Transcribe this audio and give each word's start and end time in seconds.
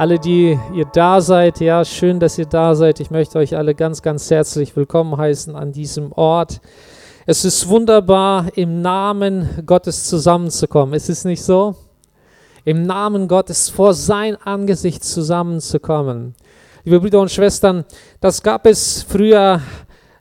alle, 0.00 0.18
die 0.18 0.58
ihr 0.72 0.86
da 0.86 1.20
seid, 1.20 1.60
ja, 1.60 1.84
schön, 1.84 2.20
dass 2.20 2.38
ihr 2.38 2.46
da 2.46 2.74
seid. 2.74 3.00
Ich 3.00 3.10
möchte 3.10 3.38
euch 3.38 3.54
alle 3.54 3.74
ganz, 3.74 4.00
ganz 4.00 4.30
herzlich 4.30 4.74
willkommen 4.74 5.14
heißen 5.18 5.54
an 5.54 5.72
diesem 5.72 6.10
Ort. 6.12 6.62
Es 7.26 7.44
ist 7.44 7.68
wunderbar, 7.68 8.46
im 8.54 8.80
Namen 8.80 9.46
Gottes 9.66 10.08
zusammenzukommen. 10.08 10.94
Ist 10.94 11.10
es 11.10 11.26
nicht 11.26 11.42
so? 11.42 11.76
Im 12.64 12.86
Namen 12.86 13.28
Gottes 13.28 13.68
vor 13.68 13.92
sein 13.92 14.36
Angesicht 14.36 15.04
zusammenzukommen. 15.04 16.34
Liebe 16.84 17.00
Brüder 17.00 17.20
und 17.20 17.30
Schwestern, 17.30 17.84
das 18.22 18.42
gab 18.42 18.64
es 18.64 19.02
früher 19.02 19.60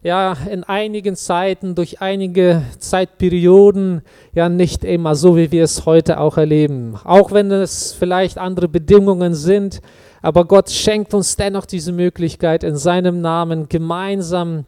ja 0.01 0.35
in 0.49 0.63
einigen 0.63 1.15
Zeiten, 1.15 1.75
durch 1.75 2.01
einige 2.01 2.63
Zeitperioden 2.79 4.01
ja 4.33 4.49
nicht 4.49 4.83
immer 4.83 5.15
so, 5.15 5.35
wie 5.35 5.51
wir 5.51 5.63
es 5.63 5.85
heute 5.85 6.19
auch 6.19 6.37
erleben. 6.37 6.95
Auch 7.03 7.31
wenn 7.31 7.51
es 7.51 7.93
vielleicht 7.93 8.37
andere 8.37 8.67
Bedingungen 8.67 9.33
sind, 9.33 9.81
aber 10.21 10.45
Gott 10.45 10.69
schenkt 10.69 11.13
uns 11.13 11.35
dennoch 11.35 11.65
diese 11.65 11.91
Möglichkeit, 11.91 12.63
in 12.63 12.75
seinem 12.75 13.21
Namen 13.21 13.69
gemeinsam 13.69 14.65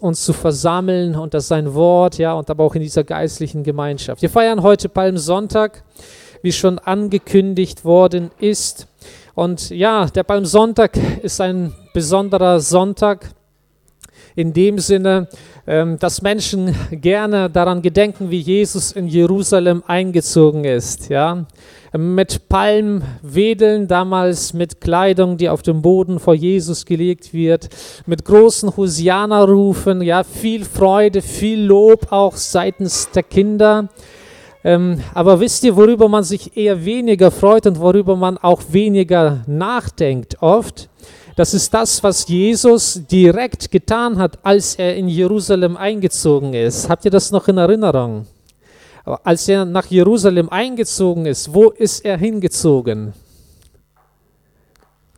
uns 0.00 0.24
zu 0.24 0.32
versammeln 0.32 1.14
und 1.14 1.32
das 1.32 1.46
sein 1.48 1.74
Wort, 1.74 2.18
ja, 2.18 2.32
und 2.32 2.50
aber 2.50 2.64
auch 2.64 2.74
in 2.74 2.82
dieser 2.82 3.04
geistlichen 3.04 3.62
Gemeinschaft. 3.62 4.20
Wir 4.20 4.30
feiern 4.30 4.62
heute 4.62 4.88
Palmsonntag, 4.88 5.84
wie 6.42 6.50
schon 6.50 6.78
angekündigt 6.78 7.84
worden 7.84 8.30
ist. 8.40 8.88
Und 9.34 9.70
ja, 9.70 10.06
der 10.06 10.24
Palmsonntag 10.24 10.96
ist 11.22 11.40
ein 11.40 11.72
besonderer 11.94 12.58
Sonntag 12.58 13.30
in 14.36 14.52
dem 14.52 14.78
Sinne, 14.78 15.28
ähm, 15.66 15.98
dass 15.98 16.22
Menschen 16.22 16.74
gerne 16.90 17.50
daran 17.50 17.82
gedenken, 17.82 18.30
wie 18.30 18.40
Jesus 18.40 18.92
in 18.92 19.06
Jerusalem 19.06 19.82
eingezogen 19.86 20.64
ist. 20.64 21.08
Ja? 21.08 21.46
Mit 21.96 22.48
Palmwedeln, 22.48 23.88
damals 23.88 24.54
mit 24.54 24.80
Kleidung, 24.80 25.36
die 25.36 25.48
auf 25.48 25.62
dem 25.62 25.82
Boden 25.82 26.20
vor 26.20 26.34
Jesus 26.34 26.84
gelegt 26.84 27.34
wird, 27.34 27.68
mit 28.06 28.24
großen 28.24 28.76
Hosianerrufen, 28.76 30.02
ja, 30.02 30.22
viel 30.22 30.64
Freude, 30.64 31.20
viel 31.20 31.62
Lob 31.64 32.12
auch 32.12 32.36
seitens 32.36 33.10
der 33.10 33.24
Kinder. 33.24 33.88
Ähm, 34.62 35.00
aber 35.14 35.40
wisst 35.40 35.64
ihr, 35.64 35.74
worüber 35.74 36.08
man 36.08 36.22
sich 36.22 36.56
eher 36.56 36.84
weniger 36.84 37.30
freut 37.30 37.66
und 37.66 37.80
worüber 37.80 38.14
man 38.14 38.36
auch 38.36 38.62
weniger 38.70 39.42
nachdenkt 39.46 40.42
oft? 40.42 40.89
Das 41.40 41.54
ist 41.54 41.72
das, 41.72 42.02
was 42.02 42.28
Jesus 42.28 43.00
direkt 43.10 43.70
getan 43.70 44.18
hat, 44.18 44.38
als 44.42 44.74
er 44.74 44.94
in 44.94 45.08
Jerusalem 45.08 45.74
eingezogen 45.74 46.52
ist. 46.52 46.90
Habt 46.90 47.06
ihr 47.06 47.10
das 47.10 47.30
noch 47.30 47.48
in 47.48 47.56
Erinnerung? 47.56 48.26
Als 49.24 49.48
er 49.48 49.64
nach 49.64 49.86
Jerusalem 49.86 50.50
eingezogen 50.50 51.24
ist, 51.24 51.54
wo 51.54 51.70
ist 51.70 52.04
er 52.04 52.18
hingezogen? 52.18 53.14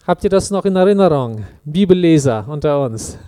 Habt 0.06 0.22
ihr 0.22 0.30
das 0.30 0.52
noch 0.52 0.64
in 0.64 0.76
Erinnerung? 0.76 1.44
Bibelleser 1.64 2.46
unter 2.48 2.80
uns. 2.84 3.18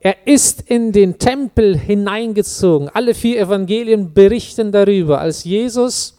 Er 0.00 0.26
ist 0.26 0.62
in 0.62 0.90
den 0.90 1.20
Tempel 1.20 1.78
hineingezogen. 1.78 2.88
Alle 2.88 3.14
vier 3.14 3.38
Evangelien 3.38 4.12
berichten 4.12 4.72
darüber, 4.72 5.20
als 5.20 5.44
Jesus 5.44 6.18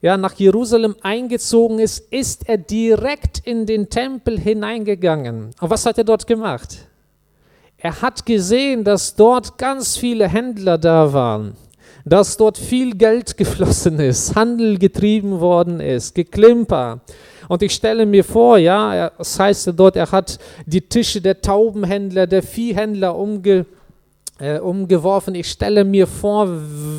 ja, 0.00 0.16
nach 0.16 0.34
Jerusalem 0.34 0.94
eingezogen 1.02 1.80
ist, 1.80 2.12
ist 2.12 2.48
er 2.48 2.58
direkt 2.58 3.40
in 3.44 3.66
den 3.66 3.90
Tempel 3.90 4.38
hineingegangen. 4.38 5.50
Und 5.60 5.70
was 5.70 5.86
hat 5.86 5.98
er 5.98 6.04
dort 6.04 6.26
gemacht? 6.26 6.86
Er 7.76 8.00
hat 8.00 8.24
gesehen, 8.24 8.84
dass 8.84 9.14
dort 9.14 9.58
ganz 9.58 9.96
viele 9.96 10.28
Händler 10.28 10.78
da 10.78 11.12
waren, 11.12 11.54
dass 12.04 12.36
dort 12.36 12.58
viel 12.58 12.96
Geld 12.96 13.36
geflossen 13.36 13.98
ist, 13.98 14.34
Handel 14.34 14.78
getrieben 14.78 15.40
worden 15.40 15.80
ist, 15.80 16.14
Geklimper. 16.14 17.00
Und 17.48 17.62
ich 17.62 17.72
stelle 17.72 18.04
mir 18.04 18.24
vor, 18.24 18.58
ja, 18.58 19.10
das 19.16 19.38
heißt 19.38 19.72
dort, 19.74 19.96
er 19.96 20.10
hat 20.12 20.38
die 20.66 20.82
Tische 20.82 21.20
der 21.20 21.40
Taubenhändler, 21.40 22.26
der 22.26 22.42
Viehhändler 22.42 23.16
umge 23.16 23.64
äh, 24.38 24.58
umgeworfen. 24.58 25.34
Ich 25.34 25.50
stelle 25.50 25.84
mir 25.84 26.06
vor, 26.06 26.48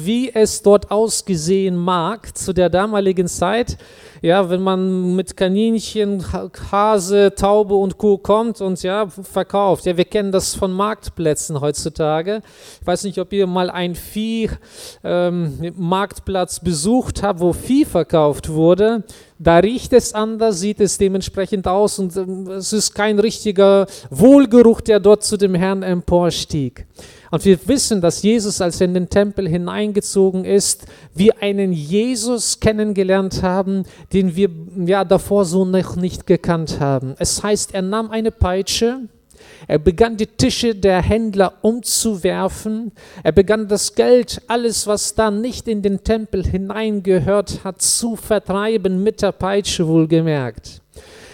wie 0.03 0.31
es 0.33 0.61
dort 0.61 0.91
ausgesehen 0.91 1.75
mag 1.75 2.37
zu 2.37 2.53
der 2.53 2.69
damaligen 2.69 3.27
Zeit. 3.27 3.79
Ja, 4.21 4.49
wenn 4.49 4.61
man 4.61 5.15
mit 5.15 5.37
Kaninchen, 5.37 6.25
Hase, 6.71 7.33
Taube 7.33 7.75
und 7.75 7.97
Kuh 7.97 8.17
kommt 8.17 8.59
und 8.59 8.83
ja, 8.83 9.07
verkauft. 9.07 9.85
Ja, 9.85 9.95
wir 9.95 10.03
kennen 10.03 10.33
das 10.33 10.55
von 10.55 10.73
Marktplätzen 10.73 11.61
heutzutage. 11.61 12.41
Ich 12.81 12.87
weiß 12.87 13.05
nicht, 13.05 13.17
ob 13.19 13.31
ihr 13.31 13.47
mal 13.47 13.69
einen 13.69 13.95
Vieh-Marktplatz 13.95 16.57
ähm, 16.57 16.63
besucht 16.65 17.23
habt, 17.23 17.39
wo 17.39 17.53
Vieh 17.53 17.85
verkauft 17.85 18.49
wurde. 18.49 19.05
Da 19.41 19.59
riecht 19.59 19.93
es 19.93 20.13
anders, 20.13 20.59
sieht 20.59 20.81
es 20.81 20.97
dementsprechend 20.97 21.65
aus 21.65 21.97
und 21.97 22.13
ähm, 22.17 22.49
es 22.49 22.73
ist 22.73 22.93
kein 22.93 23.19
richtiger 23.19 23.87
Wohlgeruch, 24.09 24.81
der 24.81 24.99
dort 24.99 25.23
zu 25.23 25.37
dem 25.37 25.55
Herrn 25.55 25.81
emporstieg. 25.81 26.85
Und 27.31 27.45
wir 27.45 27.59
wissen, 27.67 28.01
dass 28.01 28.23
Jesus, 28.23 28.61
als 28.61 28.81
er 28.81 28.85
in 28.85 28.93
den 28.93 29.09
Tempel 29.09 29.47
hineingezogen 29.47 30.45
ist, 30.45 30.85
wir 31.13 31.41
einen 31.41 31.71
Jesus 31.71 32.59
kennengelernt 32.59 33.43
haben, 33.43 33.83
den 34.13 34.35
wir 34.35 34.49
ja 34.85 35.03
davor 35.03 35.45
so 35.45 35.65
noch 35.65 35.95
nicht 35.95 36.25
gekannt 36.25 36.79
haben. 36.79 37.15
Es 37.19 37.43
heißt, 37.43 37.73
er 37.73 37.83
nahm 37.83 38.09
eine 38.09 38.31
Peitsche, 38.31 39.01
er 39.67 39.79
begann 39.79 40.17
die 40.17 40.27
Tische 40.27 40.73
der 40.73 41.01
Händler 41.01 41.53
umzuwerfen. 41.61 42.91
Er 43.23 43.31
begann 43.31 43.67
das 43.67 43.93
Geld, 43.93 44.41
alles, 44.47 44.87
was 44.87 45.15
da 45.15 45.31
nicht 45.31 45.67
in 45.67 45.81
den 45.81 46.03
Tempel 46.03 46.45
hineingehört 46.45 47.63
hat, 47.63 47.81
zu 47.81 48.15
vertreiben, 48.15 49.03
mit 49.03 49.21
der 49.21 49.31
Peitsche 49.31 49.87
wohlgemerkt. 49.87 50.81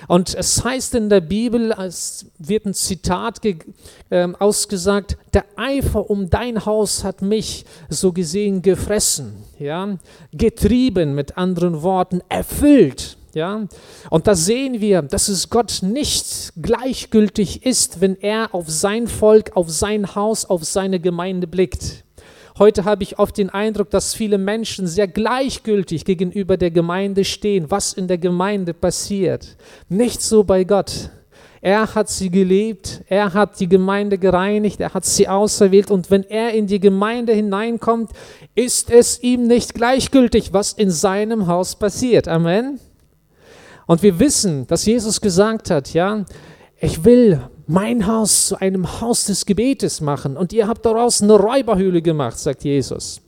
Und 0.08 0.34
es 0.36 0.64
heißt 0.64 0.96
in 0.96 1.10
der 1.10 1.22
Bibel, 1.22 1.72
es 1.72 2.28
wird 2.38 2.66
ein 2.66 2.74
Zitat 2.74 3.42
äh, 3.46 4.28
ausgesagt, 4.40 5.18
der 5.34 5.46
Eifer 5.56 6.10
um 6.10 6.30
dein 6.30 6.66
Haus 6.66 7.04
hat 7.04 7.22
mich 7.22 7.66
so 7.90 8.12
gesehen 8.12 8.62
gefressen, 8.62 9.34
ja, 9.60 9.98
getrieben 10.32 11.16
mit 11.16 11.38
anderen 11.38 11.82
Worten, 11.82 12.22
erfüllt. 12.30 13.18
Ja? 13.36 13.68
Und 14.10 14.28
da 14.28 14.34
sehen 14.34 14.80
wir, 14.80 15.02
dass 15.02 15.28
es 15.28 15.50
Gott 15.50 15.80
nicht 15.82 16.54
gleichgültig 16.60 17.66
ist, 17.66 18.02
wenn 18.02 18.16
er 18.16 18.56
auf 18.56 18.70
sein 18.70 19.08
Volk, 19.08 19.52
auf 19.56 19.70
sein 19.70 20.16
Haus, 20.16 20.46
auf 20.46 20.64
seine 20.64 21.00
Gemeinde 21.00 21.46
blickt. 21.46 22.05
Heute 22.58 22.86
habe 22.86 23.04
ich 23.04 23.20
oft 23.20 23.38
den 23.38 23.50
Eindruck, 23.50 23.90
dass 23.90 24.14
viele 24.14 24.38
Menschen 24.38 24.88
sehr 24.88 25.10
gleichgültig 25.10 26.06
gegenüber 26.06 26.56
der 26.56 26.72
Gemeinde 26.72 27.26
stehen, 27.26 27.70
was 27.70 27.92
in 27.92 28.08
der 28.08 28.18
Gemeinde 28.18 28.74
passiert. 28.74 29.58
Nicht 29.90 30.22
so 30.22 30.46
bei 30.46 30.64
Gott. 30.64 31.10
Er 31.60 31.96
hat 31.96 32.10
sie 32.10 32.30
gelebt, 32.30 33.04
er 33.08 33.34
hat 33.34 33.60
die 33.60 33.68
Gemeinde 33.68 34.18
gereinigt, 34.18 34.80
er 34.80 34.94
hat 34.94 35.04
sie 35.04 35.28
auserwählt 35.28 35.92
und 35.92 36.10
wenn 36.12 36.24
er 36.24 36.54
in 36.54 36.68
die 36.68 36.80
Gemeinde 36.80 37.34
hineinkommt, 37.34 38.12
ist 38.54 38.90
es 38.90 39.22
ihm 39.22 39.48
nicht 39.48 39.74
gleichgültig, 39.74 40.54
was 40.54 40.72
in 40.72 40.92
seinem 40.92 41.48
Haus 41.48 41.76
passiert. 41.76 42.30
Amen. 42.30 42.80
Und 43.86 44.02
wir 44.02 44.18
wissen, 44.20 44.66
dass 44.68 44.86
Jesus 44.86 45.20
gesagt 45.20 45.72
hat, 45.72 45.94
ja, 45.94 46.24
ich 46.80 47.04
will 47.04 47.42
mein 47.68 48.08
Haus 48.08 48.48
zu 48.48 48.60
einem 48.60 49.02
Haus 49.02 49.26
des 49.26 49.46
Gebetes 49.46 50.02
machen 50.02 50.38
und 50.38 50.54
ihr 50.54 50.68
habt 50.68 50.86
daraus 50.86 51.22
eine 51.22 51.34
Räuberhöhle 51.34 52.02
gemacht, 52.02 52.38
sagt 52.38 52.64
Jesus. 52.64 53.22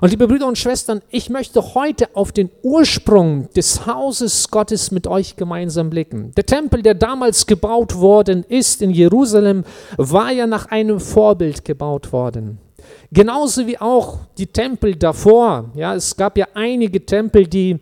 Und 0.00 0.10
liebe 0.10 0.26
Brüder 0.26 0.46
und 0.46 0.56
Schwestern, 0.56 1.02
ich 1.10 1.28
möchte 1.28 1.74
heute 1.74 2.08
auf 2.16 2.32
den 2.32 2.50
Ursprung 2.62 3.50
des 3.54 3.86
Hauses 3.86 4.50
Gottes 4.50 4.90
mit 4.90 5.06
euch 5.06 5.36
gemeinsam 5.36 5.90
blicken. 5.90 6.32
Der 6.34 6.46
Tempel, 6.46 6.82
der 6.82 6.94
damals 6.94 7.46
gebaut 7.46 7.96
worden 7.96 8.44
ist 8.48 8.80
in 8.80 8.90
Jerusalem, 8.90 9.64
war 9.98 10.32
ja 10.32 10.46
nach 10.46 10.66
einem 10.66 10.98
Vorbild 10.98 11.64
gebaut 11.64 12.12
worden. 12.12 12.58
Genauso 13.10 13.66
wie 13.66 13.78
auch 13.78 14.20
die 14.38 14.46
Tempel 14.46 14.96
davor. 14.96 15.70
Ja, 15.74 15.94
es 15.94 16.16
gab 16.16 16.38
ja 16.38 16.46
einige 16.54 17.04
Tempel, 17.04 17.46
die 17.46 17.78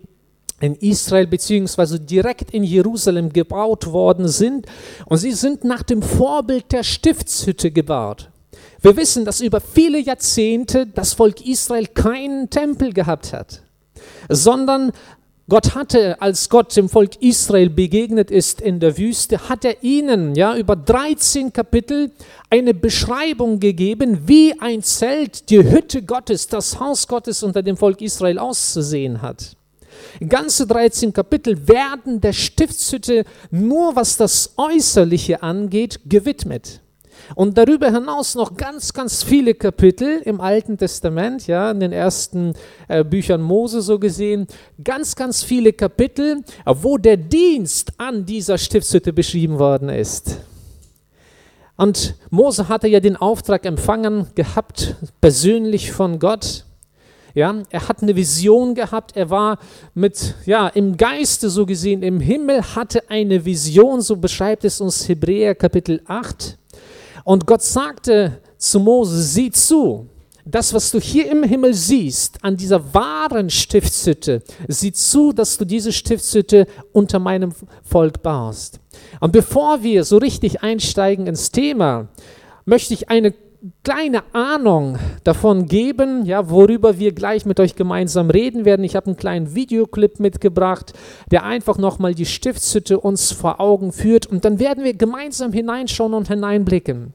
in 0.60 0.74
Israel 0.76 1.26
beziehungsweise 1.26 1.98
direkt 1.98 2.50
in 2.52 2.62
Jerusalem 2.62 3.32
gebaut 3.32 3.86
worden 3.86 4.28
sind. 4.28 4.66
Und 5.06 5.18
sie 5.18 5.32
sind 5.32 5.64
nach 5.64 5.82
dem 5.82 6.02
Vorbild 6.02 6.70
der 6.72 6.82
Stiftshütte 6.82 7.70
gebaut. 7.70 8.30
Wir 8.82 8.96
wissen, 8.96 9.24
dass 9.24 9.40
über 9.40 9.60
viele 9.60 9.98
Jahrzehnte 9.98 10.86
das 10.86 11.12
Volk 11.12 11.46
Israel 11.46 11.86
keinen 11.86 12.48
Tempel 12.48 12.92
gehabt 12.92 13.32
hat, 13.32 13.62
sondern 14.28 14.92
Gott 15.50 15.74
hatte, 15.74 16.22
als 16.22 16.48
Gott 16.48 16.74
dem 16.76 16.88
Volk 16.88 17.20
Israel 17.20 17.68
begegnet 17.68 18.30
ist 18.30 18.60
in 18.60 18.78
der 18.78 18.96
Wüste, 18.96 19.48
hat 19.48 19.64
er 19.64 19.82
ihnen 19.82 20.36
ja 20.36 20.56
über 20.56 20.76
13 20.76 21.52
Kapitel 21.52 22.12
eine 22.48 22.72
Beschreibung 22.72 23.58
gegeben, 23.58 24.28
wie 24.28 24.58
ein 24.60 24.82
Zelt, 24.82 25.50
die 25.50 25.58
Hütte 25.58 26.02
Gottes, 26.02 26.46
das 26.46 26.78
Haus 26.78 27.08
Gottes 27.08 27.42
unter 27.42 27.62
dem 27.62 27.76
Volk 27.76 28.00
Israel 28.00 28.38
auszusehen 28.38 29.20
hat. 29.20 29.56
Ganze 30.28 30.66
13 30.66 31.12
Kapitel 31.12 31.68
werden 31.68 32.20
der 32.20 32.32
Stiftshütte 32.32 33.24
nur 33.50 33.96
was 33.96 34.16
das 34.16 34.54
Äußerliche 34.56 35.42
angeht 35.42 36.00
gewidmet. 36.06 36.80
Und 37.34 37.56
darüber 37.56 37.90
hinaus 37.90 38.34
noch 38.34 38.56
ganz, 38.56 38.92
ganz 38.92 39.22
viele 39.22 39.54
Kapitel 39.54 40.20
im 40.24 40.40
Alten 40.40 40.78
Testament, 40.78 41.46
ja, 41.46 41.70
in 41.70 41.80
den 41.80 41.92
ersten 41.92 42.54
äh, 42.88 43.04
Büchern 43.04 43.40
Mose 43.40 43.82
so 43.82 43.98
gesehen, 43.98 44.46
ganz, 44.82 45.14
ganz 45.14 45.42
viele 45.42 45.72
Kapitel, 45.72 46.42
wo 46.64 46.98
der 46.98 47.16
Dienst 47.16 47.92
an 47.98 48.26
dieser 48.26 48.58
Stiftshütte 48.58 49.12
beschrieben 49.12 49.58
worden 49.58 49.88
ist. 49.88 50.38
Und 51.76 52.14
Mose 52.30 52.68
hatte 52.68 52.88
ja 52.88 53.00
den 53.00 53.16
Auftrag 53.16 53.64
empfangen 53.64 54.26
gehabt, 54.34 54.96
persönlich 55.20 55.92
von 55.92 56.18
Gott. 56.18 56.64
Ja, 57.34 57.62
er 57.70 57.88
hat 57.88 58.02
eine 58.02 58.16
Vision 58.16 58.74
gehabt, 58.74 59.16
er 59.16 59.30
war 59.30 59.58
mit, 59.94 60.34
ja, 60.46 60.68
im 60.68 60.96
Geiste 60.96 61.48
so 61.48 61.64
gesehen, 61.64 62.02
im 62.02 62.20
Himmel 62.20 62.62
hatte 62.74 63.08
eine 63.08 63.44
Vision, 63.44 64.00
so 64.00 64.16
beschreibt 64.16 64.64
es 64.64 64.80
uns 64.80 65.08
Hebräer 65.08 65.54
Kapitel 65.54 66.02
8. 66.06 66.58
Und 67.24 67.46
Gott 67.46 67.62
sagte 67.62 68.40
zu 68.58 68.80
Mose, 68.80 69.22
sieh 69.22 69.50
zu, 69.50 70.08
das, 70.44 70.74
was 70.74 70.90
du 70.90 70.98
hier 70.98 71.30
im 71.30 71.42
Himmel 71.42 71.74
siehst, 71.74 72.42
an 72.42 72.56
dieser 72.56 72.94
wahren 72.94 73.50
Stiftshütte, 73.50 74.42
sieh 74.68 74.92
zu, 74.92 75.32
dass 75.32 75.56
du 75.58 75.64
diese 75.64 75.92
Stiftshütte 75.92 76.66
unter 76.92 77.18
meinem 77.18 77.52
Volk 77.84 78.22
baust. 78.22 78.80
Und 79.20 79.32
bevor 79.32 79.82
wir 79.82 80.04
so 80.04 80.18
richtig 80.18 80.62
einsteigen 80.62 81.26
ins 81.26 81.50
Thema, 81.52 82.08
möchte 82.64 82.94
ich 82.94 83.08
eine 83.08 83.34
kleine 83.82 84.22
Ahnung 84.32 84.98
davon 85.24 85.66
geben, 85.66 86.24
ja, 86.24 86.48
worüber 86.50 86.98
wir 86.98 87.12
gleich 87.12 87.44
mit 87.44 87.60
euch 87.60 87.76
gemeinsam 87.76 88.30
reden 88.30 88.64
werden. 88.64 88.84
Ich 88.84 88.96
habe 88.96 89.06
einen 89.06 89.16
kleinen 89.16 89.54
Videoclip 89.54 90.20
mitgebracht, 90.20 90.92
der 91.30 91.44
einfach 91.44 91.78
nochmal 91.78 92.14
die 92.14 92.26
Stiftshütte 92.26 93.00
uns 93.00 93.32
vor 93.32 93.60
Augen 93.60 93.92
führt 93.92 94.26
und 94.26 94.44
dann 94.44 94.58
werden 94.58 94.84
wir 94.84 94.94
gemeinsam 94.94 95.52
hineinschauen 95.52 96.14
und 96.14 96.28
hineinblicken. 96.28 97.12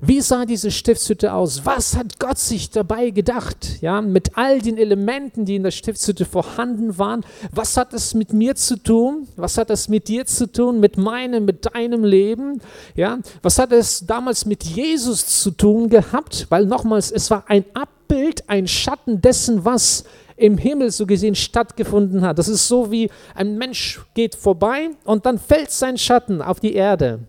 Wie 0.00 0.20
sah 0.20 0.44
diese 0.44 0.70
Stiftshütte 0.70 1.32
aus? 1.32 1.64
Was 1.64 1.96
hat 1.96 2.18
Gott 2.18 2.38
sich 2.38 2.70
dabei 2.70 3.10
gedacht? 3.10 3.80
Ja, 3.80 4.00
mit 4.00 4.36
all 4.36 4.60
den 4.60 4.76
Elementen, 4.76 5.44
die 5.44 5.56
in 5.56 5.62
der 5.62 5.70
Stiftshütte 5.70 6.24
vorhanden 6.24 6.98
waren. 6.98 7.24
Was 7.52 7.76
hat 7.76 7.94
es 7.94 8.14
mit 8.14 8.32
mir 8.32 8.54
zu 8.54 8.76
tun? 8.76 9.28
Was 9.36 9.56
hat 9.56 9.70
es 9.70 9.88
mit 9.88 10.08
dir 10.08 10.26
zu 10.26 10.50
tun? 10.50 10.80
Mit 10.80 10.98
meinem, 10.98 11.44
mit 11.44 11.74
deinem 11.74 12.04
Leben? 12.04 12.60
Ja, 12.94 13.18
was 13.42 13.58
hat 13.58 13.72
es 13.72 14.06
damals 14.06 14.46
mit 14.46 14.64
Jesus 14.64 15.26
zu 15.40 15.50
tun 15.50 15.88
gehabt? 15.88 16.46
Weil 16.50 16.66
nochmals, 16.66 17.10
es 17.10 17.30
war 17.30 17.44
ein 17.48 17.64
Abbild, 17.74 18.48
ein 18.48 18.66
Schatten 18.66 19.20
dessen, 19.20 19.64
was 19.64 20.04
im 20.36 20.58
Himmel 20.58 20.90
so 20.90 21.06
gesehen 21.06 21.34
stattgefunden 21.34 22.22
hat. 22.22 22.38
Das 22.38 22.48
ist 22.48 22.66
so 22.66 22.90
wie 22.90 23.10
ein 23.34 23.56
Mensch 23.56 24.00
geht 24.14 24.34
vorbei 24.34 24.90
und 25.04 25.26
dann 25.26 25.38
fällt 25.38 25.70
sein 25.70 25.96
Schatten 25.96 26.42
auf 26.42 26.60
die 26.60 26.74
Erde. 26.74 27.20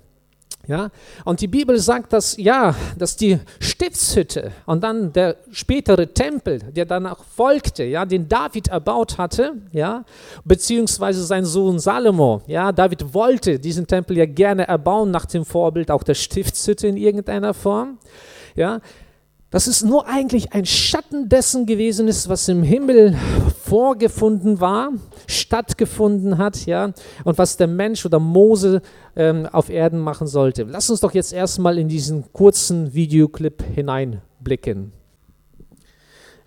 Ja? 0.67 0.89
Und 1.23 1.41
die 1.41 1.47
Bibel 1.47 1.77
sagt, 1.79 2.13
dass 2.13 2.37
ja, 2.37 2.75
dass 2.97 3.15
die 3.15 3.39
Stiftshütte 3.59 4.51
und 4.65 4.83
dann 4.83 5.13
der 5.13 5.37
spätere 5.51 6.13
Tempel, 6.13 6.59
der 6.59 6.85
danach 6.85 7.23
folgte, 7.23 7.83
ja, 7.83 8.05
den 8.05 8.27
David 8.27 8.69
erbaut 8.69 9.17
hatte, 9.17 9.53
ja, 9.71 10.05
beziehungsweise 10.43 11.23
sein 11.23 11.45
Sohn 11.45 11.79
Salomo, 11.79 12.41
ja, 12.47 12.71
David 12.71 13.13
wollte 13.13 13.59
diesen 13.59 13.87
Tempel 13.87 14.17
ja 14.17 14.25
gerne 14.25 14.67
erbauen 14.67 15.11
nach 15.11 15.25
dem 15.25 15.45
Vorbild 15.45 15.91
auch 15.91 16.03
der 16.03 16.15
Stiftshütte 16.15 16.87
in 16.87 16.97
irgendeiner 16.97 17.53
Form, 17.53 17.97
ja, 18.55 18.79
dass 19.55 19.67
es 19.67 19.85
nur 19.85 20.05
eigentlich 20.05 20.51
ein 20.51 20.65
Schatten 20.65 21.29
dessen 21.29 21.65
gewesen 21.65 22.09
ist, 22.09 22.27
was 22.27 22.49
im 22.49 22.61
Himmel 22.61 23.15
vorgefunden 23.63 24.59
war, 24.59 24.89
stattgefunden 25.27 26.37
hat, 26.37 26.65
ja, 26.65 26.91
und 27.23 27.37
was 27.37 27.55
der 27.55 27.67
Mensch 27.67 28.05
oder 28.05 28.19
Mose 28.19 28.81
ähm, 29.15 29.47
auf 29.49 29.69
Erden 29.69 29.99
machen 29.99 30.27
sollte. 30.27 30.63
Lass 30.63 30.89
uns 30.89 30.99
doch 30.99 31.13
jetzt 31.13 31.31
erstmal 31.31 31.77
in 31.77 31.87
diesen 31.87 32.33
kurzen 32.33 32.93
Videoclip 32.93 33.63
hineinblicken. 33.63 34.91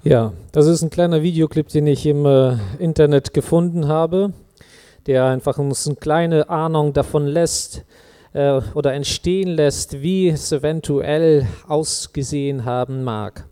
Ja, 0.03 0.35
das 0.53 0.67
ist 0.67 0.83
ein 0.83 0.91
kleiner 0.91 1.23
Videoclip, 1.23 1.69
den 1.69 1.87
ich 1.87 2.05
im 2.05 2.27
äh, 2.27 2.59
Internet 2.79 3.33
gefunden 3.33 3.89
habe, 3.89 4.35
der 5.07 5.25
einfach 5.25 5.57
uns 5.57 5.87
eine 5.87 5.97
kleine 5.97 6.51
Ahnung 6.51 6.93
davon 6.93 7.27
lässt, 7.27 7.87
äh, 8.33 8.61
oder 8.75 8.95
entstehen 8.95 9.49
lässt, 9.49 10.03
wie 10.03 10.29
es 10.29 10.53
eventuell 10.53 11.47
ausgesehen 11.67 12.65
haben 12.65 13.05
mag. 13.05 13.47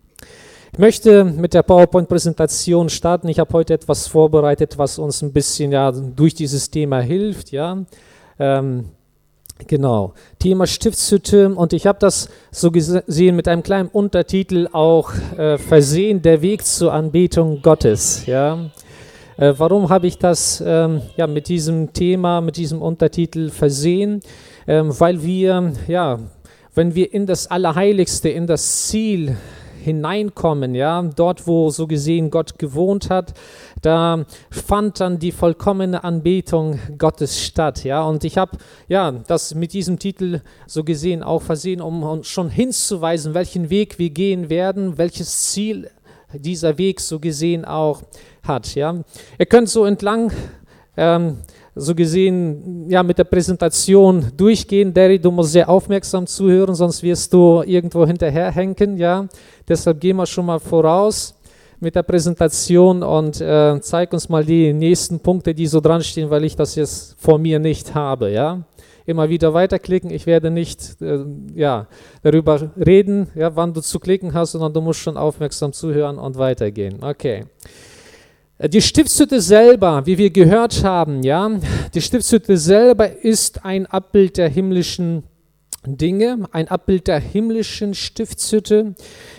Ich 0.73 0.79
möchte 0.79 1.23
mit 1.23 1.53
der 1.53 1.63
PowerPoint-Präsentation 1.63 2.89
starten. 2.89 3.29
Ich 3.29 3.39
habe 3.39 3.51
heute 3.53 3.73
etwas 3.73 4.07
vorbereitet, 4.07 4.77
was 4.77 4.99
uns 4.99 5.21
ein 5.21 5.33
bisschen 5.33 5.71
ja, 5.71 5.91
durch 5.91 6.35
dieses 6.35 6.69
Thema 6.69 6.99
hilft. 6.99 7.51
Ja. 7.51 7.83
Ähm, 8.37 8.85
Genau, 9.65 10.13
Thema 10.37 10.67
Stiftshütte 10.67 11.49
und 11.49 11.73
ich 11.73 11.87
habe 11.87 11.97
das 11.99 12.29
so 12.51 12.69
gesehen 12.69 13.35
mit 13.35 13.47
einem 13.47 13.63
kleinen 13.63 13.89
Untertitel 13.89 14.69
auch 14.71 15.11
äh, 15.35 15.57
versehen, 15.57 16.21
der 16.21 16.43
Weg 16.43 16.63
zur 16.63 16.93
Anbetung 16.93 17.61
Gottes. 17.63 18.27
Ja. 18.27 18.69
Äh, 19.37 19.53
warum 19.57 19.89
habe 19.89 20.05
ich 20.05 20.19
das 20.19 20.63
ähm, 20.65 21.01
ja, 21.15 21.25
mit 21.25 21.47
diesem 21.47 21.91
Thema, 21.91 22.39
mit 22.39 22.57
diesem 22.57 22.81
Untertitel 22.81 23.49
versehen? 23.49 24.21
Ähm, 24.67 24.99
weil 24.99 25.23
wir, 25.23 25.73
ja, 25.87 26.19
wenn 26.75 26.93
wir 26.93 27.13
in 27.13 27.25
das 27.25 27.47
Allerheiligste, 27.47 28.29
in 28.29 28.45
das 28.45 28.87
Ziel 28.87 29.35
hineinkommen, 29.83 30.75
ja, 30.75 31.01
dort, 31.01 31.47
wo 31.47 31.69
so 31.69 31.87
gesehen 31.87 32.29
Gott 32.29 32.59
gewohnt 32.59 33.09
hat, 33.09 33.33
da 33.81 34.25
fand 34.51 34.99
dann 34.99 35.17
die 35.17 35.31
vollkommene 35.31 36.03
Anbetung 36.03 36.79
Gottes 36.97 37.41
statt, 37.41 37.85
ja, 37.85 38.03
und 38.03 38.25
ich 38.25 38.37
habe, 38.37 38.57
ja, 38.89 39.11
das 39.11 39.55
mit 39.55 39.71
diesem 39.71 39.97
Titel 39.97 40.41
so 40.65 40.83
gesehen 40.83 41.23
auch 41.23 41.41
versehen, 41.41 41.81
um 41.81 42.23
schon 42.23 42.49
hinzuweisen, 42.49 43.33
welchen 43.33 43.69
Weg 43.69 43.97
wir 43.97 44.09
gehen 44.09 44.49
werden, 44.49 44.97
welches 44.97 45.51
Ziel 45.51 45.89
dieser 46.33 46.77
Weg 46.77 46.99
so 46.99 47.19
gesehen 47.19 47.63
auch 47.63 48.01
hat, 48.43 48.75
ja. 48.75 49.03
Ihr 49.39 49.45
könnt 49.45 49.69
so 49.69 49.85
entlang 49.85 50.33
ähm, 50.97 51.37
so 51.77 51.95
gesehen 51.95 52.89
ja 52.89 53.03
mit 53.03 53.17
der 53.17 53.23
Präsentation 53.23 54.31
durchgehen. 54.35 54.93
Derry, 54.93 55.19
du 55.19 55.31
musst 55.31 55.51
sehr 55.51 55.69
aufmerksam 55.69 56.27
zuhören, 56.27 56.75
sonst 56.75 57.03
wirst 57.03 57.31
du 57.33 57.63
irgendwo 57.65 58.05
hinterherhängen. 58.05 58.97
Ja? 58.97 59.27
Deshalb 59.67 59.99
gehen 59.99 60.17
wir 60.17 60.25
schon 60.25 60.45
mal 60.45 60.59
voraus 60.59 61.35
mit 61.79 61.95
der 61.95 62.03
Präsentation 62.03 63.03
und 63.03 63.39
äh, 63.39 63.79
zeig 63.81 64.11
uns 64.13 64.29
mal 64.29 64.43
die 64.43 64.73
nächsten 64.73 65.19
Punkte, 65.19 65.53
die 65.53 65.67
so 65.67 65.79
dran 65.79 66.01
stehen, 66.01 66.29
weil 66.29 66.43
ich 66.43 66.55
das 66.55 66.75
jetzt 66.75 67.15
vor 67.19 67.37
mir 67.37 67.59
nicht 67.59 67.93
habe. 67.93 68.31
Ja? 68.31 68.63
Immer 69.05 69.29
wieder 69.29 69.53
weiterklicken. 69.53 70.09
Ich 70.09 70.25
werde 70.25 70.49
nicht 70.49 71.01
äh, 71.01 71.19
ja, 71.55 71.87
darüber 72.23 72.71
reden, 72.77 73.27
ja, 73.35 73.55
wann 73.55 73.73
du 73.73 73.81
zu 73.81 73.99
klicken 73.99 74.33
hast, 74.33 74.53
sondern 74.53 74.73
du 74.73 74.81
musst 74.81 74.99
schon 74.99 75.17
aufmerksam 75.17 75.71
zuhören 75.71 76.17
und 76.17 76.37
weitergehen. 76.37 77.03
Okay. 77.03 77.45
Äh, 78.57 78.69
die 78.69 78.81
Stiftshütte 78.81 79.41
selber, 79.41 80.05
wie 80.05 80.17
wir 80.17 80.29
gehört 80.29 80.83
haben, 80.83 81.23
ja, 81.23 81.49
die 81.93 82.01
Stiftshütte 82.01 82.57
selber 82.57 83.23
ist 83.23 83.65
ein 83.65 83.85
Abbild 83.85 84.37
der 84.37 84.49
himmlischen 84.49 85.23
Dinge, 85.85 86.39
ein 86.51 86.67
Abbild 86.67 87.07
der 87.07 87.19
himmlischen 87.19 87.93
Stiftshütte. 87.93 88.95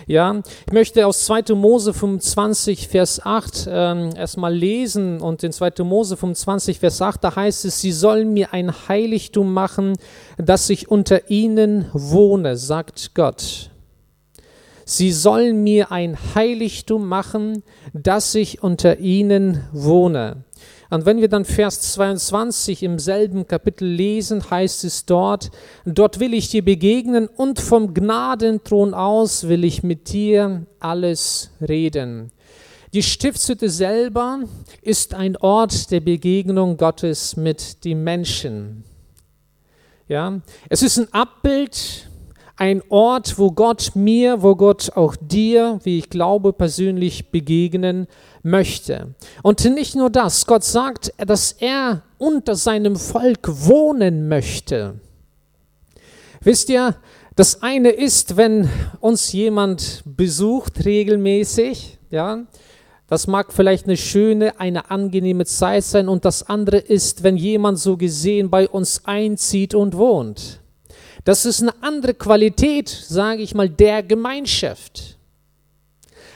Ja, 0.07 0.41
ich 0.65 0.73
möchte 0.73 1.05
aus 1.05 1.25
2. 1.25 1.53
Mose 1.53 1.93
25, 1.93 2.87
Vers 2.87 3.23
8 3.23 3.67
ähm, 3.69 4.09
erstmal 4.15 4.55
lesen 4.55 5.21
und 5.21 5.43
in 5.43 5.51
2. 5.51 5.83
Mose 5.83 6.17
25, 6.17 6.79
Vers 6.79 7.01
8, 7.01 7.23
da 7.23 7.35
heißt 7.35 7.65
es, 7.65 7.81
sie 7.81 7.91
sollen 7.91 8.33
mir 8.33 8.51
ein 8.53 8.73
Heiligtum 8.87 9.53
machen, 9.53 9.93
dass 10.37 10.69
ich 10.71 10.89
unter 10.89 11.29
ihnen 11.29 11.85
wohne, 11.93 12.57
sagt 12.57 13.13
Gott. 13.13 13.69
Sie 14.91 15.11
sollen 15.11 15.61
mir 15.61 15.91
ein 15.91 16.17
Heiligtum 16.33 17.07
machen, 17.07 17.61
dass 17.93 18.33
ich 18.33 18.63
unter 18.63 18.97
ihnen 18.97 19.63
wohne. 19.71 20.45
Und 20.89 21.05
wenn 21.05 21.21
wir 21.21 21.29
dann 21.29 21.45
Vers 21.45 21.93
22 21.93 22.81
im 22.81 22.97
selben 22.97 23.45
Kapitel 23.45 23.87
lesen, 23.87 24.49
heißt 24.49 24.83
es 24.85 25.05
dort, 25.05 25.51
dort 25.85 26.19
will 26.19 26.33
ich 26.33 26.49
dir 26.49 26.65
begegnen 26.65 27.27
und 27.27 27.59
vom 27.59 27.93
Gnadenthron 27.93 28.95
aus 28.95 29.47
will 29.47 29.63
ich 29.63 29.83
mit 29.83 30.11
dir 30.11 30.65
alles 30.79 31.51
reden. 31.61 32.31
Die 32.91 33.03
Stiftshütte 33.03 33.69
selber 33.69 34.39
ist 34.81 35.13
ein 35.13 35.37
Ort 35.37 35.91
der 35.91 35.99
Begegnung 35.99 36.77
Gottes 36.77 37.37
mit 37.37 37.85
den 37.85 38.03
Menschen. 38.03 38.83
Ja, 40.07 40.41
es 40.67 40.81
ist 40.81 40.97
ein 40.97 41.13
Abbild 41.13 42.08
ein 42.59 42.83
Ort, 42.89 43.39
wo 43.39 43.51
Gott 43.51 43.91
mir, 43.95 44.41
wo 44.41 44.55
Gott 44.55 44.91
auch 44.95 45.15
dir, 45.15 45.79
wie 45.83 45.97
ich 45.97 46.09
glaube, 46.09 46.51
persönlich 46.51 47.31
begegnen 47.31 48.07
möchte. 48.43 49.15
Und 49.43 49.63
nicht 49.63 49.95
nur 49.95 50.09
das, 50.09 50.45
Gott 50.45 50.65
sagt, 50.65 51.13
dass 51.17 51.53
er 51.53 52.03
unter 52.17 52.55
seinem 52.55 52.97
Volk 52.97 53.47
wohnen 53.47 54.27
möchte. 54.27 54.99
Wisst 56.41 56.69
ihr, 56.69 56.97
das 57.37 57.63
eine 57.63 57.91
ist, 57.91 58.35
wenn 58.35 58.69
uns 58.99 59.31
jemand 59.31 60.03
besucht 60.05 60.83
regelmäßig, 60.83 61.97
ja, 62.09 62.45
das 63.07 63.25
mag 63.25 63.53
vielleicht 63.53 63.85
eine 63.85 63.95
schöne, 63.95 64.59
eine 64.59 64.91
angenehme 64.91 65.45
Zeit 65.45 65.85
sein 65.85 66.09
und 66.09 66.25
das 66.25 66.43
andere 66.43 66.77
ist, 66.77 67.23
wenn 67.23 67.37
jemand 67.37 67.79
so 67.79 67.95
gesehen 67.95 68.49
bei 68.49 68.67
uns 68.67 69.05
einzieht 69.05 69.73
und 69.73 69.95
wohnt. 69.95 70.59
Das 71.25 71.45
ist 71.45 71.61
eine 71.61 71.73
andere 71.81 72.13
Qualität, 72.13 72.89
sage 72.89 73.41
ich 73.41 73.53
mal, 73.53 73.69
der 73.69 74.03
Gemeinschaft. 74.03 75.17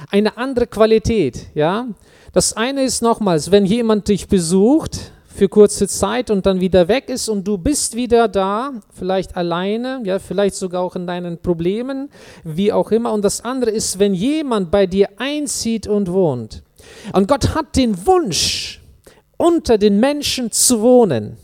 Eine 0.09 0.37
andere 0.37 0.67
Qualität, 0.67 1.47
ja. 1.53 1.87
Das 2.33 2.53
eine 2.53 2.83
ist 2.83 3.01
nochmals, 3.01 3.51
wenn 3.51 3.65
jemand 3.65 4.07
dich 4.07 4.27
besucht 4.27 5.11
für 5.27 5.49
kurze 5.49 5.87
Zeit 5.87 6.29
und 6.29 6.45
dann 6.45 6.59
wieder 6.59 6.87
weg 6.87 7.09
ist 7.09 7.29
und 7.29 7.47
du 7.47 7.57
bist 7.57 7.95
wieder 7.95 8.27
da, 8.27 8.73
vielleicht 8.93 9.35
alleine, 9.35 10.01
ja, 10.03 10.19
vielleicht 10.19 10.55
sogar 10.55 10.81
auch 10.81 10.95
in 10.95 11.07
deinen 11.07 11.39
Problemen, 11.39 12.09
wie 12.43 12.71
auch 12.71 12.91
immer. 12.91 13.13
Und 13.13 13.23
das 13.23 13.41
andere 13.41 13.71
ist, 13.71 13.99
wenn 13.99 14.13
jemand 14.13 14.71
bei 14.71 14.85
dir 14.85 15.09
einzieht 15.17 15.87
und 15.87 16.11
wohnt. 16.11 16.63
Und 17.13 17.27
Gott 17.27 17.55
hat 17.55 17.75
den 17.75 18.05
Wunsch, 18.05 18.81
unter 19.37 19.77
den 19.77 19.99
Menschen 19.99 20.51
zu 20.51 20.81
wohnen. 20.81 21.37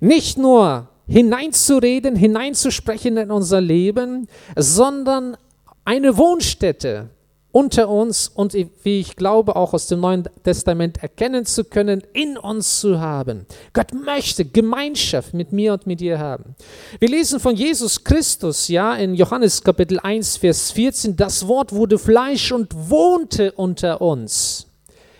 Nicht 0.00 0.38
nur 0.38 0.88
hineinzureden, 1.08 2.16
hineinzusprechen 2.16 3.16
in 3.16 3.30
unser 3.30 3.60
Leben, 3.60 4.28
sondern 4.56 5.36
eine 5.84 6.16
Wohnstätte 6.16 7.10
unter 7.50 7.88
uns 7.88 8.28
und 8.28 8.54
wie 8.82 9.00
ich 9.00 9.16
glaube 9.16 9.56
auch 9.56 9.72
aus 9.72 9.86
dem 9.86 10.00
Neuen 10.00 10.28
Testament 10.44 11.02
erkennen 11.02 11.46
zu 11.46 11.64
können, 11.64 12.02
in 12.12 12.36
uns 12.36 12.80
zu 12.80 13.00
haben. 13.00 13.46
Gott 13.72 13.92
möchte 13.92 14.44
Gemeinschaft 14.44 15.32
mit 15.32 15.50
mir 15.50 15.72
und 15.72 15.86
mit 15.86 16.00
dir 16.00 16.18
haben. 16.18 16.54
Wir 17.00 17.08
lesen 17.08 17.40
von 17.40 17.56
Jesus 17.56 18.04
Christus, 18.04 18.68
ja, 18.68 18.94
in 18.94 19.14
Johannes 19.14 19.62
Kapitel 19.62 19.98
1, 19.98 20.36
Vers 20.36 20.70
14, 20.72 21.16
das 21.16 21.48
Wort 21.48 21.72
wurde 21.72 21.98
Fleisch 21.98 22.52
und 22.52 22.72
wohnte 22.90 23.52
unter 23.52 24.00
uns. 24.02 24.66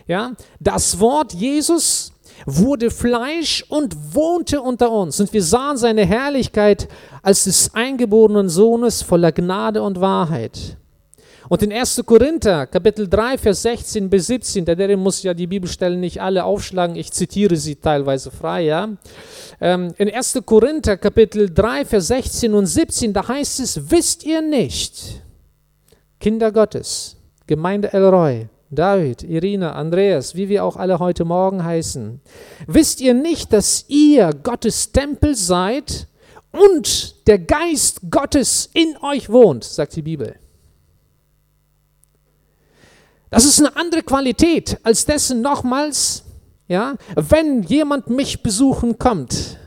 Ja, 0.06 0.32
das 0.60 1.00
Wort 1.00 1.34
Jesus 1.34 2.12
wurde 2.46 2.90
Fleisch 2.90 3.64
und 3.68 4.14
wohnte 4.14 4.60
unter 4.60 4.90
uns. 4.90 5.20
Und 5.20 5.32
wir 5.32 5.42
sahen 5.42 5.76
seine 5.76 6.06
Herrlichkeit 6.06 6.88
als 7.22 7.44
des 7.44 7.74
eingeborenen 7.74 8.48
Sohnes 8.48 9.02
voller 9.02 9.32
Gnade 9.32 9.82
und 9.82 10.00
Wahrheit. 10.00 10.78
Und 11.48 11.62
in 11.62 11.72
1. 11.72 12.02
Korinther, 12.04 12.66
Kapitel 12.66 13.08
3, 13.08 13.38
Vers 13.38 13.62
16 13.62 14.10
bis 14.10 14.26
17, 14.26 14.66
der, 14.66 14.76
der 14.76 14.96
muss 14.98 15.22
ja 15.22 15.32
die 15.32 15.46
Bibelstellen 15.46 15.98
nicht 15.98 16.20
alle 16.20 16.44
aufschlagen, 16.44 16.94
ich 16.94 17.10
zitiere 17.10 17.56
sie 17.56 17.76
teilweise 17.76 18.30
frei, 18.30 18.62
ja. 18.62 18.90
Ähm, 19.60 19.94
in 19.96 20.10
1. 20.10 20.42
Korinther, 20.44 20.98
Kapitel 20.98 21.52
3, 21.52 21.86
Vers 21.86 22.08
16 22.08 22.52
und 22.52 22.66
17, 22.66 23.14
da 23.14 23.26
heißt 23.26 23.60
es, 23.60 23.90
wisst 23.90 24.24
ihr 24.26 24.42
nicht, 24.42 25.22
Kinder 26.20 26.52
Gottes, 26.52 27.16
Gemeinde 27.46 27.94
Elroy, 27.94 28.48
David, 28.70 29.22
Irina, 29.22 29.72
Andreas, 29.72 30.34
wie 30.34 30.48
wir 30.48 30.64
auch 30.64 30.76
alle 30.76 30.98
heute 30.98 31.24
Morgen 31.24 31.64
heißen, 31.64 32.20
wisst 32.66 33.00
ihr 33.00 33.14
nicht, 33.14 33.52
dass 33.52 33.86
ihr 33.88 34.30
Gottes 34.42 34.92
Tempel 34.92 35.34
seid 35.34 36.06
und 36.52 37.26
der 37.26 37.38
Geist 37.38 38.10
Gottes 38.10 38.68
in 38.74 38.96
euch 39.02 39.30
wohnt, 39.30 39.64
sagt 39.64 39.96
die 39.96 40.02
Bibel. 40.02 40.36
Das 43.30 43.44
ist 43.44 43.58
eine 43.58 43.76
andere 43.76 44.02
Qualität 44.02 44.78
als 44.82 45.04
dessen 45.04 45.40
nochmals, 45.40 46.24
ja, 46.66 46.96
wenn 47.14 47.62
jemand 47.62 48.10
mich 48.10 48.42
besuchen 48.42 48.98
kommt. 48.98 49.58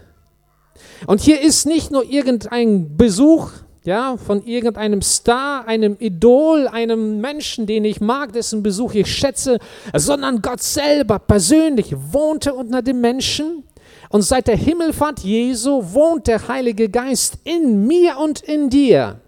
Und 1.08 1.22
hier 1.22 1.42
ist 1.42 1.66
nicht 1.66 1.92
nur 1.92 2.04
irgendein 2.04 2.98
Besuch, 2.98 3.52
ja, 3.84 4.16
von 4.18 4.44
irgendeinem 4.46 5.02
Star, 5.02 5.68
einem 5.68 5.96
Idol, 6.00 6.68
einem 6.68 7.20
Menschen, 7.20 7.66
den 7.66 7.84
ich 7.84 8.00
mag, 8.00 8.32
dessen 8.34 8.62
Besuch 8.62 8.94
ich 8.94 9.08
schätze, 9.08 9.58
sondern 9.96 10.42
Gott 10.42 10.62
selber 10.62 11.18
persönlich 11.18 11.96
wohnte 12.12 12.54
unter 12.54 12.82
den 12.82 13.02
Menschen. 13.02 13.64
Und 14.10 14.22
seit 14.22 14.48
der 14.48 14.58
Himmelfahrt 14.58 15.22
Jesu 15.22 15.94
wohnt 15.94 16.28
der 16.28 16.48
Heilige 16.48 16.90
Geist 16.90 17.40
in 17.44 17.88
mir 17.88 18.18
und 18.18 18.42
in 18.42 18.70
dir, 18.70 19.20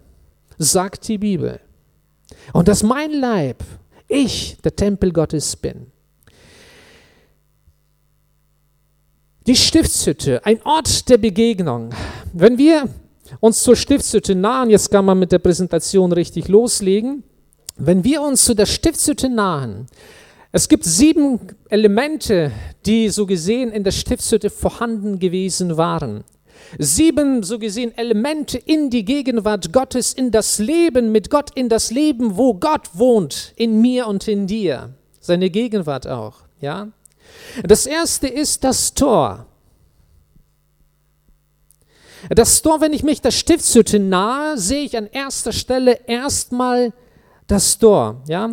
sagt 0.58 1.08
die 1.08 1.18
Bibel. 1.18 1.60
Und 2.52 2.68
dass 2.68 2.82
mein 2.82 3.12
Leib 3.12 3.64
ich 4.06 4.58
der 4.62 4.76
Tempel 4.76 5.12
Gottes 5.12 5.56
bin. 5.56 5.90
Die 9.46 9.56
Stiftshütte, 9.56 10.44
ein 10.46 10.62
Ort 10.62 11.08
der 11.08 11.18
Begegnung. 11.18 11.90
Wenn 12.32 12.56
wir 12.56 12.88
uns 13.40 13.62
zur 13.62 13.76
Stiftshütte 13.76 14.34
nahen, 14.34 14.70
jetzt 14.70 14.90
kann 14.90 15.04
man 15.04 15.18
mit 15.18 15.32
der 15.32 15.38
Präsentation 15.38 16.12
richtig 16.12 16.48
loslegen, 16.48 17.22
wenn 17.76 18.04
wir 18.04 18.22
uns 18.22 18.44
zu 18.44 18.54
der 18.54 18.66
Stiftshütte 18.66 19.28
nahen, 19.28 19.86
es 20.52 20.68
gibt 20.68 20.84
sieben 20.84 21.40
Elemente, 21.68 22.52
die 22.86 23.08
so 23.08 23.26
gesehen 23.26 23.72
in 23.72 23.82
der 23.82 23.90
Stiftshütte 23.90 24.50
vorhanden 24.50 25.18
gewesen 25.18 25.76
waren 25.76 26.22
sieben, 26.78 27.42
so 27.42 27.58
gesehen, 27.58 27.96
Elemente 27.96 28.58
in 28.58 28.90
die 28.90 29.04
Gegenwart 29.04 29.72
Gottes, 29.72 30.12
in 30.12 30.30
das 30.30 30.58
Leben 30.58 31.12
mit 31.12 31.30
Gott, 31.30 31.50
in 31.54 31.68
das 31.68 31.90
Leben, 31.90 32.36
wo 32.36 32.54
Gott 32.54 32.90
wohnt, 32.94 33.52
in 33.56 33.80
mir 33.80 34.06
und 34.06 34.26
in 34.28 34.46
dir. 34.46 34.94
Seine 35.20 35.50
Gegenwart 35.50 36.06
auch, 36.06 36.42
ja. 36.60 36.88
Das 37.62 37.86
erste 37.86 38.28
ist 38.28 38.64
das 38.64 38.94
Tor. 38.94 39.46
Das 42.30 42.62
Tor, 42.62 42.80
wenn 42.80 42.92
ich 42.92 43.02
mich 43.02 43.20
der 43.20 43.30
Stiftshütte 43.30 43.98
nahe, 43.98 44.56
sehe 44.56 44.84
ich 44.84 44.96
an 44.96 45.06
erster 45.06 45.52
Stelle 45.52 46.00
erstmal 46.06 46.92
das 47.46 47.78
Tor, 47.78 48.22
ja. 48.28 48.50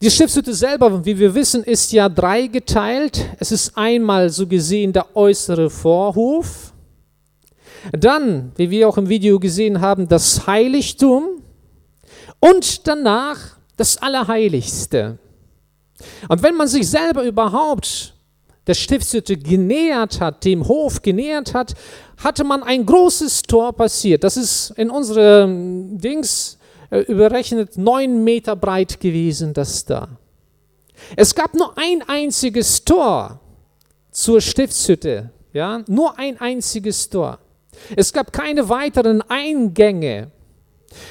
Die 0.00 0.10
Stiftshütte 0.10 0.54
selber, 0.54 1.04
wie 1.04 1.18
wir 1.18 1.34
wissen, 1.34 1.62
ist 1.64 1.92
ja 1.92 2.08
dreigeteilt. 2.08 3.26
Es 3.38 3.52
ist 3.52 3.76
einmal 3.76 4.30
so 4.30 4.46
gesehen 4.46 4.92
der 4.92 5.16
äußere 5.16 5.70
Vorhof, 5.70 6.72
dann, 7.92 8.52
wie 8.56 8.70
wir 8.70 8.88
auch 8.88 8.96
im 8.96 9.08
Video 9.08 9.38
gesehen 9.38 9.80
haben, 9.80 10.08
das 10.08 10.46
Heiligtum 10.46 11.42
und 12.40 12.86
danach 12.86 13.56
das 13.76 13.96
Allerheiligste. 13.96 15.18
Und 16.28 16.42
wenn 16.42 16.54
man 16.54 16.68
sich 16.68 16.88
selber 16.88 17.24
überhaupt 17.24 18.14
der 18.68 18.74
Stiftshütte 18.74 19.36
genähert 19.36 20.20
hat, 20.20 20.44
dem 20.44 20.68
Hof 20.68 21.02
genähert 21.02 21.54
hat, 21.54 21.74
hatte 22.22 22.44
man 22.44 22.62
ein 22.62 22.86
großes 22.86 23.42
Tor 23.42 23.72
passiert. 23.72 24.22
Das 24.22 24.36
ist 24.36 24.70
in 24.76 24.90
unserem 24.90 25.98
Dings 25.98 26.58
äh, 26.90 27.00
überrechnet 27.00 27.76
neun 27.78 28.22
Meter 28.22 28.54
breit 28.54 29.00
gewesen, 29.00 29.54
das 29.54 29.84
da. 29.84 30.08
Es 31.16 31.34
gab 31.34 31.54
nur 31.54 31.76
ein 31.76 32.02
einziges 32.06 32.84
Tor 32.84 33.40
zur 34.10 34.40
Stiftshütte, 34.40 35.30
ja, 35.52 35.82
nur 35.88 36.18
ein 36.18 36.40
einziges 36.40 37.08
Tor. 37.08 37.38
Es 37.96 38.12
gab 38.12 38.32
keine 38.32 38.68
weiteren 38.68 39.22
Eingänge. 39.22 40.30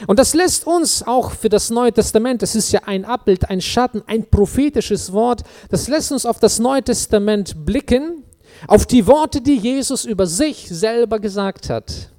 Und 0.07 0.19
das 0.19 0.33
lässt 0.33 0.65
uns 0.65 1.03
auch 1.03 1.31
für 1.31 1.49
das 1.49 1.69
Neue 1.69 1.93
Testament, 1.93 2.41
das 2.41 2.55
ist 2.55 2.71
ja 2.71 2.81
ein 2.85 3.05
Abbild, 3.05 3.49
ein 3.49 3.61
Schatten, 3.61 4.03
ein 4.07 4.29
prophetisches 4.29 5.13
Wort, 5.13 5.43
das 5.69 5.87
lässt 5.87 6.11
uns 6.11 6.25
auf 6.25 6.39
das 6.39 6.59
Neue 6.59 6.83
Testament 6.83 7.65
blicken, 7.65 8.23
auf 8.67 8.85
die 8.85 9.05
Worte, 9.05 9.41
die 9.41 9.57
Jesus 9.57 10.05
über 10.05 10.25
sich 10.25 10.67
selber 10.67 11.19
gesagt 11.19 11.69
hat. 11.69 12.09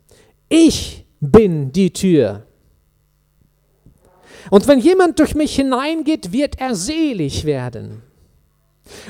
Ich 0.49 1.05
bin 1.21 1.73
die 1.73 1.93
Tür. 1.93 2.45
Und 4.51 4.67
wenn 4.67 4.79
jemand 4.79 5.19
durch 5.19 5.35
mich 5.35 5.57
hineingeht, 5.57 6.33
wird 6.33 6.59
er 6.61 6.75
selig 6.75 7.45
werden. 7.45 8.03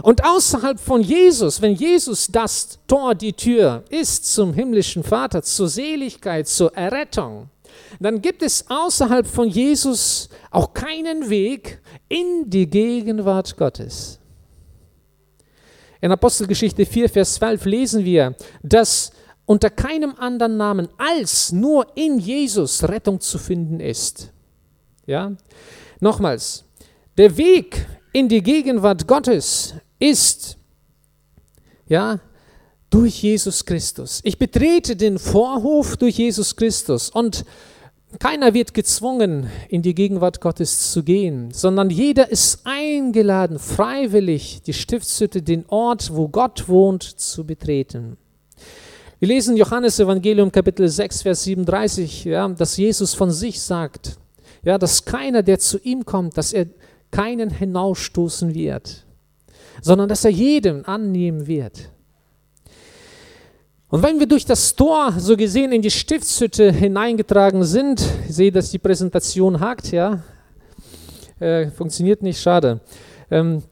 Und 0.03 0.25
außerhalb 0.25 0.81
von 0.81 1.03
Jesus, 1.03 1.63
wenn 1.63 1.75
Jesus 1.75 2.29
das 2.29 2.81
Tor, 2.89 3.15
die 3.15 3.33
Tür 3.33 3.85
ist 3.91 4.33
zum 4.33 4.53
himmlischen 4.53 5.05
Vater, 5.05 5.43
zur 5.43 5.69
Seligkeit, 5.69 6.49
zur 6.49 6.75
Errettung, 6.77 7.49
dann 8.01 8.23
gibt 8.23 8.43
es 8.43 8.65
außerhalb 8.69 9.27
von 9.27 9.49
Jesus 9.49 10.29
auch 10.51 10.75
keinen 10.75 11.29
Weg 11.31 11.81
in 12.09 12.49
die 12.49 12.69
Gegenwart 12.69 13.57
Gottes. 13.57 14.19
In 16.01 16.13
Apostelgeschichte 16.13 16.87
4, 16.87 17.09
Vers 17.09 17.35
12 17.35 17.65
lesen 17.65 18.05
wir, 18.05 18.35
dass 18.63 19.11
unter 19.47 19.71
keinem 19.71 20.15
anderen 20.17 20.57
Namen 20.57 20.89
als 20.99 21.53
nur 21.53 21.87
in 21.97 22.19
Jesus 22.19 22.83
Rettung 22.85 23.21
zu 23.21 23.39
finden 23.39 23.81
ist. 23.81 24.33
Ja? 25.07 25.33
Nochmals, 26.01 26.65
der 27.17 27.37
Weg 27.37 27.87
in 28.13 28.29
die 28.29 28.43
Gegenwart 28.43 29.07
Gottes 29.09 29.75
ist, 29.99 30.57
ja, 31.89 32.21
durch 32.91 33.23
Jesus 33.23 33.65
Christus. 33.65 34.21
Ich 34.25 34.39
betrete 34.39 34.97
den 34.97 35.19
Vorhof 35.19 35.97
durch 35.97 36.19
Jesus 36.19 36.57
Christus 36.57 37.11
und 37.11 37.45
keiner 38.19 38.55
wird 38.55 38.73
gezwungen, 38.73 39.51
in 39.69 39.83
die 39.83 39.95
Gegenwart 39.95 40.41
Gottes 40.41 40.91
zu 40.93 41.03
gehen, 41.03 41.51
sondern 41.53 41.91
jeder 41.91 42.31
ist 42.31 42.63
eingeladen, 42.65 43.59
freiwillig 43.59 44.63
die 44.63 44.73
Stiftshütte, 44.73 45.43
den 45.43 45.67
Ort, 45.69 46.15
wo 46.15 46.29
Gott 46.29 46.69
wohnt, 46.69 47.03
zu 47.03 47.45
betreten. 47.45 48.17
Wir 49.21 49.29
lesen 49.29 49.57
Johannes 49.57 50.01
Evangelium 50.01 50.51
Kapitel 50.51 50.89
6, 50.89 51.23
Vers 51.23 51.45
37, 51.45 52.25
ja, 52.25 52.49
dass 52.49 52.77
Jesus 52.77 53.15
von 53.15 53.31
sich 53.31 53.61
sagt, 53.61 54.17
ja, 54.63 54.79
dass 54.79 55.05
keiner, 55.05 55.43
der 55.43 55.59
zu 55.59 55.79
ihm 55.79 56.05
kommt, 56.05 56.39
dass 56.39 56.53
er 56.53 56.67
keinen 57.11 57.51
hinausstoßen 57.51 58.55
wird, 58.55 59.05
sondern 59.83 60.09
dass 60.09 60.25
er 60.25 60.31
jedem 60.31 60.85
annehmen 60.87 61.47
wird. 61.47 61.91
Und 63.91 64.03
wenn 64.03 64.19
wir 64.19 64.27
durch 64.27 64.45
das 64.45 64.77
Tor 64.77 65.15
so 65.17 65.35
gesehen 65.35 65.73
in 65.73 65.81
die 65.81 65.91
Stiftshütte 65.91 66.71
hineingetragen 66.71 67.65
sind, 67.65 68.05
ich 68.29 68.35
sehe, 68.35 68.53
dass 68.53 68.71
die 68.71 68.79
Präsentation 68.79 69.61
hakt, 69.61 69.93
ja, 69.93 70.23
äh, 71.41 71.71
funktioniert 71.71 72.23
nicht, 72.23 72.39
schade. 72.39 72.81
Ähm, 73.31 73.63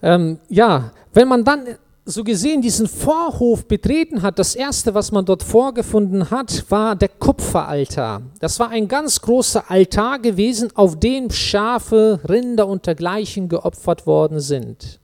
ähm, 0.00 0.38
ja, 0.48 0.92
wenn 1.12 1.26
man 1.26 1.42
dann 1.42 1.66
so 2.04 2.22
gesehen 2.22 2.62
diesen 2.62 2.86
Vorhof 2.86 3.66
betreten 3.66 4.22
hat, 4.22 4.38
das 4.38 4.54
erste, 4.54 4.94
was 4.94 5.10
man 5.10 5.24
dort 5.24 5.42
vorgefunden 5.42 6.30
hat, 6.30 6.64
war 6.68 6.94
der 6.94 7.08
Kupferaltar. 7.08 8.22
Das 8.38 8.60
war 8.60 8.68
ein 8.68 8.86
ganz 8.86 9.20
großer 9.20 9.68
Altar 9.68 10.20
gewesen, 10.20 10.68
auf 10.76 11.00
dem 11.00 11.32
Schafe, 11.32 12.20
Rinder 12.28 12.68
und 12.68 12.86
dergleichen 12.86 13.48
geopfert 13.48 14.06
worden 14.06 14.38
sind. 14.38 15.00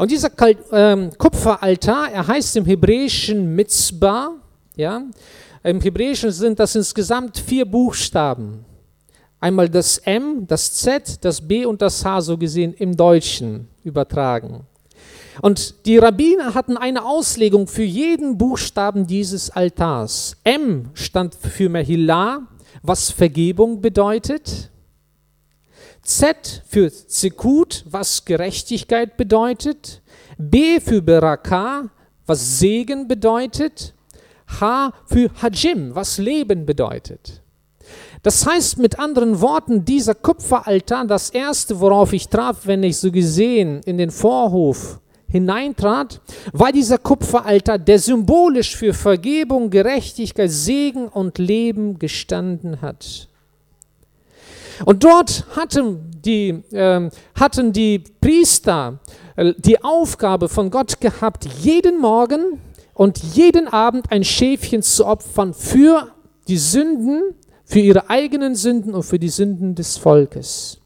Und 0.00 0.10
dieser 0.10 0.30
ähm, 0.72 1.10
Kupferaltar, 1.18 2.10
er 2.10 2.26
heißt 2.26 2.56
im 2.56 2.64
Hebräischen 2.64 3.54
Mitzbah. 3.54 4.30
Ja? 4.74 5.02
Im 5.62 5.78
Hebräischen 5.82 6.30
sind 6.30 6.58
das 6.58 6.74
insgesamt 6.74 7.36
vier 7.36 7.66
Buchstaben. 7.66 8.64
Einmal 9.40 9.68
das 9.68 9.98
M, 9.98 10.46
das 10.46 10.72
Z, 10.72 11.22
das 11.22 11.46
B 11.46 11.66
und 11.66 11.82
das 11.82 12.02
H 12.02 12.22
so 12.22 12.38
gesehen 12.38 12.72
im 12.72 12.96
Deutschen 12.96 13.68
übertragen. 13.84 14.64
Und 15.42 15.84
die 15.84 15.98
Rabbiner 15.98 16.54
hatten 16.54 16.78
eine 16.78 17.04
Auslegung 17.04 17.66
für 17.66 17.82
jeden 17.82 18.38
Buchstaben 18.38 19.06
dieses 19.06 19.50
Altars. 19.50 20.38
M 20.44 20.88
stand 20.94 21.34
für 21.34 21.68
Mehillah, 21.68 22.46
was 22.82 23.10
Vergebung 23.10 23.82
bedeutet. 23.82 24.70
Z 26.02 26.62
für 26.66 26.90
Zekut, 26.90 27.84
was 27.88 28.24
Gerechtigkeit 28.24 29.16
bedeutet. 29.16 30.02
B 30.38 30.80
für 30.80 31.02
Beraka, 31.02 31.90
was 32.26 32.58
Segen 32.58 33.06
bedeutet. 33.08 33.94
H 34.60 34.92
für 35.06 35.30
Hajim, 35.40 35.94
was 35.94 36.18
Leben 36.18 36.66
bedeutet. 36.66 37.42
Das 38.22 38.46
heißt 38.46 38.78
mit 38.78 38.98
anderen 38.98 39.40
Worten, 39.40 39.84
dieser 39.84 40.14
Kupferaltar, 40.14 41.06
das 41.06 41.30
erste, 41.30 41.80
worauf 41.80 42.12
ich 42.12 42.28
traf, 42.28 42.66
wenn 42.66 42.82
ich 42.82 42.98
so 42.98 43.10
gesehen 43.10 43.80
in 43.84 43.96
den 43.96 44.10
Vorhof 44.10 45.00
hineintrat, 45.28 46.20
war 46.52 46.72
dieser 46.72 46.98
Kupferaltar, 46.98 47.78
der 47.78 47.98
symbolisch 47.98 48.76
für 48.76 48.92
Vergebung, 48.92 49.70
Gerechtigkeit, 49.70 50.50
Segen 50.50 51.08
und 51.08 51.38
Leben 51.38 51.98
gestanden 51.98 52.82
hat. 52.82 53.29
Und 54.84 55.04
dort 55.04 55.44
hatten 55.56 56.10
die, 56.24 56.48
äh, 56.72 57.10
hatten 57.34 57.72
die 57.72 57.98
Priester 58.20 59.00
äh, 59.36 59.54
die 59.56 59.82
Aufgabe 59.82 60.48
von 60.48 60.70
Gott 60.70 61.00
gehabt, 61.00 61.46
jeden 61.60 62.00
Morgen 62.00 62.60
und 62.94 63.18
jeden 63.18 63.68
Abend 63.68 64.10
ein 64.10 64.24
Schäfchen 64.24 64.82
zu 64.82 65.06
opfern 65.06 65.54
für 65.54 66.08
die 66.48 66.58
Sünden, 66.58 67.34
für 67.64 67.78
ihre 67.78 68.10
eigenen 68.10 68.54
Sünden 68.54 68.94
und 68.94 69.04
für 69.04 69.18
die 69.18 69.28
Sünden 69.28 69.74
des 69.74 69.96
Volkes. 69.96 70.78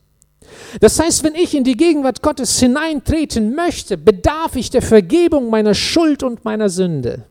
Das 0.81 1.01
heißt, 1.01 1.25
wenn 1.25 1.35
ich 1.35 1.55
in 1.55 1.65
die 1.65 1.77
Gegenwart 1.77 2.23
Gottes 2.23 2.59
hineintreten 2.61 3.55
möchte, 3.55 3.97
bedarf 3.97 4.57
ich 4.57 4.71
der 4.71 4.83
Vergebung 4.83 5.51
meiner 5.51 5.75
Schuld 5.75 6.23
und 6.23 6.45
meiner 6.45 6.69
Sünde. 6.69 7.25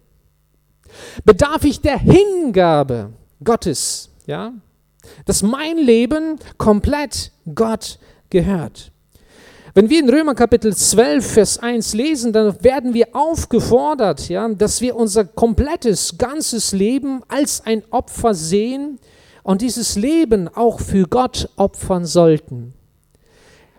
Bedarf 1.24 1.64
ich 1.64 1.80
der 1.80 2.00
Hingabe 2.00 3.12
Gottes, 3.44 4.10
ja? 4.26 4.54
Dass 5.26 5.44
mein 5.44 5.78
Leben 5.78 6.40
komplett 6.58 7.32
Gott 7.54 8.00
gehört. 8.30 8.92
Wenn 9.76 9.90
wir 9.90 10.00
in 10.00 10.10
Römer 10.10 10.36
Kapitel 10.36 10.76
12, 10.76 11.26
Vers 11.26 11.58
1 11.58 11.94
lesen, 11.96 12.32
dann 12.32 12.64
werden 12.64 12.94
wir 12.94 13.08
aufgefordert, 13.14 14.30
ja, 14.30 14.48
dass 14.50 14.82
wir 14.82 14.96
unser 14.96 15.26
komplettes, 15.26 16.20
ganzes 16.20 16.74
Leben 16.74 17.24
als 17.28 17.66
ein 17.66 17.82
Opfer 17.90 18.36
sehen 18.36 19.00
und 19.42 19.62
dieses 19.62 19.96
Leben 19.96 20.48
auch 20.48 20.80
für 20.80 21.08
Gott 21.08 21.50
opfern 21.56 22.06
sollten. 22.06 22.76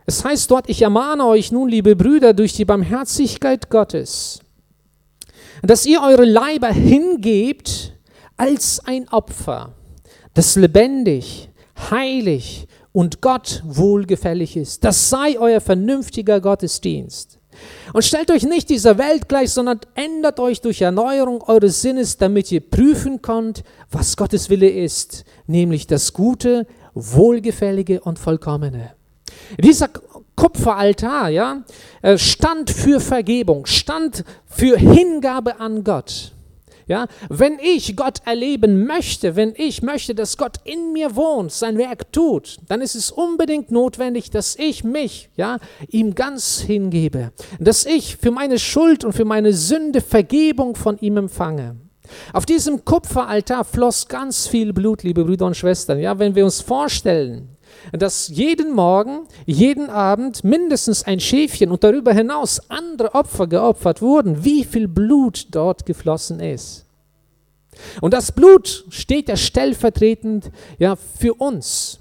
Es 0.06 0.24
heißt 0.24 0.50
dort, 0.50 0.68
ich 0.68 0.82
ermahne 0.82 1.24
euch 1.26 1.52
nun, 1.52 1.68
liebe 1.68 1.94
Brüder, 1.94 2.34
durch 2.34 2.52
die 2.52 2.64
Barmherzigkeit 2.64 3.70
Gottes, 3.70 4.40
dass 5.62 5.87
ihr 5.87 6.02
eure 6.02 6.24
Leiber 6.24 6.68
hingebt 6.68 7.92
als 8.37 8.80
ein 8.84 9.08
Opfer, 9.10 9.74
das 10.35 10.57
lebendig, 10.57 11.49
heilig 11.90 12.66
und 12.92 13.20
Gott 13.20 13.62
wohlgefällig 13.64 14.57
ist. 14.57 14.85
Das 14.85 15.11
sei 15.11 15.38
euer 15.38 15.61
vernünftiger 15.61 16.40
Gottesdienst. 16.40 17.38
Und 17.92 18.05
stellt 18.05 18.31
euch 18.31 18.42
nicht 18.42 18.68
dieser 18.68 18.99
Welt 18.99 19.29
gleich, 19.29 19.53
sondern 19.53 19.81
ändert 19.94 20.40
euch 20.40 20.61
durch 20.61 20.81
Erneuerung 20.81 21.42
eures 21.42 21.83
Sinnes, 21.83 22.16
damit 22.16 22.51
ihr 22.51 22.61
prüfen 22.61 23.23
könnt, 23.23 23.62
was 23.90 24.16
Gottes 24.16 24.51
Wille 24.51 24.68
ist, 24.68 25.25
nämlich 25.47 25.87
das 25.87 26.12
Gute, 26.12 26.66
Wohlgefällige 26.94 28.01
und 28.01 28.18
Vollkommene. 28.18 28.92
Dieser 29.59 29.88
Kupferaltar 30.37 31.29
ja, 31.29 31.62
äh, 32.03 32.18
stand 32.18 32.70
für 32.70 33.01
Vergebung, 33.01 33.66
stand 33.66 34.25
für 34.47 34.77
Hingabe 34.77 35.61
an 35.61 35.85
Gott. 35.85 36.34
Ja, 36.87 37.07
wenn 37.31 37.59
ich 37.59 37.97
Gott 37.97 38.18
erleben 38.27 38.87
möchte, 38.87 39.37
wenn 39.37 39.55
ich 39.57 39.83
möchte, 39.83 40.14
dass 40.14 40.37
Gott 40.37 40.59
in 40.64 40.92
mir 40.92 41.16
wohnt, 41.16 41.53
sein 41.53 41.79
Werk 41.79 42.12
tut, 42.12 42.59
dann 42.68 42.81
ist 42.81 42.94
es 42.94 43.11
unbedingt 43.11 43.70
notwendig, 43.70 44.31
dass 44.31 44.57
ich 44.57 44.85
mich, 44.85 45.31
ja, 45.37 45.59
ihm 45.88 46.14
ganz 46.14 46.61
hingebe, 46.61 47.33
dass 47.59 47.87
ich 47.87 48.16
für 48.16 48.31
meine 48.31 48.59
Schuld 48.59 49.05
und 49.05 49.12
für 49.12 49.25
meine 49.25 49.53
Sünde 49.53 50.01
Vergebung 50.01 50.77
von 50.77 50.99
ihm 50.99 51.16
empfange. 51.16 51.77
Auf 52.33 52.44
diesem 52.44 52.85
Kupferaltar 52.85 53.64
floss 53.64 54.09
ganz 54.09 54.47
viel 54.47 54.73
Blut, 54.73 55.03
liebe 55.03 55.25
Brüder 55.25 55.47
und 55.47 55.57
Schwestern. 55.57 55.99
Ja, 56.01 56.18
wenn 56.18 56.35
wir 56.35 56.44
uns 56.44 56.61
vorstellen, 56.61 57.53
dass 57.92 58.29
jeden 58.29 58.72
Morgen, 58.72 59.27
jeden 59.46 59.90
Abend 59.90 60.44
mindestens 60.44 61.05
ein 61.05 61.20
Schäfchen 61.20 61.70
und 61.70 61.85
darüber 61.85 62.12
hinaus 62.12 62.70
andere 62.70 63.14
Opfer 63.14 63.46
geopfert 63.46 64.00
wurden, 64.03 64.44
wie 64.44 64.64
viel 64.64 64.88
Blut 64.88 65.48
dort 65.50 65.87
geflossen 65.87 66.40
ist. 66.40 66.85
Und 68.00 68.14
das 68.14 68.33
Blut 68.33 68.85
steht 68.90 69.29
ja 69.29 69.37
stellvertretend 69.37 70.50
ja, 70.79 70.96
für 70.96 71.35
uns. 71.35 71.98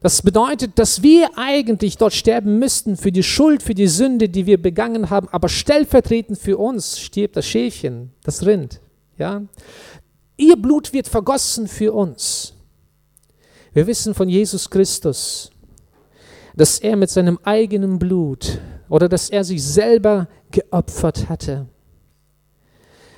Das 0.00 0.22
bedeutet, 0.22 0.78
dass 0.78 1.02
wir 1.02 1.30
eigentlich 1.36 1.96
dort 1.96 2.12
sterben 2.12 2.58
müssten 2.58 2.96
für 2.96 3.12
die 3.12 3.22
Schuld, 3.22 3.62
für 3.62 3.74
die 3.74 3.88
Sünde, 3.88 4.28
die 4.28 4.46
wir 4.46 4.60
begangen 4.60 5.10
haben, 5.10 5.28
aber 5.30 5.48
stellvertretend 5.48 6.38
für 6.38 6.58
uns 6.58 6.98
stirbt 6.98 7.36
das 7.36 7.46
Schäfchen, 7.46 8.12
das 8.22 8.44
Rind. 8.44 8.80
Ja? 9.18 9.42
Ihr 10.36 10.56
Blut 10.56 10.92
wird 10.92 11.08
vergossen 11.08 11.66
für 11.66 11.92
uns. 11.92 12.55
Wir 13.76 13.86
wissen 13.86 14.14
von 14.14 14.30
Jesus 14.30 14.70
Christus, 14.70 15.50
dass 16.56 16.78
er 16.78 16.96
mit 16.96 17.10
seinem 17.10 17.38
eigenen 17.42 17.98
Blut 17.98 18.58
oder 18.88 19.06
dass 19.06 19.28
er 19.28 19.44
sich 19.44 19.62
selber 19.62 20.28
geopfert 20.50 21.28
hatte, 21.28 21.66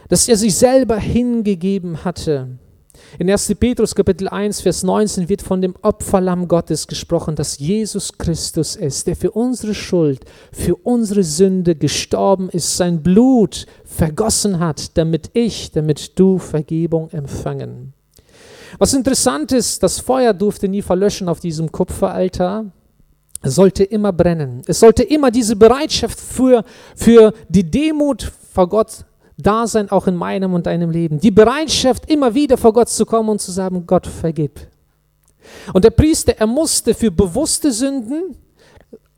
dass 0.09 0.27
er 0.27 0.37
sich 0.37 0.57
selber 0.57 0.97
hingegeben 0.97 2.05
hatte. 2.05 2.59
In 3.21 3.31
1. 3.31 3.55
Petrus 3.61 3.95
Kapitel 3.95 4.27
1, 4.27 4.63
Vers 4.63 4.83
19 4.83 5.29
wird 5.29 5.43
von 5.43 5.63
dem 5.63 5.77
Opferlamm 5.83 6.49
Gottes 6.49 6.89
gesprochen, 6.89 7.37
dass 7.37 7.61
Jesus 7.61 8.19
Christus 8.19 8.75
ist, 8.75 9.07
der 9.07 9.15
für 9.15 9.31
unsere 9.31 9.75
Schuld, 9.75 10.25
für 10.51 10.75
unsere 10.75 11.23
Sünde 11.23 11.77
gestorben 11.77 12.49
ist, 12.51 12.77
sein 12.77 13.05
Blut 13.05 13.67
vergossen 13.85 14.59
hat, 14.59 14.99
damit 14.99 15.31
ich, 15.35 15.71
damit 15.71 16.19
du 16.19 16.39
Vergebung 16.39 17.11
empfangen. 17.11 17.95
Was 18.79 18.93
interessant 18.93 19.53
ist, 19.53 19.83
das 19.83 20.01
Feuer 20.01 20.35
durfte 20.35 20.69
nie 20.69 20.83
verlöschen 20.83 21.29
auf 21.29 21.41
diesem 21.41 21.73
Kupferaltar. 21.73 22.67
Es 23.41 23.55
sollte 23.55 23.85
immer 23.85 24.13
brennen. 24.13 24.63
Es 24.67 24.81
sollte 24.81 25.03
immer 25.05 25.31
diese 25.31 25.57
Bereitschaft 25.57 26.19
für, 26.19 26.65
für 26.97 27.33
die 27.49 27.69
Demut 27.71 28.31
vor 28.53 28.69
Gott 28.69 29.05
da 29.37 29.67
sein, 29.67 29.91
auch 29.91 30.09
in 30.09 30.17
meinem 30.17 30.55
und 30.55 30.67
deinem 30.67 30.91
Leben. 30.91 31.21
Die 31.21 31.31
Bereitschaft, 31.31 32.11
immer 32.11 32.35
wieder 32.35 32.57
vor 32.57 32.73
Gott 32.73 32.89
zu 32.89 33.07
kommen 33.07 33.29
und 33.29 33.41
zu 33.41 33.53
sagen, 33.53 33.87
Gott, 33.87 34.07
vergib. 34.07 34.61
Und 35.73 35.85
der 35.85 35.91
Priester, 35.91 36.35
er 36.37 36.47
musste 36.47 36.93
für 36.93 37.11
bewusste 37.11 37.73
Sünden 37.73 38.37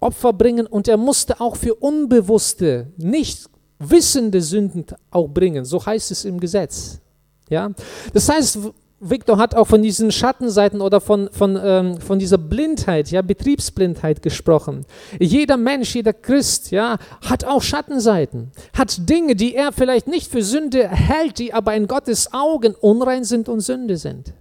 Opfer 0.01 0.33
bringen 0.33 0.67
und 0.67 0.89
er 0.89 0.97
musste 0.97 1.41
auch 1.41 1.57
für 1.57 1.75
unbewusste, 1.75 2.91
nicht 2.97 3.49
wissende 3.79 4.41
Sünden 4.41 4.87
auch 5.11 5.29
bringen. 5.29 5.65
So 5.65 5.85
heißt 5.85 6.11
es 6.11 6.25
im 6.25 6.41
Gesetz. 6.41 7.01
Ja? 7.49 7.71
Das 8.13 8.29
heißt, 8.29 8.59
Victor 9.03 9.39
hat 9.39 9.55
auch 9.55 9.67
von 9.67 9.83
diesen 9.83 10.13
Schattenseiten 10.13 10.83
oder 10.83 11.01
von, 11.01 11.31
von, 11.33 11.59
ähm, 11.63 11.99
von 12.01 12.19
dieser 12.19 12.37
Blindheit, 12.37 13.11
ja, 13.11 13.23
Betriebsblindheit 13.23 14.21
gesprochen. 14.21 14.85
Jeder 15.19 15.57
Mensch, 15.57 15.95
jeder 15.95 16.13
Christ, 16.13 16.71
ja, 16.71 16.99
hat 17.25 17.45
auch 17.45 17.63
Schattenseiten, 17.63 18.53
hat 18.75 19.09
Dinge, 19.09 19.37
die 19.37 19.55
er 19.55 19.73
vielleicht 19.73 20.07
nicht 20.07 20.31
für 20.31 20.43
Sünde 20.43 20.87
hält, 20.87 21.39
die 21.39 21.55
aber 21.55 21.75
in 21.75 21.87
Gottes 21.87 22.35
Augen 22.35 22.75
unrein 22.79 23.25
sind 23.25 23.49
und 23.49 23.61
Sünde 23.61 23.97
sind. 23.97 24.35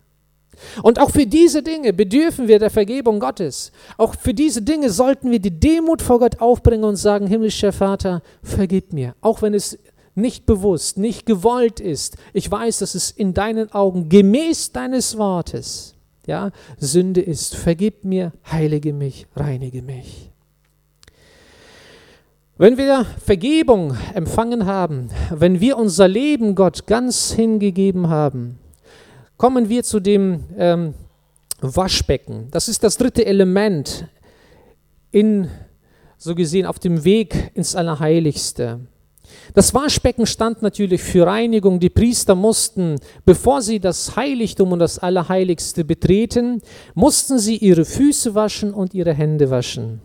Und 0.83 0.99
auch 0.99 1.11
für 1.11 1.25
diese 1.25 1.63
Dinge 1.63 1.93
bedürfen 1.93 2.49
wir 2.49 2.59
der 2.59 2.69
Vergebung 2.69 3.21
Gottes. 3.21 3.71
Auch 3.97 4.15
für 4.15 4.33
diese 4.33 4.61
Dinge 4.61 4.89
sollten 4.89 5.31
wir 5.31 5.39
die 5.39 5.57
Demut 5.57 6.01
vor 6.01 6.19
Gott 6.19 6.41
aufbringen 6.41 6.83
und 6.83 6.97
sagen, 6.97 7.27
himmlischer 7.27 7.71
Vater, 7.71 8.21
vergib 8.43 8.91
mir. 8.91 9.15
Auch 9.21 9.41
wenn 9.41 9.53
es 9.53 9.79
nicht 10.19 10.45
bewusst, 10.45 10.97
nicht 10.97 11.25
gewollt 11.25 11.79
ist. 11.79 12.17
Ich 12.33 12.49
weiß, 12.49 12.79
dass 12.79 12.95
es 12.95 13.11
in 13.11 13.33
deinen 13.33 13.71
Augen 13.71 14.09
gemäß 14.09 14.71
deines 14.71 15.17
Wortes, 15.17 15.95
ja, 16.27 16.51
Sünde 16.77 17.21
ist. 17.21 17.55
Vergib 17.55 18.03
mir, 18.05 18.31
heilige 18.51 18.93
mich, 18.93 19.27
reinige 19.35 19.81
mich. 19.81 20.29
Wenn 22.57 22.77
wir 22.77 23.05
Vergebung 23.23 23.95
empfangen 24.13 24.65
haben, 24.65 25.09
wenn 25.31 25.61
wir 25.61 25.77
unser 25.77 26.09
Leben 26.09 26.55
Gott 26.55 26.87
ganz 26.87 27.31
hingegeben 27.31 28.09
haben, 28.09 28.59
kommen 29.37 29.69
wir 29.69 29.83
zu 29.83 30.01
dem 30.01 30.43
ähm, 30.57 30.93
Waschbecken. 31.61 32.49
Das 32.51 32.67
ist 32.67 32.83
das 32.83 32.97
dritte 32.97 33.25
Element 33.25 34.09
in, 35.11 35.49
so 36.17 36.35
gesehen, 36.35 36.65
auf 36.65 36.79
dem 36.79 37.05
Weg 37.05 37.51
ins 37.53 37.75
Allerheiligste. 37.75 38.81
Das 39.53 39.73
Waschbecken 39.73 40.25
stand 40.25 40.61
natürlich 40.61 41.01
für 41.01 41.25
Reinigung. 41.25 41.79
Die 41.79 41.89
Priester 41.89 42.35
mussten, 42.35 42.95
bevor 43.25 43.61
sie 43.61 43.79
das 43.79 44.15
Heiligtum 44.15 44.71
und 44.71 44.79
das 44.79 44.99
Allerheiligste 44.99 45.83
betreten, 45.83 46.61
mussten 46.93 47.39
sie 47.39 47.57
ihre 47.57 47.85
Füße 47.85 48.35
waschen 48.35 48.73
und 48.73 48.93
ihre 48.93 49.13
Hände 49.13 49.49
waschen. 49.49 50.01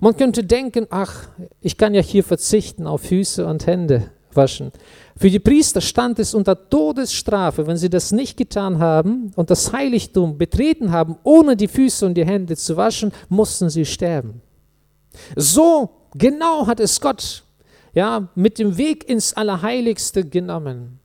Man 0.00 0.16
könnte 0.16 0.44
denken, 0.44 0.86
ach, 0.90 1.28
ich 1.60 1.76
kann 1.76 1.94
ja 1.94 2.02
hier 2.02 2.22
verzichten 2.22 2.86
auf 2.86 3.02
Füße 3.02 3.46
und 3.46 3.66
Hände 3.66 4.10
waschen. 4.34 4.72
Für 5.16 5.30
die 5.30 5.40
Priester 5.40 5.80
stand 5.80 6.18
es 6.18 6.34
unter 6.34 6.68
Todesstrafe, 6.68 7.66
wenn 7.66 7.76
sie 7.76 7.90
das 7.90 8.12
nicht 8.12 8.36
getan 8.36 8.78
haben 8.78 9.32
und 9.34 9.50
das 9.50 9.72
Heiligtum 9.72 10.38
betreten 10.38 10.92
haben, 10.92 11.16
ohne 11.24 11.56
die 11.56 11.66
Füße 11.66 12.06
und 12.06 12.14
die 12.14 12.24
Hände 12.24 12.56
zu 12.56 12.76
waschen, 12.76 13.10
mussten 13.28 13.68
sie 13.70 13.84
sterben. 13.84 14.40
So 15.34 15.90
genau 16.14 16.66
hat 16.66 16.78
es 16.78 17.00
Gott 17.00 17.42
ja, 17.98 18.28
mit 18.36 18.60
dem 18.60 18.78
Weg 18.78 19.08
ins 19.08 19.32
Allerheiligste 19.32 20.22
genommen. 20.22 21.00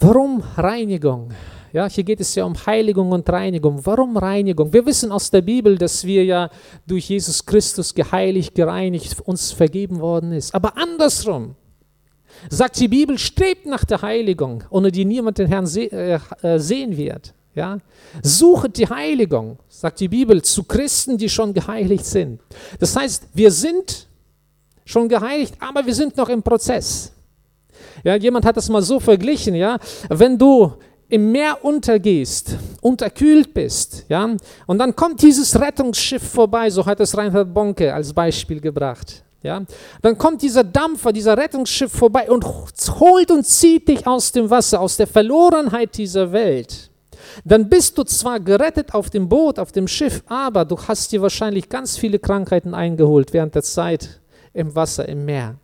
Warum 0.00 0.42
Reinigung? 0.56 1.34
Ja, 1.74 1.86
hier 1.86 2.02
geht 2.02 2.18
es 2.20 2.34
ja 2.34 2.46
um 2.46 2.54
Heiligung 2.64 3.12
und 3.12 3.28
Reinigung. 3.28 3.84
Warum 3.84 4.16
Reinigung? 4.16 4.72
Wir 4.72 4.86
wissen 4.86 5.12
aus 5.12 5.30
der 5.30 5.42
Bibel, 5.42 5.76
dass 5.76 6.02
wir 6.02 6.24
ja 6.24 6.48
durch 6.86 7.10
Jesus 7.10 7.44
Christus 7.44 7.94
geheiligt, 7.94 8.54
gereinigt, 8.54 9.20
uns 9.20 9.52
vergeben 9.52 10.00
worden 10.00 10.32
ist. 10.32 10.54
Aber 10.54 10.78
andersrum 10.78 11.54
sagt 12.48 12.80
die 12.80 12.88
Bibel, 12.88 13.18
strebt 13.18 13.66
nach 13.66 13.84
der 13.84 14.00
Heiligung, 14.00 14.64
ohne 14.70 14.90
die 14.90 15.04
niemand 15.04 15.36
den 15.36 15.48
Herrn 15.48 15.66
se 15.66 15.92
äh, 15.92 16.18
äh 16.40 16.58
sehen 16.58 16.96
wird. 16.96 17.34
Ja? 17.54 17.80
Suchet 18.22 18.78
die 18.78 18.88
Heiligung, 18.88 19.58
sagt 19.68 20.00
die 20.00 20.08
Bibel, 20.08 20.40
zu 20.40 20.62
Christen, 20.62 21.18
die 21.18 21.28
schon 21.28 21.52
geheiligt 21.52 22.06
sind. 22.06 22.40
Das 22.78 22.96
heißt, 22.96 23.28
wir 23.34 23.50
sind 23.50 24.07
schon 24.88 25.08
geheiligt, 25.08 25.54
aber 25.60 25.84
wir 25.84 25.94
sind 25.94 26.16
noch 26.16 26.30
im 26.30 26.42
Prozess. 26.42 27.12
Ja, 28.02 28.16
jemand 28.16 28.46
hat 28.46 28.56
das 28.56 28.68
mal 28.70 28.82
so 28.82 28.98
verglichen, 28.98 29.54
ja, 29.54 29.78
wenn 30.08 30.38
du 30.38 30.72
im 31.10 31.30
Meer 31.30 31.62
untergehst, 31.62 32.56
unterkühlt 32.80 33.52
bist, 33.52 34.06
ja, 34.08 34.36
und 34.66 34.78
dann 34.78 34.96
kommt 34.96 35.20
dieses 35.22 35.60
Rettungsschiff 35.60 36.22
vorbei, 36.22 36.70
so 36.70 36.84
hat 36.86 37.00
es 37.00 37.16
Reinhard 37.16 37.52
Bonke 37.52 37.92
als 37.92 38.12
Beispiel 38.12 38.60
gebracht. 38.60 39.22
Ja, 39.42 39.62
dann 40.02 40.18
kommt 40.18 40.42
dieser 40.42 40.64
Dampfer, 40.64 41.12
dieser 41.12 41.36
Rettungsschiff 41.36 41.92
vorbei 41.92 42.28
und 42.28 42.44
holt 42.98 43.30
und 43.30 43.46
zieht 43.46 43.86
dich 43.86 44.04
aus 44.04 44.32
dem 44.32 44.50
Wasser, 44.50 44.80
aus 44.80 44.96
der 44.96 45.06
Verlorenheit 45.06 45.96
dieser 45.96 46.32
Welt. 46.32 46.90
Dann 47.44 47.68
bist 47.68 47.96
du 47.96 48.02
zwar 48.04 48.40
gerettet 48.40 48.94
auf 48.94 49.10
dem 49.10 49.28
Boot, 49.28 49.60
auf 49.60 49.70
dem 49.70 49.86
Schiff, 49.86 50.24
aber 50.26 50.64
du 50.64 50.76
hast 50.88 51.12
dir 51.12 51.22
wahrscheinlich 51.22 51.68
ganz 51.68 51.96
viele 51.96 52.18
Krankheiten 52.18 52.74
eingeholt 52.74 53.32
während 53.32 53.54
der 53.54 53.62
Zeit 53.62 54.18
im 54.58 54.74
Wasser, 54.74 55.08
im 55.08 55.24
Meer. 55.24 55.56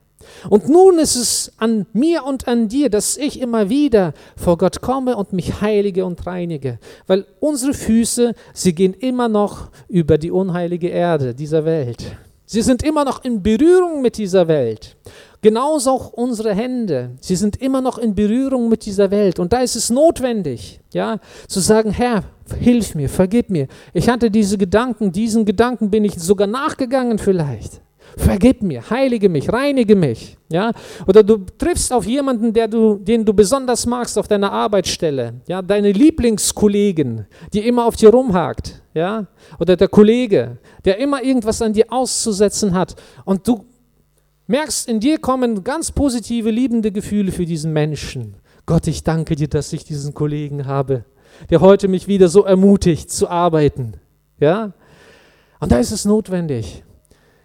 Und 0.48 0.68
nun 0.68 0.98
ist 0.98 1.16
es 1.16 1.52
an 1.58 1.86
mir 1.92 2.24
und 2.24 2.48
an 2.48 2.68
dir, 2.68 2.88
dass 2.90 3.16
ich 3.16 3.40
immer 3.40 3.68
wieder 3.68 4.14
vor 4.36 4.58
Gott 4.58 4.80
komme 4.80 5.16
und 5.16 5.32
mich 5.32 5.60
heilige 5.60 6.04
und 6.04 6.26
reinige, 6.26 6.78
weil 7.06 7.26
unsere 7.40 7.74
Füße, 7.74 8.34
sie 8.52 8.74
gehen 8.74 8.94
immer 8.94 9.28
noch 9.28 9.70
über 9.88 10.18
die 10.18 10.30
unheilige 10.30 10.88
Erde 10.88 11.34
dieser 11.34 11.64
Welt. 11.64 12.16
Sie 12.46 12.62
sind 12.62 12.82
immer 12.82 13.04
noch 13.04 13.24
in 13.24 13.42
Berührung 13.42 14.02
mit 14.02 14.18
dieser 14.18 14.46
Welt. 14.48 14.96
Genauso 15.40 15.90
auch 15.90 16.12
unsere 16.12 16.54
Hände. 16.54 17.10
Sie 17.20 17.36
sind 17.36 17.60
immer 17.60 17.80
noch 17.80 17.98
in 17.98 18.14
Berührung 18.14 18.68
mit 18.68 18.84
dieser 18.86 19.10
Welt. 19.10 19.38
Und 19.38 19.52
da 19.52 19.60
ist 19.60 19.76
es 19.76 19.90
notwendig, 19.90 20.80
ja, 20.92 21.18
zu 21.48 21.60
sagen, 21.60 21.90
Herr, 21.90 22.24
hilf 22.58 22.94
mir, 22.94 23.08
vergib 23.08 23.50
mir. 23.50 23.66
Ich 23.92 24.08
hatte 24.08 24.30
diese 24.30 24.58
Gedanken, 24.58 25.10
diesen 25.10 25.44
Gedanken 25.44 25.90
bin 25.90 26.04
ich 26.04 26.14
sogar 26.14 26.46
nachgegangen 26.46 27.18
vielleicht. 27.18 27.80
Vergib 28.16 28.62
mir, 28.62 28.88
heilige 28.90 29.28
mich, 29.28 29.52
reinige 29.52 29.96
mich. 29.96 30.36
Ja? 30.50 30.72
Oder 31.06 31.22
du 31.22 31.38
triffst 31.58 31.92
auf 31.92 32.06
jemanden, 32.06 32.52
der 32.52 32.68
du, 32.68 32.96
den 32.96 33.24
du 33.24 33.34
besonders 33.34 33.86
magst 33.86 34.18
auf 34.18 34.28
deiner 34.28 34.52
Arbeitsstelle. 34.52 35.34
Ja? 35.48 35.62
Deine 35.62 35.90
Lieblingskollegen, 35.90 37.26
die 37.52 37.66
immer 37.66 37.86
auf 37.86 37.96
dir 37.96 38.10
rumhakt. 38.10 38.82
Ja? 38.94 39.26
Oder 39.58 39.76
der 39.76 39.88
Kollege, 39.88 40.58
der 40.84 40.98
immer 40.98 41.22
irgendwas 41.22 41.60
an 41.60 41.72
dir 41.72 41.86
auszusetzen 41.88 42.74
hat. 42.74 42.94
Und 43.24 43.48
du 43.48 43.64
merkst, 44.46 44.88
in 44.88 45.00
dir 45.00 45.18
kommen 45.18 45.64
ganz 45.64 45.90
positive, 45.90 46.50
liebende 46.50 46.92
Gefühle 46.92 47.32
für 47.32 47.46
diesen 47.46 47.72
Menschen. 47.72 48.36
Gott, 48.66 48.86
ich 48.86 49.02
danke 49.02 49.34
dir, 49.34 49.48
dass 49.48 49.72
ich 49.72 49.84
diesen 49.84 50.14
Kollegen 50.14 50.66
habe, 50.66 51.04
der 51.50 51.60
heute 51.60 51.88
mich 51.88 52.06
wieder 52.06 52.28
so 52.28 52.44
ermutigt 52.44 53.10
zu 53.10 53.28
arbeiten. 53.28 53.94
Ja? 54.38 54.72
Und 55.58 55.72
da 55.72 55.78
ist 55.78 55.90
es 55.90 56.04
notwendig, 56.04 56.84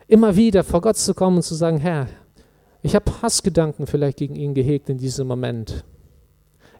immer 0.10 0.36
wieder 0.36 0.64
vor 0.64 0.82
Gott 0.82 0.98
zu 0.98 1.14
kommen 1.14 1.38
und 1.38 1.44
zu 1.44 1.56
sagen, 1.56 1.78
Herr, 1.78 2.08
ich 2.82 2.96
habe 2.96 3.12
Hassgedanken 3.22 3.88
vielleicht 3.88 4.18
gegen 4.18 4.36
ihn 4.36 4.54
gehegt 4.54 4.90
in 4.90 4.98
diesem 4.98 5.28
Moment. 5.28 5.86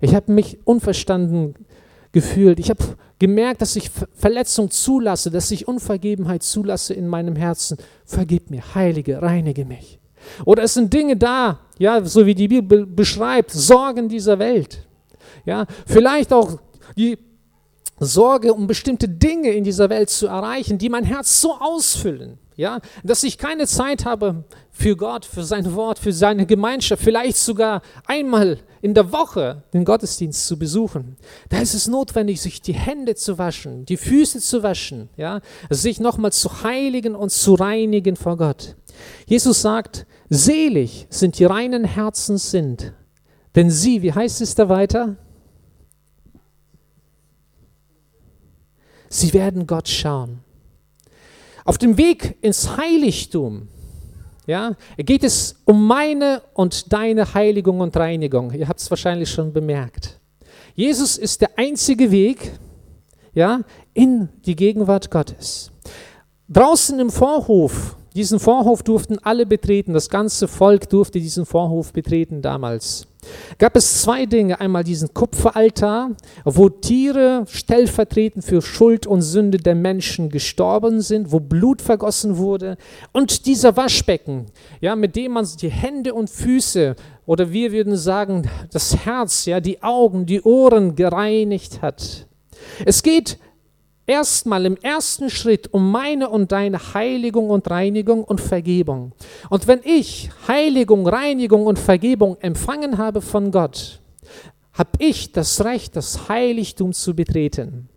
Ich 0.02 0.16
habe 0.16 0.32
mich 0.32 0.58
unverstanden 0.66 1.54
gefühlt. 2.12 2.60
Ich 2.60 2.70
habe 2.70 2.84
gemerkt, 3.20 3.62
dass 3.62 3.76
ich 3.76 3.92
Verletzung 4.14 4.72
zulasse, 4.72 5.30
dass 5.30 5.52
ich 5.52 5.68
Unvergebenheit 5.68 6.42
zulasse 6.42 6.94
in 6.94 7.08
meinem 7.08 7.36
Herzen. 7.36 7.78
Vergib 8.06 8.50
mir, 8.50 8.64
heilige, 8.74 9.22
reinige 9.22 9.66
mich. 9.66 10.00
Oder 10.46 10.64
es 10.64 10.74
sind 10.74 10.92
Dinge 10.92 11.16
da, 11.16 11.60
ja, 11.78 12.04
so 12.04 12.26
wie 12.26 12.36
die 12.36 12.48
Bibel 12.48 12.86
beschreibt, 12.86 13.52
Sorgen 13.52 14.10
dieser 14.10 14.40
Welt. 14.40 14.88
Ja, 15.46 15.66
vielleicht 15.86 16.34
auch 16.34 16.60
die 16.98 17.18
Sorge 18.00 18.54
um 18.54 18.66
bestimmte 18.66 19.08
Dinge 19.08 19.52
in 19.52 19.64
dieser 19.64 19.90
Welt 19.90 20.10
zu 20.10 20.28
erreichen, 20.28 20.78
die 20.78 20.90
mein 20.90 21.04
Herz 21.04 21.42
so 21.42 21.54
ausfüllen 21.54 22.40
ja, 22.60 22.82
dass 23.06 23.24
ich 23.24 23.38
keine 23.38 23.68
Zeit 23.68 24.04
habe 24.04 24.44
für 24.70 24.98
Gott, 24.98 25.24
für 25.24 25.46
sein 25.46 25.74
Wort, 25.76 25.98
für 25.98 26.12
seine 26.12 26.46
Gemeinschaft, 26.46 27.02
vielleicht 27.02 27.38
sogar 27.38 27.82
einmal 28.06 28.60
in 28.82 28.94
der 28.94 29.14
Woche 29.14 29.64
den 29.74 29.86
Gottesdienst 29.86 30.46
zu 30.46 30.60
besuchen. 30.60 31.16
Da 31.48 31.60
ist 31.62 31.74
es 31.74 31.88
notwendig, 31.88 32.42
sich 32.42 32.62
die 32.62 32.74
Hände 32.74 33.16
zu 33.16 33.38
waschen, 33.38 33.86
die 33.86 33.96
Füße 33.96 34.42
zu 34.42 34.62
waschen, 34.62 35.08
ja, 35.16 35.40
sich 35.70 36.02
nochmal 36.02 36.34
zu 36.34 36.62
heiligen 36.62 37.16
und 37.16 37.30
zu 37.30 37.54
reinigen 37.54 38.18
vor 38.18 38.36
Gott. 38.36 38.76
Jesus 39.26 39.62
sagt, 39.62 40.06
selig 40.28 41.08
sind 41.10 41.40
die 41.40 41.46
reinen 41.46 41.86
Herzens 41.86 42.52
sind, 42.52 42.92
denn 43.56 43.70
sie, 43.70 44.02
wie 44.02 44.12
heißt 44.12 44.42
es 44.42 44.56
da 44.56 44.68
weiter? 44.68 45.16
Sie 49.08 49.32
werden 49.32 49.66
Gott 49.66 49.88
schauen. 49.88 50.42
Auf 51.66 51.78
dem 51.78 51.98
Weg 51.98 52.38
ins 52.42 52.78
Heiligtum 52.78 53.68
ja, 54.48 54.76
geht 54.98 55.24
es 55.24 55.62
um 55.66 55.86
meine 55.86 56.42
und 56.54 56.92
deine 56.92 57.34
Heiligung 57.36 57.82
und 57.82 57.96
Reinigung. 57.96 58.52
Ihr 58.52 58.68
habt 58.68 58.80
es 58.80 58.90
wahrscheinlich 58.90 59.30
schon 59.30 59.54
bemerkt. 59.54 60.20
Jesus 60.74 61.18
ist 61.18 61.42
der 61.42 61.52
einzige 61.58 62.10
Weg 62.10 62.54
ja, 63.34 63.62
in 63.94 64.30
die 64.46 64.56
Gegenwart 64.56 65.12
Gottes. 65.12 65.72
Draußen 66.48 67.00
im 67.00 67.12
Vorhof, 67.12 67.96
diesen 68.16 68.40
Vorhof 68.40 68.84
durften 68.84 69.20
alle 69.20 69.46
betreten, 69.46 69.94
das 69.94 70.10
ganze 70.10 70.48
Volk 70.48 70.90
durfte 70.90 71.20
diesen 71.20 71.46
Vorhof 71.46 71.94
betreten 71.94 72.42
damals 72.42 73.08
gab 73.58 73.76
es 73.76 74.02
zwei 74.02 74.26
Dinge. 74.26 74.60
Einmal 74.60 74.84
diesen 74.84 75.14
Kupferaltar, 75.14 76.12
wo 76.46 76.70
Tiere 76.70 77.46
stellvertretend 77.48 78.44
für 78.44 78.62
Schuld 78.62 79.08
und 79.08 79.22
Sünde 79.22 79.58
der 79.58 79.76
Menschen 79.76 80.30
gestorben 80.30 81.02
sind, 81.02 81.32
wo 81.32 81.40
Blut 81.40 81.82
vergossen 81.82 82.38
wurde. 82.38 82.78
Und 83.12 83.46
dieser 83.46 83.76
Waschbecken, 83.76 84.48
ja, 84.82 84.96
mit 84.96 85.16
dem 85.16 85.34
man 85.34 85.48
die 85.62 85.70
Hände 85.70 86.14
und 86.14 86.30
Füße 86.30 86.96
oder 87.26 87.52
wir 87.52 87.72
würden 87.72 87.96
sagen, 87.96 88.50
das 88.72 89.06
Herz, 89.06 89.46
ja, 89.46 89.60
die 89.60 89.84
Augen, 89.84 90.26
die 90.26 90.42
Ohren 90.42 90.96
gereinigt 90.96 91.82
hat. 91.82 92.28
Es 92.86 93.04
geht 93.04 93.38
erstmal 94.10 94.66
im 94.66 94.76
ersten 94.78 95.30
Schritt 95.30 95.72
um 95.72 95.92
meine 95.92 96.30
und 96.30 96.52
deine 96.52 96.94
Heiligung 96.94 97.50
und 97.50 97.70
Reinigung 97.70 98.24
und 98.24 98.42
Vergebung. 98.42 99.14
Und 99.50 99.68
wenn 99.68 99.82
ich 99.84 100.32
Heiligung, 100.48 101.08
Reinigung 101.08 101.66
und 101.66 101.78
Vergebung 101.78 102.36
empfangen 102.42 102.98
habe 102.98 103.22
von 103.22 103.52
Gott, 103.52 104.02
habe 104.74 104.90
ich 104.98 105.32
das 105.32 105.64
Recht, 105.64 105.96
das 105.96 106.28
Heiligtum 106.28 106.92
zu 106.94 107.16
betreten. 107.16 107.88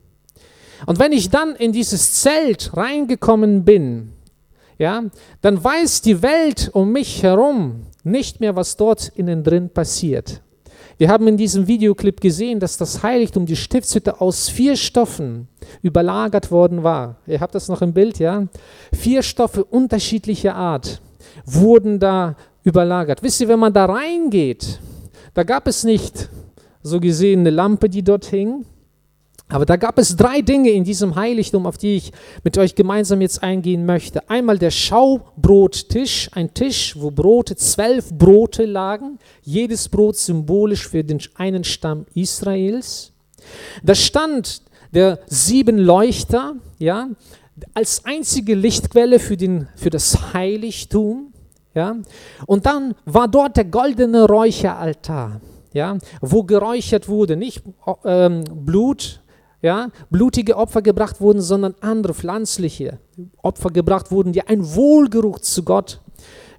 Und 0.87 0.99
wenn 0.99 1.13
ich 1.13 1.31
dann 1.31 1.57
in 1.57 1.73
dieses 1.73 2.21
Zelt 2.21 2.77
reingekommen 2.77 3.65
bin, 3.65 4.13
ja, 4.79 5.05
dann 5.41 5.63
weiß 5.63 6.03
die 6.03 6.23
Welt 6.23 6.71
um 6.73 6.93
mich 6.93 7.23
herum 7.23 7.87
nicht 8.05 8.41
mehr, 8.41 8.57
was 8.57 8.77
dort 8.77 9.09
innen 9.15 9.45
drin 9.45 9.71
passiert. 9.71 10.43
Wir 10.99 11.09
haben 11.09 11.27
in 11.29 11.37
diesem 11.37 11.67
Videoclip 11.67 12.21
gesehen, 12.21 12.61
dass 12.61 12.77
das 12.77 13.03
Heiligtum, 13.03 13.47
die 13.47 13.57
Stiftshütte 13.57 14.21
aus 14.21 14.49
vier 14.49 14.77
Stoffen 14.77 15.49
überlagert 15.83 16.51
worden 16.51 16.83
war. 16.83 17.17
Ihr 17.27 17.41
habt 17.41 17.55
das 17.55 17.69
noch 17.69 17.83
im 17.83 17.93
Bild, 17.93 18.19
ja? 18.19 18.47
Vier 18.93 19.23
Stoffe 19.23 19.65
unterschiedlicher 19.65 20.55
Art 20.55 21.01
wurden 21.45 21.99
da 21.99 22.37
überlagert. 22.65 23.23
Wisst 23.23 23.41
ihr, 23.41 23.49
wenn 23.49 23.59
man 23.59 23.73
da 23.73 23.87
reingeht, 23.87 24.81
da 25.35 25.43
gab 25.43 25.67
es 25.67 25.85
nicht 25.85 26.29
so 26.83 27.01
gesehen 27.01 27.41
eine 27.41 27.51
Lampe, 27.51 27.89
die 27.89 28.03
dort 28.03 28.27
hing, 28.27 28.65
aber 29.53 29.67
da 29.67 29.77
gab 29.77 29.99
es 29.99 30.17
drei 30.17 30.41
Dinge 30.41 30.71
in 30.71 30.85
diesem 30.85 31.15
Heiligtum, 31.15 31.67
auf 31.67 31.79
die 31.79 31.97
ich 31.97 32.13
mit 32.43 32.57
euch 32.59 32.75
gemeinsam 32.75 33.21
jetzt 33.21 33.43
eingehen 33.43 33.85
möchte. 33.87 34.29
Einmal 34.29 34.59
der 34.59 34.71
Schaubrottisch, 34.71 36.31
ein 36.33 36.55
Tisch, 36.55 36.97
wo 36.99 37.11
Brote, 37.11 37.57
zwölf 37.57 38.11
Brote 38.13 38.65
lagen, 38.65 39.19
jedes 39.43 39.89
Brot 39.89 40.17
symbolisch 40.17 40.89
für 40.89 41.05
den 41.05 41.21
einen 41.35 41.65
Stamm 41.65 42.07
Israels. 42.15 43.13
Da 43.83 43.95
stand 43.95 44.63
der 44.93 45.19
sieben 45.27 45.79
Leuchter, 45.79 46.55
ja, 46.79 47.09
als 47.75 48.05
einzige 48.05 48.55
Lichtquelle 48.55 49.19
für, 49.19 49.37
den, 49.37 49.69
für 49.77 49.91
das 49.91 50.33
Heiligtum. 50.33 51.33
Ja. 51.75 51.97
Und 52.47 52.67
dann 52.67 52.95
war 53.05 53.29
dort 53.29 53.57
der 53.57 53.65
goldene 53.65 54.27
Räucheraltar, 54.27 55.41
ja, 55.73 55.97
wo 56.21 56.43
geräuchert 56.43 57.09
wurde, 57.09 57.37
nicht 57.37 57.63
ähm, 58.05 58.45
Blut, 58.45 59.22
ja, 59.63 59.91
blutige 60.11 60.57
Opfer 60.57 60.83
gebracht 60.83 61.21
wurden, 61.21 61.41
sondern 61.41 61.75
andere 61.81 62.15
pflanzliche 62.15 62.99
Opfer 63.43 63.71
gebracht 63.71 64.11
wurden, 64.11 64.33
die 64.33 64.43
ein 64.43 64.75
Wohlgeruch 64.75 65.39
zu 65.39 65.63
Gott, 65.63 66.01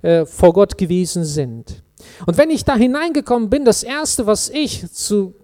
äh, 0.01 0.25
vor 0.25 0.53
Gott 0.53 0.77
gewesen 0.77 1.25
sind. 1.25 1.83
Und 2.25 2.37
wenn 2.37 2.49
ich 2.49 2.63
da 2.63 2.75
hineingekommen 2.75 3.49
bin, 3.49 3.65
das 3.65 3.83
erste, 3.83 4.25
was 4.25 4.49
ich 4.49 4.89
zu, 4.91 5.35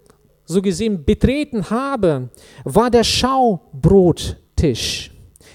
so 0.46 0.62
gesehen 0.62 1.06
betreten 1.06 1.70
habe, 1.70 2.30
war 2.64 2.90
der 2.90 3.04
Schaubrottisch. 3.04 5.12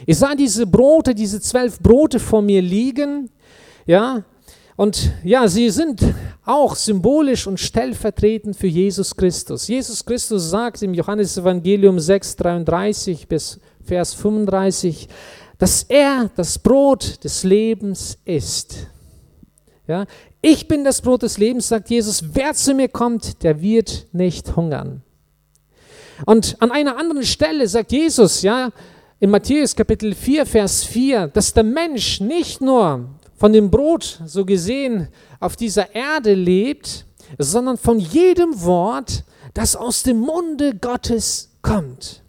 Ich 0.06 0.18
sah 0.18 0.34
diese 0.34 0.66
Brote, 0.66 1.14
diese 1.14 1.40
zwölf 1.40 1.80
Brote 1.80 2.20
vor 2.20 2.42
mir 2.42 2.60
liegen, 2.60 3.30
ja, 3.86 4.24
und 4.76 5.12
ja, 5.22 5.46
sie 5.46 5.70
sind 5.70 6.00
auch 6.44 6.74
symbolisch 6.74 7.46
und 7.46 7.60
stellvertretend 7.60 8.56
für 8.56 8.66
Jesus 8.66 9.14
Christus. 9.14 9.68
Jesus 9.68 10.04
Christus 10.04 10.50
sagt 10.50 10.82
im 10.82 10.94
Johannesevangelium 10.94 12.00
6, 12.00 12.36
33 12.36 13.28
bis 13.28 13.60
Vers 13.84 14.14
35, 14.14 15.08
dass 15.58 15.84
er 15.84 16.30
das 16.34 16.58
Brot 16.58 17.22
des 17.22 17.44
Lebens 17.44 18.18
ist. 18.24 18.88
Ja, 19.86 20.06
ich 20.42 20.66
bin 20.66 20.82
das 20.82 21.00
Brot 21.00 21.22
des 21.22 21.38
Lebens, 21.38 21.68
sagt 21.68 21.90
Jesus. 21.90 22.24
Wer 22.32 22.54
zu 22.54 22.74
mir 22.74 22.88
kommt, 22.88 23.42
der 23.42 23.60
wird 23.60 24.06
nicht 24.12 24.56
hungern. 24.56 25.02
Und 26.26 26.56
an 26.60 26.70
einer 26.70 26.96
anderen 26.96 27.24
Stelle 27.24 27.68
sagt 27.68 27.92
Jesus, 27.92 28.42
ja, 28.42 28.70
in 29.20 29.30
Matthäus 29.30 29.74
Kapitel 29.74 30.14
4, 30.14 30.46
Vers 30.46 30.84
4, 30.84 31.28
dass 31.28 31.52
der 31.54 31.64
Mensch 31.64 32.20
nicht 32.20 32.60
nur 32.60 33.08
von 33.36 33.52
dem 33.52 33.70
Brot 33.70 34.20
so 34.24 34.44
gesehen 34.44 35.08
auf 35.40 35.56
dieser 35.56 35.94
Erde 35.94 36.34
lebt, 36.34 37.06
sondern 37.38 37.76
von 37.76 37.98
jedem 37.98 38.62
Wort, 38.62 39.24
das 39.54 39.76
aus 39.76 40.02
dem 40.02 40.18
Munde 40.18 40.74
Gottes 40.76 41.50
kommt. 41.62 42.22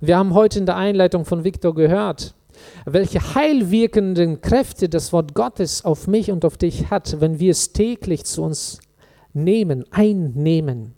Wir 0.00 0.16
haben 0.16 0.34
heute 0.34 0.58
in 0.58 0.66
der 0.66 0.76
Einleitung 0.76 1.24
von 1.24 1.44
Viktor 1.44 1.74
gehört, 1.74 2.34
welche 2.86 3.34
heilwirkenden 3.34 4.40
Kräfte 4.40 4.88
das 4.88 5.12
Wort 5.12 5.34
Gottes 5.34 5.84
auf 5.84 6.06
mich 6.06 6.30
und 6.30 6.44
auf 6.44 6.56
dich 6.56 6.90
hat, 6.90 7.20
wenn 7.20 7.38
wir 7.38 7.50
es 7.50 7.72
täglich 7.72 8.24
zu 8.24 8.42
uns 8.42 8.80
nehmen, 9.32 9.84
einnehmen. 9.90 10.94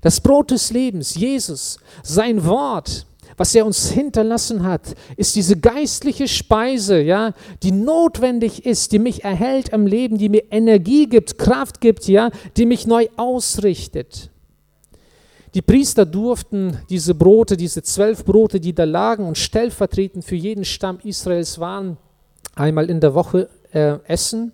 Das 0.00 0.20
Brot 0.20 0.50
des 0.50 0.70
Lebens, 0.70 1.14
Jesus, 1.14 1.78
sein 2.02 2.44
Wort, 2.44 3.06
was 3.42 3.56
er 3.56 3.66
uns 3.66 3.90
hinterlassen 3.90 4.62
hat, 4.62 4.94
ist 5.16 5.34
diese 5.34 5.56
geistliche 5.56 6.28
Speise, 6.28 7.00
ja, 7.00 7.32
die 7.64 7.72
notwendig 7.72 8.64
ist, 8.64 8.92
die 8.92 9.00
mich 9.00 9.24
erhält 9.24 9.72
am 9.72 9.84
Leben, 9.84 10.16
die 10.16 10.28
mir 10.28 10.44
Energie 10.52 11.08
gibt, 11.08 11.38
Kraft 11.38 11.80
gibt, 11.80 12.06
ja, 12.06 12.30
die 12.56 12.66
mich 12.66 12.86
neu 12.86 13.08
ausrichtet. 13.16 14.30
Die 15.54 15.60
Priester 15.60 16.06
durften 16.06 16.78
diese 16.88 17.16
Brote, 17.16 17.56
diese 17.56 17.82
zwölf 17.82 18.24
Brote, 18.24 18.60
die 18.60 18.76
da 18.76 18.84
lagen 18.84 19.26
und 19.26 19.36
stellvertretend 19.36 20.24
für 20.24 20.36
jeden 20.36 20.64
Stamm 20.64 21.00
Israels 21.02 21.58
waren, 21.58 21.96
einmal 22.54 22.88
in 22.88 23.00
der 23.00 23.12
Woche 23.12 23.48
äh, 23.72 23.98
essen 24.06 24.52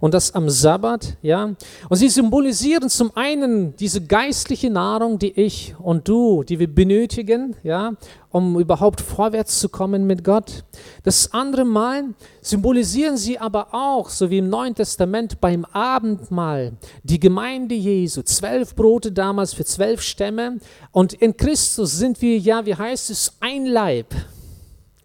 und 0.00 0.14
das 0.14 0.34
am 0.34 0.48
Sabbat, 0.48 1.16
ja. 1.22 1.54
Und 1.88 1.96
sie 1.96 2.08
symbolisieren 2.08 2.88
zum 2.88 3.14
einen 3.14 3.76
diese 3.76 4.00
geistliche 4.00 4.70
Nahrung, 4.70 5.18
die 5.18 5.32
ich 5.38 5.74
und 5.78 6.08
du, 6.08 6.42
die 6.42 6.58
wir 6.58 6.72
benötigen, 6.72 7.56
ja, 7.62 7.92
um 8.30 8.58
überhaupt 8.58 9.00
vorwärts 9.00 9.58
zu 9.58 9.68
kommen 9.68 10.06
mit 10.06 10.24
Gott. 10.24 10.64
Das 11.02 11.32
andere 11.32 11.64
Mal 11.64 12.14
symbolisieren 12.40 13.16
sie 13.16 13.38
aber 13.38 13.74
auch, 13.74 14.08
so 14.08 14.30
wie 14.30 14.38
im 14.38 14.48
Neuen 14.48 14.74
Testament 14.74 15.40
beim 15.40 15.64
Abendmahl, 15.66 16.72
die 17.02 17.20
Gemeinde 17.20 17.74
Jesu, 17.74 18.22
zwölf 18.22 18.74
Brote 18.74 19.12
damals 19.12 19.52
für 19.52 19.64
zwölf 19.64 20.00
Stämme 20.00 20.58
und 20.92 21.12
in 21.12 21.36
Christus 21.36 21.98
sind 21.98 22.22
wir 22.22 22.38
ja, 22.38 22.64
wie 22.64 22.74
heißt 22.74 23.10
es, 23.10 23.32
ein 23.40 23.66
Leib. 23.66 24.14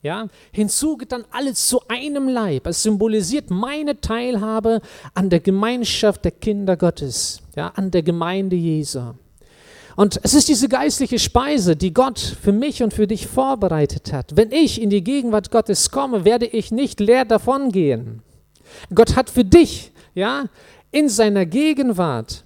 Ja, 0.05 0.27
hinzu 0.51 0.97
geht 0.97 1.11
dann 1.11 1.25
alles 1.31 1.67
zu 1.67 1.81
einem 1.87 2.27
Leib. 2.27 2.67
Es 2.67 2.83
symbolisiert 2.83 3.49
meine 3.49 3.99
Teilhabe 4.01 4.81
an 5.15 5.31
der 5.31 5.39
Gemeinschaft 5.39 6.23
der 6.25 6.31
Kinder 6.31 6.77
Gottes, 6.77 7.41
ja, 7.55 7.69
an 7.69 7.89
der 7.89 8.03
Gemeinde 8.03 8.55
Jesu. 8.55 9.01
Und 9.95 10.19
es 10.21 10.35
ist 10.35 10.47
diese 10.47 10.69
geistliche 10.69 11.17
Speise, 11.17 11.75
die 11.75 11.91
Gott 11.91 12.19
für 12.19 12.51
mich 12.51 12.83
und 12.83 12.93
für 12.93 13.07
dich 13.07 13.25
vorbereitet 13.25 14.13
hat. 14.13 14.37
Wenn 14.37 14.51
ich 14.51 14.79
in 14.79 14.91
die 14.91 15.03
Gegenwart 15.03 15.49
Gottes 15.49 15.89
komme, 15.89 16.23
werde 16.23 16.45
ich 16.45 16.71
nicht 16.71 16.99
leer 16.99 17.25
davongehen. 17.25 18.21
Gott 18.93 19.15
hat 19.15 19.31
für 19.31 19.43
dich, 19.43 19.91
ja, 20.13 20.45
in 20.91 21.09
seiner 21.09 21.47
Gegenwart 21.47 22.43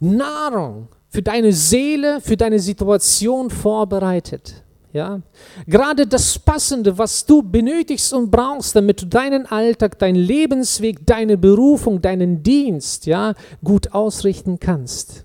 Nahrung 0.00 0.88
für 1.08 1.22
deine 1.22 1.54
Seele, 1.54 2.20
für 2.20 2.36
deine 2.36 2.58
Situation 2.58 3.48
vorbereitet. 3.48 4.64
Ja? 4.92 5.20
Gerade 5.66 6.06
das 6.06 6.38
Passende, 6.38 6.96
was 6.96 7.24
du 7.24 7.42
benötigst 7.42 8.12
und 8.12 8.30
brauchst, 8.30 8.74
damit 8.74 9.02
du 9.02 9.06
deinen 9.06 9.46
Alltag, 9.46 9.98
deinen 9.98 10.16
Lebensweg, 10.16 11.04
deine 11.06 11.36
Berufung, 11.36 12.00
deinen 12.00 12.42
Dienst 12.42 13.06
ja, 13.06 13.34
gut 13.62 13.92
ausrichten 13.92 14.58
kannst. 14.58 15.24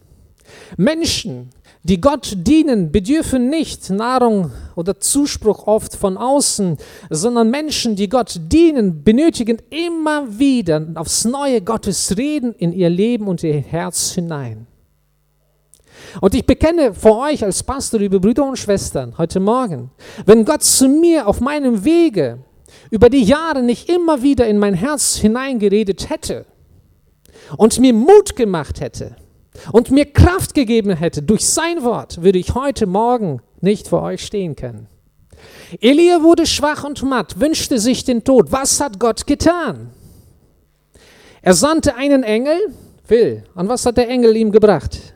Menschen, 0.77 1.49
die 1.83 1.99
Gott 1.99 2.33
dienen, 2.37 2.91
bedürfen 2.91 3.49
nicht 3.49 3.89
Nahrung 3.89 4.51
oder 4.75 4.99
Zuspruch 4.99 5.67
oft 5.67 5.95
von 5.95 6.17
außen, 6.17 6.77
sondern 7.09 7.49
Menschen, 7.49 7.95
die 7.95 8.07
Gott 8.07 8.39
dienen, 8.47 9.03
benötigen 9.03 9.57
immer 9.69 10.39
wieder 10.39 10.87
aufs 10.95 11.25
neue 11.25 11.61
Gottes 11.61 12.15
Reden 12.17 12.53
in 12.53 12.71
ihr 12.71 12.89
Leben 12.89 13.27
und 13.27 13.43
ihr 13.43 13.59
Herz 13.59 14.11
hinein. 14.11 14.65
Und 16.21 16.35
ich 16.35 16.45
bekenne 16.45 16.93
vor 16.93 17.19
euch 17.19 17.43
als 17.43 17.63
Pastor, 17.63 17.99
liebe 17.99 18.19
Brüder 18.19 18.45
und 18.45 18.57
Schwestern, 18.57 19.17
heute 19.17 19.39
Morgen, 19.39 19.91
wenn 20.25 20.45
Gott 20.45 20.63
zu 20.63 20.87
mir 20.87 21.27
auf 21.27 21.41
meinem 21.41 21.83
Wege 21.83 22.39
über 22.89 23.09
die 23.09 23.23
Jahre 23.23 23.63
nicht 23.63 23.89
immer 23.89 24.21
wieder 24.21 24.47
in 24.47 24.59
mein 24.59 24.73
Herz 24.73 25.15
hineingeredet 25.15 26.09
hätte 26.09 26.45
und 27.57 27.79
mir 27.79 27.93
Mut 27.93 28.35
gemacht 28.35 28.81
hätte 28.81 29.15
und 29.71 29.91
mir 29.91 30.05
Kraft 30.05 30.53
gegeben 30.53 30.95
hätte 30.95 31.21
durch 31.21 31.47
sein 31.47 31.83
Wort, 31.83 32.21
würde 32.21 32.39
ich 32.39 32.55
heute 32.55 32.85
Morgen 32.85 33.41
nicht 33.61 33.87
vor 33.87 34.01
euch 34.01 34.25
stehen 34.25 34.55
können. 34.55 34.87
Elia 35.81 36.21
wurde 36.21 36.45
schwach 36.45 36.83
und 36.83 37.01
matt, 37.03 37.39
wünschte 37.39 37.79
sich 37.79 38.03
den 38.03 38.23
Tod. 38.23 38.51
Was 38.51 38.79
hat 38.79 38.99
Gott 38.99 39.27
getan? 39.27 39.89
Er 41.41 41.53
sandte 41.53 41.95
einen 41.95 42.23
Engel. 42.23 42.57
Phil, 43.03 43.43
und 43.55 43.67
was 43.67 43.85
hat 43.85 43.97
der 43.97 44.07
Engel 44.07 44.35
ihm 44.37 44.51
gebracht? 44.51 45.12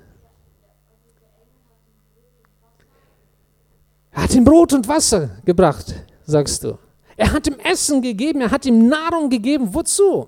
Er 4.18 4.24
hat 4.24 4.34
ihm 4.34 4.46
Brot 4.46 4.74
und 4.74 4.88
Wasser 4.88 5.30
gebracht, 5.46 5.94
sagst 6.26 6.64
du. 6.64 6.80
Er 7.18 7.32
hat 7.32 7.46
ihm 7.46 7.58
Essen 7.64 8.02
gegeben, 8.02 8.42
er 8.42 8.50
hat 8.50 8.66
ihm 8.66 8.88
Nahrung 8.88 9.30
gegeben. 9.30 9.76
Wozu? 9.76 10.28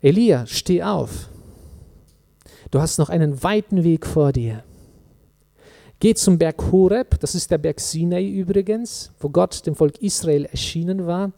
Elia, 0.00 0.46
steh 0.46 0.82
auf. 0.82 1.28
Du 2.70 2.80
hast 2.80 2.96
noch 2.96 3.10
einen 3.10 3.42
weiten 3.42 3.84
Weg 3.84 4.06
vor 4.06 4.32
dir. 4.32 4.64
Geh 6.00 6.14
zum 6.14 6.38
Berg 6.38 6.72
Horeb, 6.72 7.20
das 7.20 7.34
ist 7.34 7.50
der 7.50 7.58
Berg 7.58 7.78
Sinai 7.78 8.26
übrigens, 8.26 9.12
wo 9.20 9.28
Gott 9.28 9.66
dem 9.66 9.74
Volk 9.74 9.98
Israel 9.98 10.46
erschienen 10.46 11.06
war. 11.06 11.32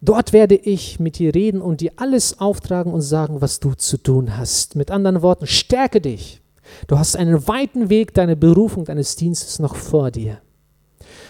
Dort 0.00 0.32
werde 0.32 0.56
ich 0.56 0.98
mit 0.98 1.20
dir 1.20 1.36
reden 1.36 1.62
und 1.62 1.80
dir 1.80 1.92
alles 1.98 2.40
auftragen 2.40 2.92
und 2.92 3.02
sagen, 3.02 3.40
was 3.40 3.60
du 3.60 3.74
zu 3.74 3.96
tun 3.96 4.36
hast. 4.36 4.74
Mit 4.74 4.90
anderen 4.90 5.22
Worten, 5.22 5.46
stärke 5.46 6.00
dich. 6.00 6.41
Du 6.86 6.98
hast 6.98 7.16
einen 7.16 7.46
weiten 7.48 7.90
Weg 7.90 8.14
deiner 8.14 8.36
Berufung, 8.36 8.84
deines 8.84 9.16
Dienstes 9.16 9.58
noch 9.58 9.76
vor 9.76 10.10
dir. 10.10 10.40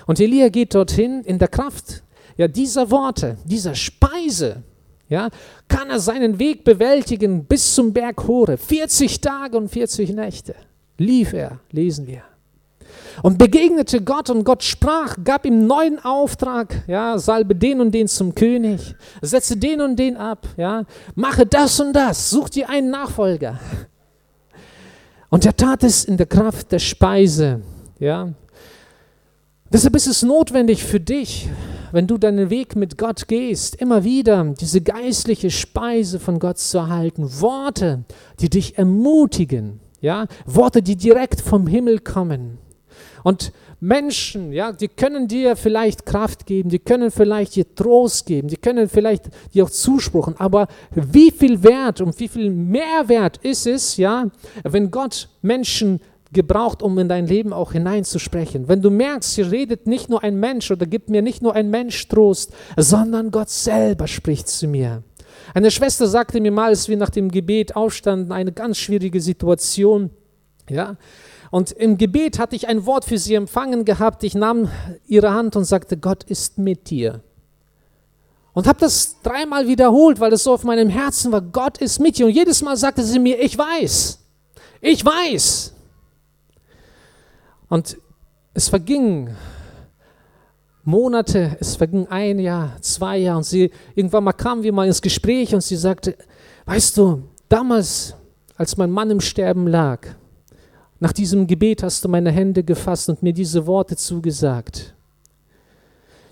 Und 0.07 0.21
Elia 0.21 0.49
geht 0.49 0.75
dorthin 0.75 1.23
in 1.23 1.39
der 1.39 1.49
Kraft 1.49 2.03
ja, 2.37 2.49
dieser 2.49 2.91
Worte, 2.91 3.37
dieser 3.45 3.75
Speise, 3.75 4.63
ja, 5.09 5.29
kann 5.69 5.91
er 5.91 6.01
seinen 6.01 6.39
Weg 6.39 6.65
bewältigen 6.65 7.45
bis 7.45 7.75
zum 7.75 7.93
Berg 7.93 8.27
Hore. 8.27 8.57
40 8.57 9.21
Tage 9.21 9.57
und 9.59 9.69
40 9.69 10.15
Nächte 10.15 10.55
lief 10.99 11.33
er, 11.33 11.61
lesen 11.71 12.07
wir. 12.07 12.23
Und 13.23 13.39
begegnete 13.39 14.03
Gott 14.03 14.31
und 14.31 14.45
Gott 14.45 14.63
sprach, 14.63 15.17
gab 15.23 15.45
ihm 15.45 15.67
neuen 15.67 16.03
Auftrag, 16.03 16.83
ja, 16.87 17.19
salbe 17.19 17.55
den 17.55 17.81
und 17.81 17.93
den 17.93 18.09
zum 18.09 18.35
König, 18.35 18.95
setze 19.21 19.57
den 19.57 19.81
und 19.81 19.97
den 19.97 20.17
ab, 20.17 20.47
ja, 20.57 20.85
mache 21.15 21.45
das 21.47 21.79
und 21.81 21.93
das, 21.93 22.31
such 22.31 22.51
dir 22.51 22.69
einen 22.69 22.91
Nachfolger. 22.91 23.61
Und 25.33 25.47
er 25.47 25.57
tat 25.57 25.83
es 25.83 26.05
in 26.05 26.19
der 26.19 26.27
Kraft 26.27 26.73
der 26.73 26.79
Speise, 26.79 27.63
ja. 27.99 28.35
Deshalb 29.73 29.97
ist 29.97 30.07
es 30.07 30.23
notwendig 30.23 30.85
für 30.85 31.01
dich, 31.01 31.49
wenn 31.91 32.07
du 32.07 32.19
deinen 32.19 32.51
Weg 32.51 32.77
mit 32.77 32.99
Gott 32.99 33.29
gehst, 33.29 33.77
immer 33.77 34.05
wieder 34.05 34.45
diese 34.61 34.83
geistliche 34.83 35.51
Speise 35.51 36.21
von 36.21 36.39
Gott 36.39 36.59
zu 36.59 36.77
erhalten. 36.77 37.41
Worte, 37.41 38.05
die 38.41 38.51
dich 38.51 38.77
ermutigen, 38.77 39.81
ja, 40.03 40.27
Worte, 40.45 40.83
die 40.83 40.97
direkt 40.97 41.41
vom 41.41 41.67
Himmel 41.67 42.01
kommen. 42.01 42.59
Und 43.25 43.53
Menschen, 43.83 44.53
ja, 44.53 44.71
die 44.71 44.87
können 44.87 45.27
dir 45.27 45.57
vielleicht 45.57 46.07
Kraft 46.07 46.47
geben, 46.47 46.69
die 46.69 46.79
können 46.79 47.11
vielleicht 47.11 47.57
dir 47.57 47.75
Trost 47.75 48.27
geben, 48.27 48.47
die 48.47 48.57
können 48.57 48.89
vielleicht 48.89 49.25
dir 49.53 49.65
auch 49.65 49.71
Zuspruch, 49.71 50.31
aber 50.39 50.69
wie 50.95 51.33
viel 51.33 51.65
Wert 51.65 52.01
und 52.01 52.17
wie 52.21 52.29
viel 52.29 52.49
Mehrwert 52.51 53.39
ist 53.39 53.67
es, 53.67 53.97
ja, 53.97 54.31
wenn 54.63 54.93
Gott 54.93 55.29
Menschen 55.43 56.01
gebraucht, 56.33 56.81
um 56.81 56.97
in 57.01 57.09
dein 57.09 57.27
Leben 57.27 57.53
auch 57.53 57.73
hineinzusprechen. 57.73 58.69
Wenn 58.69 58.83
du 58.83 58.91
merkst, 58.91 59.35
hier 59.35 59.51
redet 59.51 59.89
nicht 59.89 60.09
nur 60.09 60.23
ein 60.23 60.39
Mensch 60.39 60.71
oder 60.71 60.87
gibt 60.87 61.11
mir 61.11 61.21
nicht 61.21 61.43
nur 61.43 61.57
ein 61.57 61.69
Mensch 61.69 62.07
Trost, 62.07 62.55
sondern 62.77 63.33
Gott 63.33 63.51
selber 63.51 64.07
spricht 64.07 64.47
zu 64.47 64.69
mir. 64.69 65.03
Eine 65.55 65.73
Schwester 65.73 66.07
sagte 66.07 66.41
mir 66.41 66.53
mal, 66.53 66.69
als 66.69 66.89
wir 66.89 66.97
nach 66.97 67.11
dem 67.11 67.33
Gebet 67.33 67.75
aufstanden, 67.75 68.31
eine 68.31 68.53
ganz 68.53 68.79
schwierige 68.79 69.21
Situation. 69.21 70.11
Ja, 70.71 70.97
und 71.53 71.71
im 71.71 71.99
Gebet 71.99 72.39
hatte 72.39 72.57
ich 72.57 72.67
ein 72.67 72.87
Wort 72.87 73.05
für 73.05 73.19
sie 73.19 73.35
empfangen 73.35 73.85
gehabt. 73.85 74.25
Ich 74.25 74.35
nahm 74.35 74.71
ihre 75.07 75.35
Hand 75.35 75.55
und 75.55 75.65
sagte, 75.65 75.99
Gott 75.99 76.25
ist 76.25 76.57
mit 76.57 76.89
dir. 76.89 77.23
Und 78.55 78.67
habe 78.67 78.81
das 78.81 79.21
dreimal 79.23 79.69
wiederholt, 79.69 80.19
weil 80.19 80.31
das 80.31 80.45
so 80.45 80.55
auf 80.55 80.65
meinem 80.65 80.89
Herzen 80.89 81.31
war. 81.31 81.43
Gott 81.43 81.77
ist 81.77 82.01
mit 82.01 82.17
dir. 82.17 82.25
Und 82.25 82.33
jedes 82.33 82.63
Mal 82.63 82.79
sagte 82.79 83.03
sie 83.03 83.19
mir, 83.19 83.39
ich 83.39 83.59
weiß. 83.59 84.19
Ich 84.81 85.05
weiß. 85.05 85.75
Und 87.69 87.99
es 88.55 88.71
vergingen 88.71 89.37
Monate, 90.85 91.59
es 91.61 91.77
verging 91.77 92.07
ein 92.07 92.39
Jahr, 92.39 92.79
zwei 92.81 93.19
Jahre 93.19 93.37
und 93.37 93.45
sie, 93.45 93.71
irgendwann 93.95 94.25
mal 94.25 94.33
kamen 94.33 94.63
wir 94.63 94.73
mal 94.73 94.87
ins 94.87 95.03
Gespräch 95.03 95.55
und 95.55 95.61
sie 95.61 95.77
sagte, 95.77 96.17
weißt 96.65 96.97
du, 96.97 97.25
damals, 97.51 98.17
als 98.57 98.79
mein 98.79 98.91
Mann 98.91 99.11
im 99.11 99.21
Sterben 99.21 99.67
lag, 99.67 100.17
nach 101.03 101.13
diesem 101.13 101.49
Gebet 101.49 101.83
hast 101.83 102.05
du 102.05 102.09
meine 102.09 102.31
Hände 102.31 102.63
gefasst 102.63 103.09
und 103.09 103.25
mir 103.25 103.33
diese 103.33 103.67
Worte 103.67 103.97
zugesagt. 103.97 104.95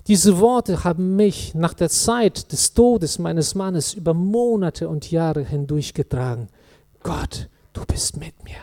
Diese 0.07 0.39
Worte 0.39 0.85
haben 0.85 1.17
mich 1.17 1.53
nach 1.53 1.73
der 1.73 1.89
Zeit 1.89 2.49
des 2.53 2.73
Todes 2.73 3.19
meines 3.19 3.53
Mannes 3.53 3.93
über 3.93 4.13
Monate 4.13 4.87
und 4.87 5.11
Jahre 5.11 5.43
hindurchgetragen. 5.43 6.47
Gott, 7.03 7.49
du 7.73 7.81
bist 7.85 8.15
mit 8.15 8.33
mir. 8.45 8.61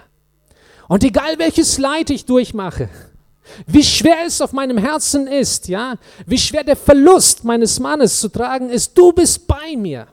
Und 0.89 1.05
egal 1.05 1.39
welches 1.39 1.77
Leid 1.77 2.09
ich 2.09 2.25
durchmache, 2.25 2.89
wie 3.67 3.85
schwer 3.85 4.25
es 4.27 4.41
auf 4.41 4.55
meinem 4.55 4.79
Herzen 4.79 5.27
ist, 5.27 5.69
ja, 5.69 5.97
wie 6.25 6.39
schwer 6.39 6.65
der 6.65 6.77
Verlust 6.77 7.45
meines 7.45 7.79
Mannes 7.81 8.19
zu 8.19 8.31
tragen 8.31 8.71
ist, 8.71 8.97
du 8.97 9.13
bist 9.13 9.47
bei 9.47 9.77
mir. 9.77 10.07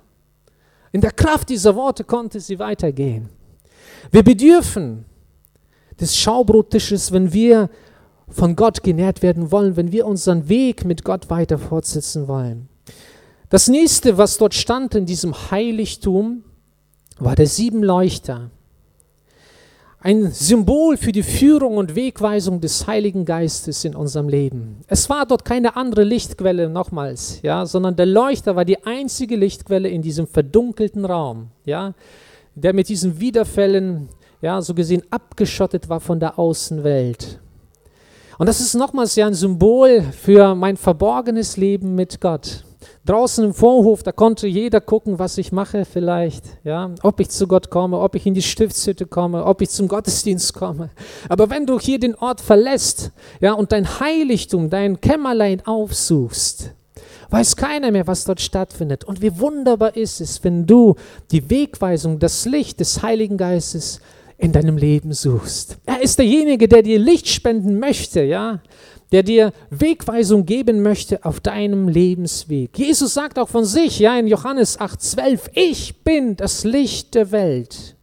In 0.92 1.00
der 1.00 1.12
Kraft 1.12 1.48
dieser 1.48 1.74
Worte 1.74 2.04
konnte 2.04 2.42
sie 2.42 2.60
weitergehen. 2.60 3.30
Wir 4.12 4.24
bedürfen 4.24 5.06
des 6.00 6.18
Schaubrottisches, 6.18 7.12
wenn 7.12 7.34
wir 7.34 7.70
von 8.28 8.56
Gott 8.56 8.84
genährt 8.84 9.22
werden 9.22 9.52
wollen, 9.52 9.76
wenn 9.78 9.92
wir 9.92 10.06
unseren 10.06 10.50
Weg 10.50 10.86
mit 10.86 11.04
Gott 11.04 11.30
weiter 11.30 11.58
fortsetzen 11.58 12.28
wollen. 12.28 12.70
Das 13.50 13.68
nächste, 13.68 14.18
was 14.18 14.38
dort 14.38 14.54
stand 14.54 14.96
in 14.96 15.06
diesem 15.06 15.34
Heiligtum, 15.52 16.44
war 17.20 17.36
der 17.36 17.48
Siebenleuchter 17.48 18.50
ein 20.06 20.32
Symbol 20.32 20.98
für 20.98 21.12
die 21.12 21.24
Führung 21.24 21.78
und 21.78 21.96
Wegweisung 21.96 22.62
des 22.62 22.86
Heiligen 22.86 23.26
Geistes 23.26 23.84
in 23.86 23.96
unserem 23.96 24.30
Leben. 24.30 24.82
Es 24.86 25.10
war 25.10 25.26
dort 25.26 25.46
keine 25.46 25.76
andere 25.76 26.04
Lichtquelle 26.04 26.70
nochmals, 26.70 27.40
ja, 27.42 27.66
sondern 27.66 27.96
der 27.96 28.06
Leuchter 28.06 28.56
war 28.56 28.66
die 28.66 28.84
einzige 28.86 29.36
Lichtquelle 29.36 29.90
in 29.90 30.04
diesem 30.04 30.28
verdunkelten 30.28 31.06
Raum, 31.06 31.48
ja, 31.66 31.96
der 32.54 32.74
mit 32.74 32.88
diesen 32.88 33.20
Widerfällen, 33.20 34.10
ja, 34.42 34.62
so 34.62 34.74
gesehen 34.74 35.04
abgeschottet 35.10 35.90
war 35.90 36.00
von 36.00 36.20
der 36.20 36.38
Außenwelt. 36.38 37.40
Und 38.38 38.48
das 38.48 38.60
ist 38.60 38.74
nochmals 38.74 39.16
ja 39.16 39.28
ein 39.28 39.34
Symbol 39.34 40.02
für 40.02 40.56
mein 40.56 40.78
verborgenes 40.78 41.58
Leben 41.58 41.96
mit 41.96 42.20
Gott. 42.20 42.66
Draußen 43.06 43.46
im 43.46 43.54
Vorhof, 43.54 44.02
da 44.04 44.12
konnte 44.12 44.48
jeder 44.48 44.82
gucken, 44.82 45.20
was 45.20 45.38
ich 45.38 45.52
mache 45.52 45.86
vielleicht, 45.86 46.44
ja, 46.64 46.90
ob 47.04 47.20
ich 47.20 47.30
zu 47.30 47.48
Gott 47.48 47.70
komme, 47.70 48.00
ob 48.00 48.16
ich 48.16 48.26
in 48.26 48.34
die 48.34 48.42
Stiftshütte 48.42 49.06
komme, 49.06 49.46
ob 49.46 49.62
ich 49.62 49.70
zum 49.70 49.88
Gottesdienst 49.88 50.56
komme. 50.56 50.90
Aber 51.30 51.50
wenn 51.52 51.68
du 51.68 51.80
hier 51.80 52.00
den 52.00 52.16
Ort 52.16 52.42
verlässt, 52.42 53.12
ja, 53.42 53.54
und 53.54 53.72
dein 53.72 54.00
Heiligtum, 54.00 54.72
dein 54.72 55.00
Kämmerlein 55.02 55.66
aufsuchst, 55.66 56.74
weiß 57.30 57.56
keiner 57.56 57.92
mehr, 57.92 58.08
was 58.08 58.24
dort 58.24 58.42
stattfindet. 58.42 59.04
Und 59.04 59.22
wie 59.22 59.40
wunderbar 59.40 59.96
ist 59.96 60.20
es, 60.20 60.44
wenn 60.44 60.66
du 60.66 60.96
die 61.32 61.50
Wegweisung, 61.50 62.20
das 62.20 62.46
Licht 62.46 62.80
des 62.80 63.02
Heiligen 63.04 63.38
Geistes 63.38 64.02
in 64.38 64.52
deinem 64.52 64.78
Leben 64.78 65.14
suchst. 65.14 65.78
Er 65.86 66.02
ist 66.02 66.20
derjenige, 66.20 66.68
der 66.68 66.84
dir 66.84 67.00
Licht 67.00 67.28
spenden 67.28 67.80
möchte, 67.80 68.24
ja 68.24 68.62
der 69.12 69.24
dir 69.24 69.54
Wegweisung 69.70 70.46
geben 70.46 70.82
möchte 70.82 71.24
auf 71.24 71.40
deinem 71.40 71.88
Lebensweg. 71.88 72.78
Jesus 72.78 73.14
sagt 73.14 73.38
auch 73.40 73.50
von 73.50 73.66
sich, 73.66 74.00
ja, 74.00 74.18
in 74.18 74.28
Johannes 74.28 74.80
8,12, 74.80 75.52
ich 75.54 76.04
bin 76.04 76.36
das 76.36 76.64
Licht 76.64 77.16
der 77.16 77.32
Welt. 77.32 77.96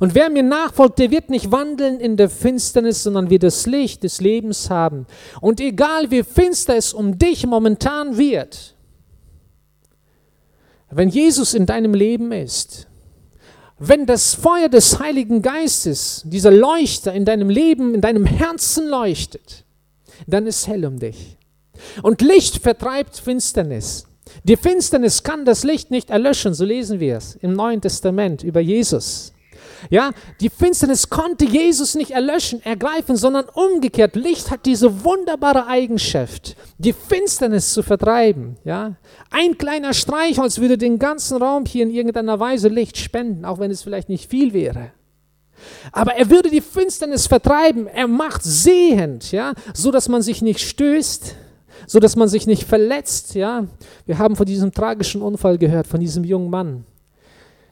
Und 0.00 0.14
wer 0.14 0.30
mir 0.30 0.42
nachfolgt, 0.42 0.98
der 0.98 1.10
wird 1.10 1.30
nicht 1.30 1.50
wandeln 1.50 2.00
in 2.00 2.16
der 2.16 2.30
Finsternis, 2.30 3.02
sondern 3.02 3.30
wird 3.30 3.42
das 3.42 3.66
Licht 3.66 4.04
des 4.04 4.20
Lebens 4.20 4.70
haben. 4.70 5.06
Und 5.40 5.60
egal 5.60 6.10
wie 6.10 6.22
finster 6.22 6.76
es 6.76 6.94
um 6.94 7.18
dich 7.18 7.46
momentan 7.46 8.16
wird, 8.16 8.74
wenn 10.90 11.08
Jesus 11.08 11.54
in 11.54 11.66
deinem 11.66 11.94
Leben 11.94 12.32
ist, 12.32 12.86
wenn 13.88 14.06
das 14.06 14.34
Feuer 14.34 14.68
des 14.68 15.00
Heiligen 15.00 15.42
Geistes, 15.42 16.22
dieser 16.24 16.52
Leuchter 16.52 17.12
in 17.12 17.24
deinem 17.24 17.50
Leben, 17.50 17.94
in 17.94 18.00
deinem 18.00 18.26
Herzen 18.26 18.88
leuchtet, 18.88 19.64
dann 20.28 20.46
ist 20.46 20.68
hell 20.68 20.84
um 20.86 21.00
dich. 21.00 21.36
Und 22.02 22.22
Licht 22.22 22.58
vertreibt 22.58 23.16
Finsternis. 23.16 24.06
Die 24.44 24.56
Finsternis 24.56 25.24
kann 25.24 25.44
das 25.44 25.64
Licht 25.64 25.90
nicht 25.90 26.10
erlöschen, 26.10 26.54
so 26.54 26.64
lesen 26.64 27.00
wir 27.00 27.16
es 27.16 27.34
im 27.34 27.54
Neuen 27.54 27.80
Testament 27.80 28.44
über 28.44 28.60
Jesus. 28.60 29.31
Ja, 29.90 30.12
die 30.40 30.50
Finsternis 30.50 31.10
konnte 31.10 31.44
Jesus 31.44 31.94
nicht 31.94 32.12
erlöschen, 32.12 32.62
ergreifen, 32.64 33.16
sondern 33.16 33.46
umgekehrt. 33.52 34.16
Licht 34.16 34.50
hat 34.50 34.66
diese 34.66 35.04
wunderbare 35.04 35.66
Eigenschaft, 35.66 36.56
die 36.78 36.92
Finsternis 36.92 37.72
zu 37.72 37.82
vertreiben. 37.82 38.56
Ja, 38.64 38.96
ein 39.30 39.58
kleiner 39.58 39.92
Streichholz 39.94 40.58
würde 40.58 40.78
den 40.78 40.98
ganzen 40.98 41.42
Raum 41.42 41.64
hier 41.64 41.84
in 41.84 41.90
irgendeiner 41.90 42.38
Weise 42.40 42.68
Licht 42.68 42.96
spenden, 42.96 43.44
auch 43.44 43.58
wenn 43.58 43.70
es 43.70 43.82
vielleicht 43.82 44.08
nicht 44.08 44.30
viel 44.30 44.52
wäre. 44.52 44.92
Aber 45.92 46.14
er 46.14 46.30
würde 46.30 46.50
die 46.50 46.60
Finsternis 46.60 47.26
vertreiben. 47.26 47.86
Er 47.86 48.08
macht 48.08 48.42
sehend, 48.42 49.32
ja, 49.32 49.52
so 49.74 49.90
dass 49.90 50.08
man 50.08 50.22
sich 50.22 50.42
nicht 50.42 50.60
stößt, 50.60 51.36
so 51.86 52.00
dass 52.00 52.16
man 52.16 52.28
sich 52.28 52.46
nicht 52.46 52.64
verletzt, 52.64 53.34
ja. 53.34 53.66
Wir 54.06 54.18
haben 54.18 54.36
von 54.36 54.46
diesem 54.46 54.72
tragischen 54.72 55.22
Unfall 55.22 55.58
gehört, 55.58 55.86
von 55.86 56.00
diesem 56.00 56.24
jungen 56.24 56.50
Mann, 56.50 56.84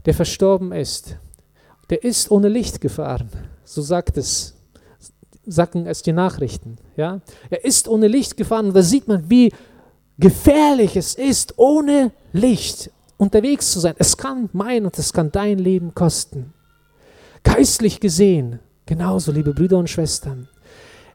der 0.07 0.15
verstorben 0.15 0.73
ist. 0.73 1.17
Der 1.91 2.05
ist 2.05 2.31
ohne 2.31 2.49
Licht 2.49 2.81
gefahren, 2.81 3.29
so 3.65 3.83
sagt 3.83 4.17
es, 4.17 4.55
sagen 5.45 5.87
es 5.87 6.03
die 6.03 6.13
Nachrichten, 6.13 6.79
ja. 6.97 7.21
Er 7.51 7.65
ist 7.65 7.89
ohne 7.89 8.07
Licht 8.07 8.37
gefahren 8.37 8.69
und 8.69 8.75
da 8.75 8.83
sieht 8.83 9.09
man, 9.09 9.29
wie 9.29 9.53
gefährlich 10.17 10.97
es 10.97 11.15
ist, 11.15 11.59
ohne 11.59 12.13
Licht 12.33 12.91
unterwegs 13.17 13.73
zu 13.73 13.81
sein. 13.81 13.95
Es 13.99 14.17
kann 14.17 14.49
mein 14.53 14.85
und 14.85 14.97
es 14.99 15.13
kann 15.13 15.33
dein 15.33 15.59
Leben 15.59 15.93
kosten. 15.95 16.53
Geistlich 17.43 17.99
gesehen, 17.99 18.61
genauso, 18.87 19.33
liebe 19.33 19.53
Brüder 19.53 19.79
und 19.79 19.91
Schwestern. 19.91 20.49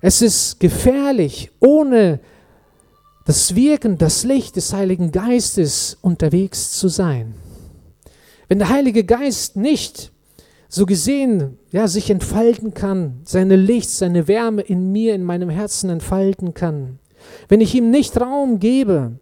Es 0.01 0.21
ist 0.21 0.59
gefährlich, 0.59 1.51
ohne 1.61 2.19
das 3.25 3.55
Wirken, 3.55 3.97
das 3.97 4.23
Licht 4.23 4.55
des 4.57 4.73
Heiligen 4.73 5.11
Geistes 5.11 5.97
unterwegs 6.01 6.73
zu 6.73 6.89
sein. 6.89 7.35
Wenn 8.49 8.59
der 8.59 8.69
Heilige 8.69 9.03
Geist 9.03 9.55
nicht 9.55 10.11
so 10.69 10.85
gesehen 10.85 11.57
ja, 11.71 11.87
sich 11.87 12.09
entfalten 12.09 12.73
kann, 12.73 13.21
seine 13.23 13.55
Licht, 13.55 13.89
seine 13.89 14.27
Wärme 14.27 14.61
in 14.61 14.91
mir, 14.91 15.15
in 15.15 15.23
meinem 15.23 15.49
Herzen 15.49 15.89
entfalten 15.89 16.53
kann, 16.53 16.99
wenn 17.47 17.61
ich 17.61 17.73
ihm 17.75 17.91
nicht 17.91 18.19
Raum 18.19 18.59
gebe, 18.59 19.19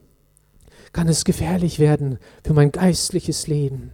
kann 0.91 1.07
es 1.07 1.25
gefährlich 1.25 1.79
werden 1.79 2.19
für 2.43 2.53
mein 2.53 2.71
geistliches 2.71 3.47
Leben. 3.47 3.91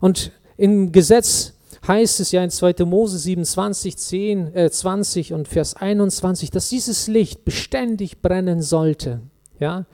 Und 0.00 0.32
im 0.56 0.92
Gesetz 0.92 1.54
heißt 1.86 2.20
es 2.20 2.32
ja 2.32 2.42
in 2.42 2.50
2. 2.50 2.84
Mose 2.84 3.18
27, 3.18 3.96
10, 3.96 4.54
äh, 4.54 4.70
20 4.70 5.32
und 5.32 5.48
Vers 5.48 5.74
21, 5.74 6.50
dass 6.50 6.68
dieses 6.68 7.06
Licht 7.06 7.44
beständig 7.44 8.20
brennen 8.22 8.62
sollte. 8.62 9.20
Ja? 9.60 9.86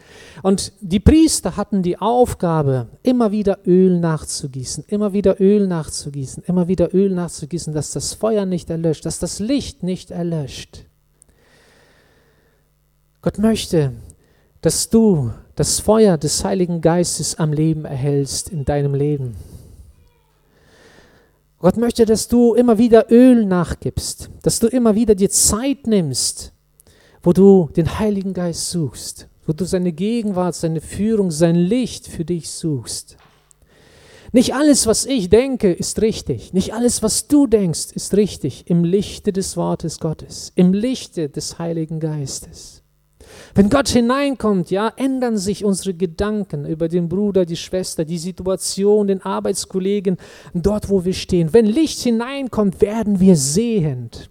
Und 0.42 0.72
die 0.80 1.00
Priester 1.00 1.56
hatten 1.56 1.82
die 1.82 1.98
Aufgabe, 1.98 2.88
immer 3.02 3.32
wieder 3.32 3.58
Öl 3.66 3.98
nachzugießen, 3.98 4.84
immer 4.88 5.12
wieder 5.12 5.40
Öl 5.40 5.66
nachzugießen, 5.66 6.44
immer 6.46 6.68
wieder 6.68 6.94
Öl 6.94 7.10
nachzugießen, 7.10 7.72
dass 7.72 7.92
das 7.92 8.14
Feuer 8.14 8.46
nicht 8.46 8.70
erlöscht, 8.70 9.06
dass 9.06 9.18
das 9.18 9.38
Licht 9.38 9.82
nicht 9.82 10.10
erlöscht. 10.10 10.84
Gott 13.22 13.38
möchte, 13.38 13.92
dass 14.60 14.90
du 14.90 15.32
das 15.54 15.80
Feuer 15.80 16.18
des 16.18 16.44
Heiligen 16.44 16.80
Geistes 16.80 17.38
am 17.38 17.52
Leben 17.52 17.84
erhältst 17.84 18.50
in 18.50 18.64
deinem 18.64 18.94
Leben. 18.94 19.36
Gott 21.58 21.78
möchte, 21.78 22.04
dass 22.04 22.28
du 22.28 22.52
immer 22.52 22.76
wieder 22.76 23.10
Öl 23.10 23.46
nachgibst, 23.46 24.28
dass 24.42 24.58
du 24.58 24.66
immer 24.66 24.94
wieder 24.94 25.14
dir 25.14 25.30
Zeit 25.30 25.86
nimmst, 25.86 26.52
wo 27.22 27.32
du 27.32 27.70
den 27.74 27.98
Heiligen 27.98 28.34
Geist 28.34 28.68
suchst, 28.68 29.28
wo 29.46 29.52
du 29.52 29.64
seine 29.64 29.92
Gegenwart, 29.92 30.54
seine 30.54 30.80
Führung, 30.80 31.30
sein 31.30 31.56
Licht 31.56 32.06
für 32.06 32.24
dich 32.24 32.50
suchst. 32.50 33.16
Nicht 34.32 34.54
alles, 34.54 34.88
was 34.88 35.06
ich 35.06 35.28
denke, 35.28 35.72
ist 35.72 36.02
richtig. 36.02 36.52
Nicht 36.52 36.74
alles, 36.74 37.04
was 37.04 37.28
du 37.28 37.46
denkst, 37.46 37.92
ist 37.94 38.16
richtig 38.16 38.64
im 38.68 38.82
Lichte 38.82 39.32
des 39.32 39.56
Wortes 39.56 40.00
Gottes, 40.00 40.50
im 40.56 40.72
Lichte 40.72 41.28
des 41.28 41.60
Heiligen 41.60 42.00
Geistes. 42.00 42.82
Wenn 43.54 43.70
Gott 43.70 43.88
hineinkommt, 43.88 44.70
ja, 44.70 44.92
ändern 44.96 45.38
sich 45.38 45.64
unsere 45.64 45.94
Gedanken 45.94 46.66
über 46.66 46.88
den 46.88 47.08
Bruder, 47.08 47.46
die 47.46 47.56
Schwester, 47.56 48.04
die 48.04 48.18
Situation, 48.18 49.06
den 49.06 49.22
Arbeitskollegen, 49.22 50.16
dort, 50.52 50.88
wo 50.90 51.04
wir 51.04 51.14
stehen. 51.14 51.52
Wenn 51.52 51.66
Licht 51.66 52.00
hineinkommt, 52.00 52.80
werden 52.80 53.20
wir 53.20 53.36
sehend. 53.36 54.30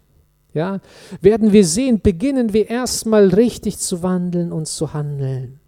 Ja, 0.54 0.80
werden 1.22 1.52
wir 1.52 1.66
sehen, 1.66 2.02
beginnen 2.02 2.54
wir 2.54 2.70
erstmal 2.70 3.30
richtig 3.30 3.80
zu 3.80 4.04
wandeln 4.04 4.52
und 4.52 4.68
zu 4.68 4.94
handeln. 4.94 5.60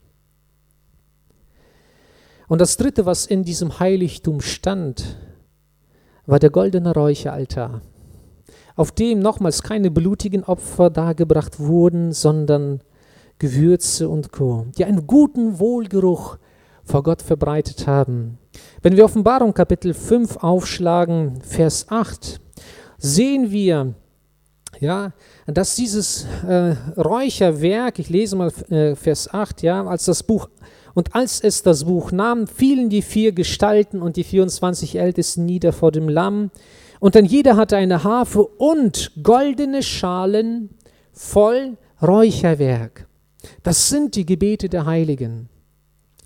Und 2.47 2.61
das 2.61 2.77
dritte, 2.77 3.07
was 3.07 3.25
in 3.25 3.43
diesem 3.43 3.79
Heiligtum 3.79 4.41
stand, 4.41 5.17
war 6.27 6.37
der 6.37 6.51
goldene 6.51 6.93
Räucheraltar, 6.93 7.81
auf 8.75 8.91
dem 8.91 9.19
nochmals 9.19 9.63
keine 9.63 9.89
blutigen 9.89 10.43
Opfer 10.43 10.91
dargebracht 10.91 11.59
wurden, 11.59 12.11
sondern 12.11 12.81
Gewürze 13.39 14.07
und 14.07 14.31
Co., 14.31 14.67
die 14.77 14.85
einen 14.85 15.07
guten 15.07 15.59
Wohlgeruch 15.59 16.37
vor 16.83 17.01
Gott 17.01 17.23
verbreitet 17.23 17.87
haben. 17.87 18.37
Wenn 18.83 18.95
wir 18.95 19.05
Offenbarung 19.05 19.53
Kapitel 19.53 19.95
5 19.95 20.37
aufschlagen, 20.37 21.41
Vers 21.41 21.87
8, 21.89 22.39
sehen 22.97 23.51
wir, 23.51 23.95
ja, 24.79 25.13
dass 25.47 25.75
dieses 25.75 26.25
äh, 26.47 26.75
Räucherwerk, 26.97 27.99
ich 27.99 28.09
lese 28.09 28.35
mal 28.35 28.51
äh, 28.69 28.95
Vers 28.95 29.33
8, 29.33 29.61
ja, 29.61 29.85
als 29.85 30.05
das 30.05 30.23
Buch 30.23 30.49
und 30.95 31.13
als 31.13 31.41
es 31.41 31.61
das 31.61 31.83
Buch 31.83 32.11
nahm, 32.11 32.47
fielen 32.47 32.89
die 32.89 33.01
vier 33.01 33.33
Gestalten 33.33 34.01
und 34.01 34.15
die 34.15 34.23
24 34.23 34.95
Ältesten 34.95 35.45
nieder 35.45 35.73
vor 35.73 35.91
dem 35.91 36.09
Lamm. 36.09 36.51
Und 36.99 37.15
dann 37.15 37.25
jeder 37.25 37.57
hatte 37.57 37.75
eine 37.75 38.03
Harfe 38.03 38.43
und 38.45 39.11
goldene 39.21 39.83
Schalen 39.83 40.69
voll 41.11 41.77
Räucherwerk. 42.01 43.07
Das 43.61 43.89
sind 43.89 44.15
die 44.15 44.25
Gebete 44.25 44.69
der 44.69 44.85
Heiligen. 44.85 45.49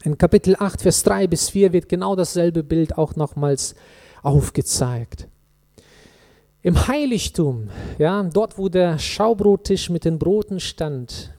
In 0.03 0.17
Kapitel 0.17 0.55
8, 0.57 0.81
Vers 0.81 1.03
3 1.03 1.27
bis 1.27 1.49
4 1.49 1.73
wird 1.73 1.89
genau 1.89 2.15
dasselbe 2.15 2.63
Bild 2.63 2.97
auch 2.97 3.15
nochmals 3.15 3.75
aufgezeigt. 4.21 5.27
Im 6.69 6.87
Heiligtum, 6.87 7.71
ja, 7.97 8.21
dort 8.21 8.59
wo 8.59 8.69
der 8.69 8.99
Schaubrottisch 8.99 9.89
mit 9.89 10.05
den 10.05 10.19
Broten 10.19 10.59
stand, 10.59 11.33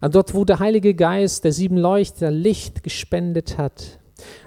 dort 0.00 0.34
wo 0.34 0.44
der 0.44 0.58
Heilige 0.58 0.96
Geist, 0.96 1.44
der 1.44 1.52
sieben 1.52 1.76
Leuchter, 1.76 2.32
Licht 2.32 2.82
gespendet 2.82 3.56
hat, 3.56 4.00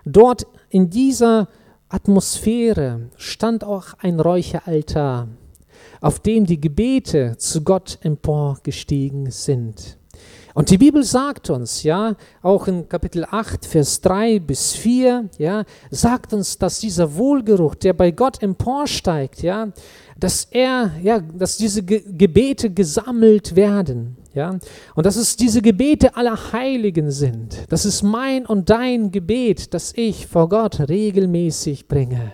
dort 0.04 0.46
in 0.68 0.90
dieser 0.90 1.48
Atmosphäre 1.88 3.10
stand 3.16 3.64
auch 3.64 3.94
ein 4.00 4.20
Räucheraltar, 4.20 5.30
auf 6.02 6.20
dem 6.20 6.46
die 6.46 6.60
Gebete 6.60 7.38
zu 7.38 7.64
Gott 7.64 7.98
emporgestiegen 8.02 9.32
sind. 9.32 9.98
Und 10.54 10.70
die 10.70 10.78
Bibel 10.78 11.04
sagt 11.04 11.50
uns, 11.50 11.84
ja, 11.84 12.16
auch 12.42 12.68
in 12.68 12.90
Kapitel 12.90 13.26
8, 13.30 13.66
Vers 13.66 14.02
3 14.02 14.40
bis 14.40 14.74
4, 14.74 15.30
ja, 15.38 15.64
sagt 15.90 16.34
uns, 16.34 16.58
dass 16.58 16.80
dieser 16.80 17.16
Wohlgeruch, 17.16 17.76
der 17.76 17.94
bei 17.94 18.12
Gott 18.12 18.42
emporsteigt, 18.42 19.42
ja, 19.42 19.70
dass 20.20 20.46
er, 20.52 20.92
ja, 21.02 21.20
dass 21.20 21.58
diese 21.58 21.84
Ge 21.84 22.04
Gebete 22.06 22.70
gesammelt 22.70 23.56
werden, 23.56 24.18
ja, 24.34 24.60
und 24.96 25.06
dass 25.06 25.16
es 25.16 25.36
diese 25.36 25.62
Gebete 25.62 26.16
aller 26.16 26.38
Heiligen 26.52 27.12
sind. 27.12 27.66
Das 27.70 27.86
ist 27.86 28.04
mein 28.04 28.46
und 28.46 28.70
dein 28.70 29.12
Gebet, 29.12 29.74
das 29.74 29.94
ich 29.96 30.28
vor 30.28 30.50
Gott 30.50 30.90
regelmäßig 30.90 31.88
bringe. 31.88 32.34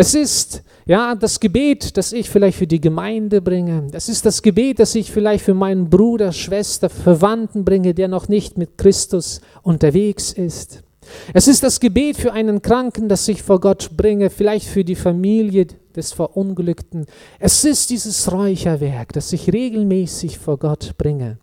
Es 0.00 0.14
ist 0.14 0.62
ja, 0.86 1.14
das 1.14 1.40
Gebet, 1.40 1.98
das 1.98 2.14
ich 2.14 2.30
vielleicht 2.30 2.56
für 2.56 2.66
die 2.66 2.80
Gemeinde 2.80 3.42
bringe, 3.42 3.88
das 3.92 4.08
ist 4.08 4.24
das 4.24 4.40
Gebet, 4.40 4.78
das 4.78 4.94
ich 4.94 5.12
vielleicht 5.12 5.44
für 5.44 5.52
meinen 5.52 5.90
Bruder, 5.90 6.32
Schwester, 6.32 6.88
Verwandten 6.88 7.66
bringe, 7.66 7.92
der 7.92 8.08
noch 8.08 8.26
nicht 8.26 8.56
mit 8.56 8.78
Christus 8.78 9.42
unterwegs 9.62 10.32
ist. 10.32 10.82
Es 11.34 11.48
ist 11.48 11.62
das 11.62 11.80
Gebet 11.80 12.16
für 12.16 12.32
einen 12.32 12.62
Kranken, 12.62 13.10
das 13.10 13.28
ich 13.28 13.42
vor 13.42 13.60
Gott 13.60 13.90
bringe, 13.94 14.30
vielleicht 14.30 14.68
für 14.68 14.84
die 14.84 14.94
Familie 14.94 15.66
des 15.94 16.14
Verunglückten. 16.14 17.04
Es 17.38 17.62
ist 17.66 17.90
dieses 17.90 18.32
Räucherwerk, 18.32 19.12
das 19.12 19.34
ich 19.34 19.52
regelmäßig 19.52 20.38
vor 20.38 20.56
Gott 20.56 20.96
bringe. 20.96 21.36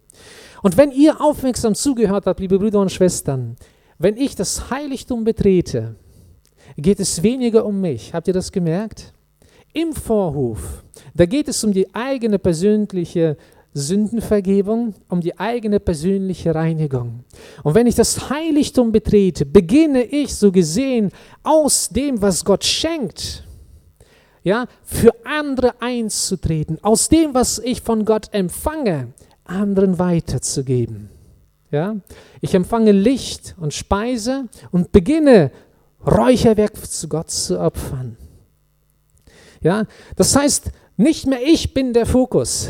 Und 0.64 0.78
wenn 0.78 0.92
ihr 0.92 1.22
aufmerksam 1.22 1.76
zugehört 1.76 2.26
habt, 2.26 2.40
liebe 2.40 2.58
Brüder 2.58 2.80
und 2.80 2.92
Schwestern, 2.92 3.56
wenn 4.00 4.18
ich 4.18 4.36
das 4.36 4.72
Heiligtum 4.72 5.26
betrete, 5.26 5.94
geht 6.76 7.00
es 7.00 7.24
weniger 7.24 7.66
um 7.66 7.80
mich. 7.80 8.14
Habt 8.14 8.28
ihr 8.28 8.34
das 8.34 8.52
gemerkt? 8.52 9.14
im 9.78 9.94
Vorhof, 9.94 10.84
da 11.14 11.26
geht 11.26 11.48
es 11.48 11.64
um 11.64 11.72
die 11.72 11.94
eigene 11.94 12.40
persönliche 12.40 13.38
Sündenvergebung, 13.74 14.96
um 15.08 15.22
die 15.22 15.38
eigene 15.38 15.80
persönliche 15.80 16.56
Reinigung. 16.56 17.24
Und 17.64 17.76
wenn 17.76 17.86
ich 17.86 17.94
das 17.94 18.30
Heiligtum 18.32 18.92
betrete, 18.92 19.46
beginne 19.46 20.04
ich 20.04 20.34
so 20.36 20.52
gesehen 20.52 21.12
aus 21.44 21.90
dem, 21.90 22.20
was 22.22 22.44
Gott 22.44 22.64
schenkt, 22.64 23.44
ja, 24.44 24.66
für 24.82 25.14
andere 25.26 25.80
einzutreten, 25.80 26.80
aus 26.82 27.10
dem, 27.10 27.36
was 27.36 27.60
ich 27.60 27.82
von 27.82 28.04
Gott 28.04 28.30
empfange, 28.32 29.10
anderen 29.44 30.00
weiterzugeben. 30.00 31.10
Ja? 31.70 31.98
Ich 32.42 32.56
empfange 32.56 32.94
Licht 32.94 33.56
und 33.60 33.74
Speise 33.74 34.46
und 34.72 34.92
beginne 34.92 35.52
Räucherwerk 36.08 36.74
zu 36.90 37.10
Gott 37.10 37.30
zu 37.30 37.60
opfern. 37.60 38.18
Ja, 39.62 39.86
das 40.16 40.36
heißt, 40.36 40.72
nicht 40.96 41.28
mehr 41.28 41.40
ich 41.44 41.74
bin 41.74 41.94
der 41.94 42.06
Fokus, 42.06 42.70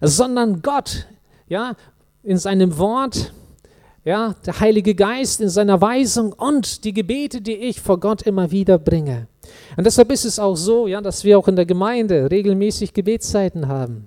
sondern 0.00 0.62
Gott, 0.62 1.06
ja, 1.46 1.76
in 2.22 2.36
seinem 2.36 2.76
Wort, 2.78 3.32
ja, 4.04 4.34
der 4.44 4.60
Heilige 4.60 4.94
Geist 4.94 5.40
in 5.40 5.48
seiner 5.48 5.80
Weisung 5.80 6.32
und 6.32 6.84
die 6.84 6.92
Gebete, 6.92 7.40
die 7.40 7.54
ich 7.54 7.80
vor 7.80 8.00
Gott 8.00 8.22
immer 8.22 8.50
wieder 8.50 8.78
bringe. 8.78 9.28
Und 9.76 9.84
deshalb 9.84 10.10
ist 10.10 10.24
es 10.24 10.38
auch 10.38 10.56
so, 10.56 10.86
ja, 10.86 11.00
dass 11.00 11.24
wir 11.24 11.38
auch 11.38 11.48
in 11.48 11.56
der 11.56 11.66
Gemeinde 11.66 12.30
regelmäßig 12.30 12.94
Gebetszeiten 12.94 13.68
haben. 13.68 14.06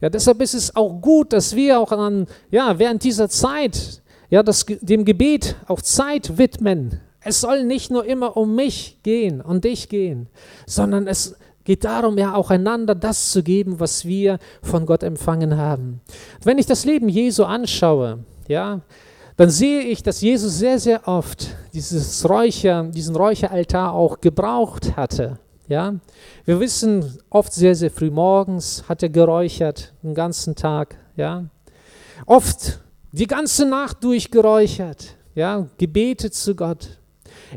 Ja, 0.00 0.10
deshalb 0.10 0.42
ist 0.42 0.54
es 0.54 0.74
auch 0.74 1.00
gut, 1.00 1.32
dass 1.32 1.54
wir 1.54 1.78
auch 1.78 1.92
an, 1.92 2.26
ja, 2.50 2.78
während 2.78 3.04
dieser 3.04 3.28
Zeit, 3.28 4.02
ja, 4.30 4.42
das, 4.42 4.66
dem 4.66 5.04
Gebet 5.04 5.54
auch 5.68 5.80
Zeit 5.80 6.38
widmen, 6.38 7.00
es 7.24 7.40
soll 7.40 7.64
nicht 7.64 7.90
nur 7.90 8.04
immer 8.04 8.36
um 8.36 8.54
mich 8.54 8.98
gehen 9.02 9.40
und 9.40 9.64
dich 9.64 9.88
gehen, 9.88 10.28
sondern 10.66 11.06
es 11.06 11.36
geht 11.64 11.84
darum, 11.84 12.18
ja 12.18 12.34
auch 12.34 12.50
einander 12.50 12.94
das 12.94 13.30
zu 13.30 13.42
geben, 13.42 13.78
was 13.80 14.04
wir 14.04 14.38
von 14.62 14.86
Gott 14.86 15.02
empfangen 15.02 15.56
haben. 15.56 16.00
Wenn 16.42 16.58
ich 16.58 16.66
das 16.66 16.84
Leben 16.84 17.08
Jesu 17.08 17.44
anschaue, 17.44 18.20
ja, 18.48 18.80
dann 19.36 19.50
sehe 19.50 19.82
ich, 19.82 20.02
dass 20.02 20.20
Jesus 20.20 20.58
sehr, 20.58 20.78
sehr 20.78 21.08
oft 21.08 21.48
dieses 21.72 22.28
Räucher, 22.28 22.84
diesen 22.84 23.16
Räucheraltar 23.16 23.92
auch 23.92 24.20
gebraucht 24.20 24.96
hatte. 24.96 25.38
Ja, 25.68 25.94
wir 26.44 26.60
wissen, 26.60 27.18
oft 27.30 27.52
sehr, 27.52 27.74
sehr 27.74 27.90
früh 27.90 28.10
morgens 28.10 28.84
hat 28.88 29.02
er 29.02 29.08
geräuchert, 29.08 29.94
den 30.02 30.14
ganzen 30.14 30.54
Tag. 30.54 30.98
Ja, 31.16 31.44
oft 32.26 32.80
die 33.12 33.26
ganze 33.26 33.64
Nacht 33.64 34.04
durchgeräuchert. 34.04 35.16
Ja, 35.34 35.66
Gebete 35.78 36.30
zu 36.30 36.54
Gott. 36.54 36.98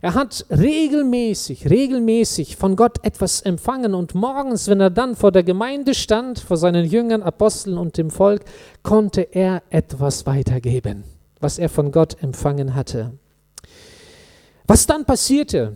Er 0.01 0.13
hat 0.13 0.45
regelmäßig, 0.49 1.69
regelmäßig 1.69 2.57
von 2.57 2.75
Gott 2.75 3.03
etwas 3.03 3.41
empfangen 3.41 3.93
und 3.93 4.13
morgens, 4.13 4.67
wenn 4.67 4.81
er 4.81 4.89
dann 4.89 5.15
vor 5.15 5.31
der 5.31 5.43
Gemeinde 5.43 5.93
stand, 5.93 6.39
vor 6.39 6.57
seinen 6.57 6.85
Jüngern, 6.85 7.23
Aposteln 7.23 7.77
und 7.77 7.97
dem 7.97 8.09
Volk, 8.09 8.43
konnte 8.83 9.21
er 9.21 9.63
etwas 9.69 10.25
weitergeben. 10.25 11.03
was 11.39 11.59
er 11.59 11.69
von 11.69 11.91
Gott 11.91 12.21
empfangen 12.23 12.73
hatte. 12.75 13.11
Was 14.67 14.87
dann 14.87 15.05
passierte, 15.05 15.75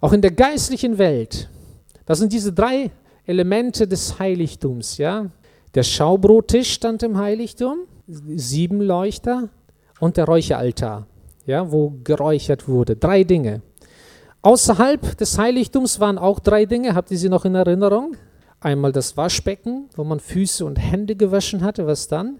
auch 0.00 0.12
in 0.12 0.22
der 0.22 0.30
geistlichen 0.30 0.98
Welt, 0.98 1.48
das 2.06 2.18
sind 2.20 2.32
diese 2.32 2.52
drei 2.52 2.90
Elemente 3.26 3.88
des 3.88 4.18
Heiligtums, 4.18 4.98
ja. 4.98 5.30
Der 5.74 5.82
Schaubrottisch 5.82 6.72
stand 6.72 7.02
im 7.02 7.18
Heiligtum, 7.18 7.78
sieben 8.06 8.80
Leuchter 8.80 9.48
und 10.00 10.16
der 10.16 10.24
Räucheraltar, 10.24 11.06
ja, 11.48 11.72
wo 11.72 11.94
geräuchert 12.04 12.68
wurde. 12.68 12.94
Drei 12.94 13.24
Dinge. 13.24 13.62
Außerhalb 14.42 15.16
des 15.16 15.38
Heiligtums 15.38 15.98
waren 15.98 16.18
auch 16.18 16.40
drei 16.40 16.66
Dinge, 16.66 16.94
habt 16.94 17.10
ihr 17.10 17.18
sie 17.18 17.30
noch 17.30 17.46
in 17.46 17.54
Erinnerung? 17.54 18.16
Einmal 18.60 18.92
das 18.92 19.16
Waschbecken, 19.16 19.88
wo 19.96 20.04
man 20.04 20.20
Füße 20.20 20.64
und 20.64 20.76
Hände 20.76 21.16
gewaschen 21.16 21.62
hatte, 21.62 21.86
was 21.86 22.06
dann? 22.06 22.38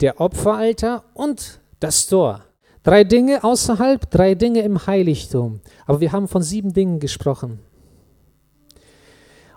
Der 0.00 0.20
Opferaltar 0.20 1.04
und 1.14 1.60
das 1.80 2.06
Tor. 2.06 2.44
Drei 2.82 3.04
Dinge 3.04 3.42
außerhalb, 3.42 4.10
drei 4.10 4.34
Dinge 4.34 4.60
im 4.62 4.86
Heiligtum. 4.86 5.60
Aber 5.86 6.00
wir 6.00 6.12
haben 6.12 6.28
von 6.28 6.42
sieben 6.42 6.74
Dingen 6.74 7.00
gesprochen. 7.00 7.58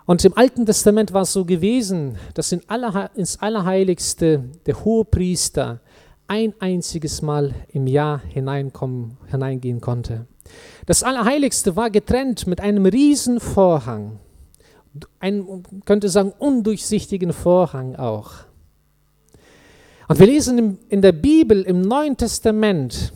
Und 0.06 0.24
im 0.24 0.38
Alten 0.38 0.66
Testament 0.66 1.12
war 1.12 1.24
es 1.24 1.34
so 1.34 1.44
gewesen, 1.44 2.18
dass 2.34 2.52
in 2.52 2.62
aller, 2.68 3.10
ins 3.16 3.42
Allerheiligste 3.42 4.46
der 4.66 4.86
Hohepriester 4.86 5.82
ein 6.28 6.54
einziges 6.60 7.22
Mal 7.22 7.54
im 7.70 7.88
Jahr 7.88 8.22
hineinkommen, 8.30 9.18
hineingehen 9.30 9.82
konnte. 9.82 10.26
Das 10.86 11.04
Allerheiligste 11.04 11.76
war 11.76 11.90
getrennt 11.90 12.48
mit 12.48 12.62
einem 12.62 12.86
riesen 12.86 13.40
Vorhang, 13.40 14.20
ein, 15.20 15.64
könnte 15.86 16.10
sagen, 16.10 16.34
undurchsichtigen 16.38 17.34
Vorhang 17.34 17.96
auch. 17.96 18.32
Und 20.08 20.20
wir 20.20 20.28
lesen 20.28 20.78
in 20.90 21.02
der 21.02 21.12
Bibel 21.12 21.64
im 21.64 21.82
Neuen 21.82 22.16
Testament 22.16 23.12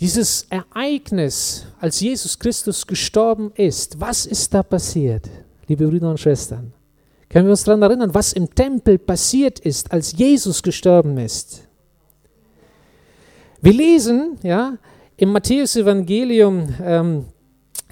dieses 0.00 0.46
Ereignis, 0.48 1.66
als 1.78 2.00
Jesus 2.00 2.38
Christus 2.38 2.86
gestorben 2.86 3.52
ist. 3.54 4.00
Was 4.00 4.24
ist 4.24 4.52
da 4.54 4.62
passiert, 4.62 5.28
liebe 5.68 5.86
Brüder 5.86 6.10
und 6.10 6.18
Schwestern? 6.18 6.72
Können 7.28 7.46
wir 7.46 7.50
uns 7.50 7.64
daran 7.64 7.82
erinnern, 7.82 8.14
was 8.14 8.32
im 8.32 8.52
Tempel 8.52 8.98
passiert 8.98 9.60
ist, 9.60 9.92
als 9.92 10.12
Jesus 10.12 10.62
gestorben 10.62 11.18
ist? 11.18 11.68
Wir 13.62 13.74
lesen, 13.74 14.38
ja, 14.42 14.78
im 15.18 15.32
Matthäus-Evangelium, 15.32 16.74
ähm, 16.82 17.26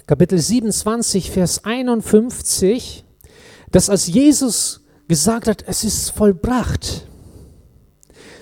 Kapitel 0.07 0.39
27, 0.39 1.29
Vers 1.29 1.63
51, 1.63 3.05
dass 3.69 3.87
als 3.87 4.07
Jesus 4.07 4.81
gesagt 5.07 5.47
hat, 5.47 5.63
es 5.67 5.83
ist 5.83 6.09
vollbracht, 6.09 7.05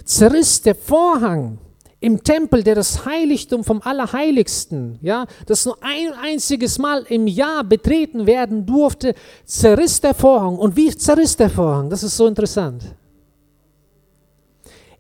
zerriss 0.06 0.62
der 0.62 0.74
Vorhang 0.74 1.58
im 2.00 2.24
Tempel, 2.24 2.64
der 2.64 2.76
das 2.76 3.06
Heiligtum 3.06 3.66
vom 3.66 3.82
Allerheiligsten, 3.82 4.98
ja, 5.02 5.26
das 5.48 5.66
nur 5.66 5.78
ein 5.82 6.14
einziges 6.14 6.78
Mal 6.78 7.04
im 7.10 7.28
Jahr 7.28 7.66
betreten 7.66 8.26
werden 8.26 8.66
durfte, 8.66 9.16
zerriss 9.44 10.00
der 10.00 10.14
Vorhang. 10.14 10.58
Und 10.58 10.78
wie 10.78 10.96
zerriss 10.96 11.36
der 11.36 11.50
Vorhang? 11.50 11.90
Das 11.90 12.04
ist 12.04 12.16
so 12.16 12.26
interessant. 12.26 12.84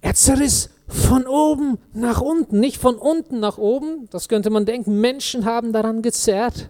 Er 0.01 0.13
zerriss 0.13 0.69
von 0.87 1.27
oben 1.27 1.77
nach 1.93 2.21
unten, 2.21 2.59
nicht 2.59 2.77
von 2.77 2.95
unten 2.95 3.39
nach 3.39 3.57
oben, 3.57 4.07
das 4.09 4.29
könnte 4.29 4.49
man 4.49 4.65
denken, 4.65 5.01
Menschen 5.01 5.43
haben 5.45 5.73
daran 5.73 6.01
gezerrt, 6.01 6.69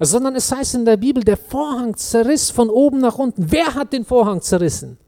sondern 0.00 0.34
es 0.34 0.50
heißt 0.50 0.74
in 0.74 0.84
der 0.84 0.96
Bibel, 0.96 1.22
der 1.22 1.36
Vorhang 1.36 1.96
zerriss 1.96 2.50
von 2.50 2.68
oben 2.68 2.98
nach 2.98 3.18
unten. 3.18 3.52
Wer 3.52 3.74
hat 3.74 3.92
den 3.92 4.04
Vorhang 4.04 4.40
zerrissen? 4.40 4.98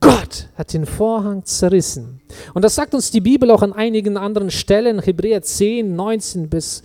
Gott 0.00 0.48
hat 0.56 0.72
den 0.72 0.86
Vorhang 0.86 1.44
zerrissen. 1.44 2.22
Und 2.54 2.64
das 2.64 2.76
sagt 2.76 2.94
uns 2.94 3.10
die 3.10 3.20
Bibel 3.20 3.50
auch 3.50 3.60
an 3.60 3.74
einigen 3.74 4.16
anderen 4.16 4.50
Stellen, 4.50 5.00
Hebräer 5.00 5.42
10, 5.42 5.94
19 5.94 6.48
bis 6.48 6.82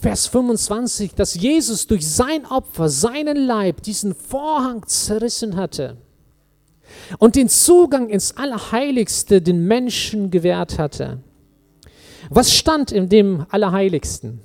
Vers 0.00 0.28
25, 0.28 1.14
dass 1.14 1.34
Jesus 1.34 1.88
durch 1.88 2.08
sein 2.08 2.46
Opfer, 2.46 2.88
seinen 2.88 3.36
Leib, 3.36 3.82
diesen 3.82 4.14
Vorhang 4.14 4.86
zerrissen 4.86 5.56
hatte 5.56 5.96
und 7.18 7.36
den 7.36 7.48
Zugang 7.48 8.08
ins 8.08 8.36
Allerheiligste 8.36 9.40
den 9.40 9.66
Menschen 9.66 10.30
gewährt 10.30 10.78
hatte. 10.78 11.18
Was 12.30 12.52
stand 12.52 12.92
in 12.92 13.08
dem 13.08 13.46
Allerheiligsten? 13.48 14.40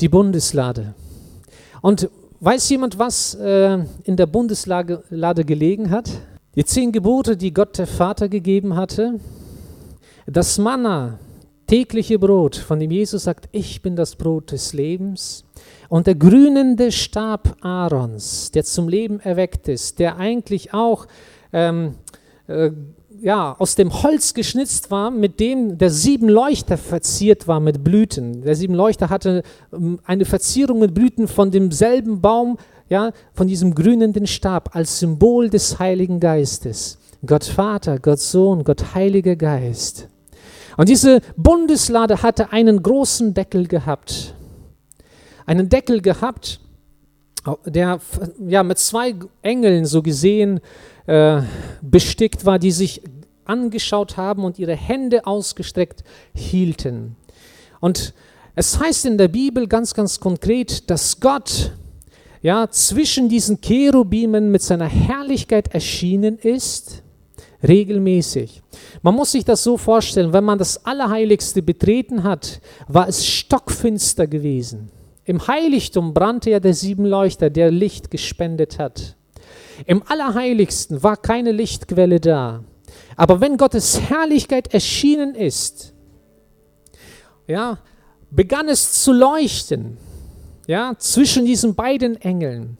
Die 0.00 0.08
Bundeslade. 0.08 0.94
Und 1.80 2.08
weiß 2.40 2.68
jemand, 2.70 2.98
was 2.98 3.34
äh, 3.34 3.84
in 4.04 4.16
der 4.16 4.26
Bundeslade 4.26 5.44
gelegen 5.44 5.90
hat? 5.90 6.10
Die 6.56 6.64
zehn 6.64 6.92
Gebote, 6.92 7.36
die 7.36 7.52
Gott 7.52 7.78
der 7.78 7.86
Vater 7.86 8.28
gegeben 8.28 8.76
hatte. 8.76 9.18
Das 10.26 10.58
Manna, 10.58 11.18
tägliche 11.66 12.18
Brot, 12.18 12.56
von 12.56 12.78
dem 12.78 12.90
Jesus 12.90 13.24
sagt, 13.24 13.48
ich 13.52 13.82
bin 13.82 13.96
das 13.96 14.16
Brot 14.16 14.52
des 14.52 14.72
Lebens. 14.72 15.44
Und 15.88 16.06
der 16.06 16.14
grünende 16.14 16.92
Stab 16.92 17.56
Aarons, 17.60 18.50
der 18.50 18.64
zum 18.64 18.88
Leben 18.88 19.20
erweckt 19.20 19.68
ist, 19.68 19.98
der 19.98 20.16
eigentlich 20.16 20.72
auch 20.72 21.06
ähm, 21.52 21.94
äh, 22.46 22.70
ja, 23.20 23.56
aus 23.58 23.74
dem 23.74 24.02
Holz 24.02 24.34
geschnitzt 24.34 24.90
war, 24.90 25.10
mit 25.10 25.40
dem 25.40 25.78
der 25.78 25.90
sieben 25.90 26.28
Leuchter 26.28 26.76
verziert 26.76 27.48
war 27.48 27.60
mit 27.60 27.84
Blüten. 27.84 28.42
Der 28.42 28.54
sieben 28.54 28.74
Leuchter 28.74 29.08
hatte 29.08 29.42
ähm, 29.72 29.98
eine 30.04 30.24
Verzierung 30.24 30.80
mit 30.80 30.94
Blüten 30.94 31.28
von 31.28 31.50
demselben 31.50 32.20
Baum, 32.20 32.58
ja, 32.88 33.12
von 33.32 33.46
diesem 33.46 33.74
grünenden 33.74 34.26
Stab 34.26 34.74
als 34.74 34.98
Symbol 34.98 35.48
des 35.48 35.78
Heiligen 35.78 36.20
Geistes. 36.20 36.98
Gott 37.24 37.44
Vater, 37.44 37.98
Gott 37.98 38.20
Sohn, 38.20 38.64
Gott 38.64 38.94
Heiliger 38.94 39.36
Geist. 39.36 40.08
Und 40.76 40.88
diese 40.88 41.20
Bundeslade 41.36 42.22
hatte 42.22 42.52
einen 42.52 42.82
großen 42.82 43.32
Deckel 43.32 43.66
gehabt 43.66 44.34
einen 45.46 45.68
Deckel 45.68 46.00
gehabt, 46.00 46.60
der 47.66 48.00
ja, 48.46 48.62
mit 48.62 48.78
zwei 48.78 49.14
Engeln 49.42 49.84
so 49.84 50.02
gesehen 50.02 50.60
äh, 51.06 51.42
bestickt 51.82 52.46
war, 52.46 52.58
die 52.58 52.72
sich 52.72 53.02
angeschaut 53.44 54.16
haben 54.16 54.44
und 54.44 54.58
ihre 54.58 54.74
Hände 54.74 55.26
ausgestreckt 55.26 56.02
hielten. 56.34 57.16
Und 57.80 58.14
es 58.54 58.78
heißt 58.78 59.04
in 59.06 59.18
der 59.18 59.28
Bibel 59.28 59.66
ganz, 59.66 59.94
ganz 59.94 60.20
konkret, 60.20 60.88
dass 60.88 61.20
Gott 61.20 61.72
ja, 62.40 62.68
zwischen 62.70 63.28
diesen 63.28 63.60
Cherubimen 63.60 64.50
mit 64.50 64.62
seiner 64.62 64.86
Herrlichkeit 64.86 65.74
erschienen 65.74 66.38
ist, 66.38 67.02
regelmäßig. 67.66 68.62
Man 69.02 69.14
muss 69.14 69.32
sich 69.32 69.44
das 69.44 69.62
so 69.62 69.76
vorstellen, 69.78 70.32
wenn 70.32 70.44
man 70.44 70.58
das 70.58 70.84
Allerheiligste 70.84 71.62
betreten 71.62 72.22
hat, 72.22 72.60
war 72.86 73.08
es 73.08 73.26
stockfinster 73.26 74.26
gewesen. 74.26 74.90
Im 75.24 75.46
Heiligtum 75.46 76.12
brannte 76.12 76.50
ja 76.50 76.60
der 76.60 76.74
Siebenleuchter, 76.74 77.50
der 77.50 77.70
Licht 77.70 78.10
gespendet 78.10 78.78
hat. 78.78 79.16
Im 79.86 80.02
Allerheiligsten 80.06 81.02
war 81.02 81.16
keine 81.16 81.52
Lichtquelle 81.52 82.20
da. 82.20 82.62
Aber 83.16 83.40
wenn 83.40 83.56
Gottes 83.56 84.00
Herrlichkeit 84.00 84.72
erschienen 84.74 85.34
ist, 85.34 85.94
ja, 87.46 87.78
begann 88.30 88.68
es 88.68 89.02
zu 89.02 89.12
leuchten, 89.12 89.96
ja, 90.66 90.94
zwischen 90.98 91.44
diesen 91.44 91.74
beiden 91.74 92.20
Engeln. 92.20 92.78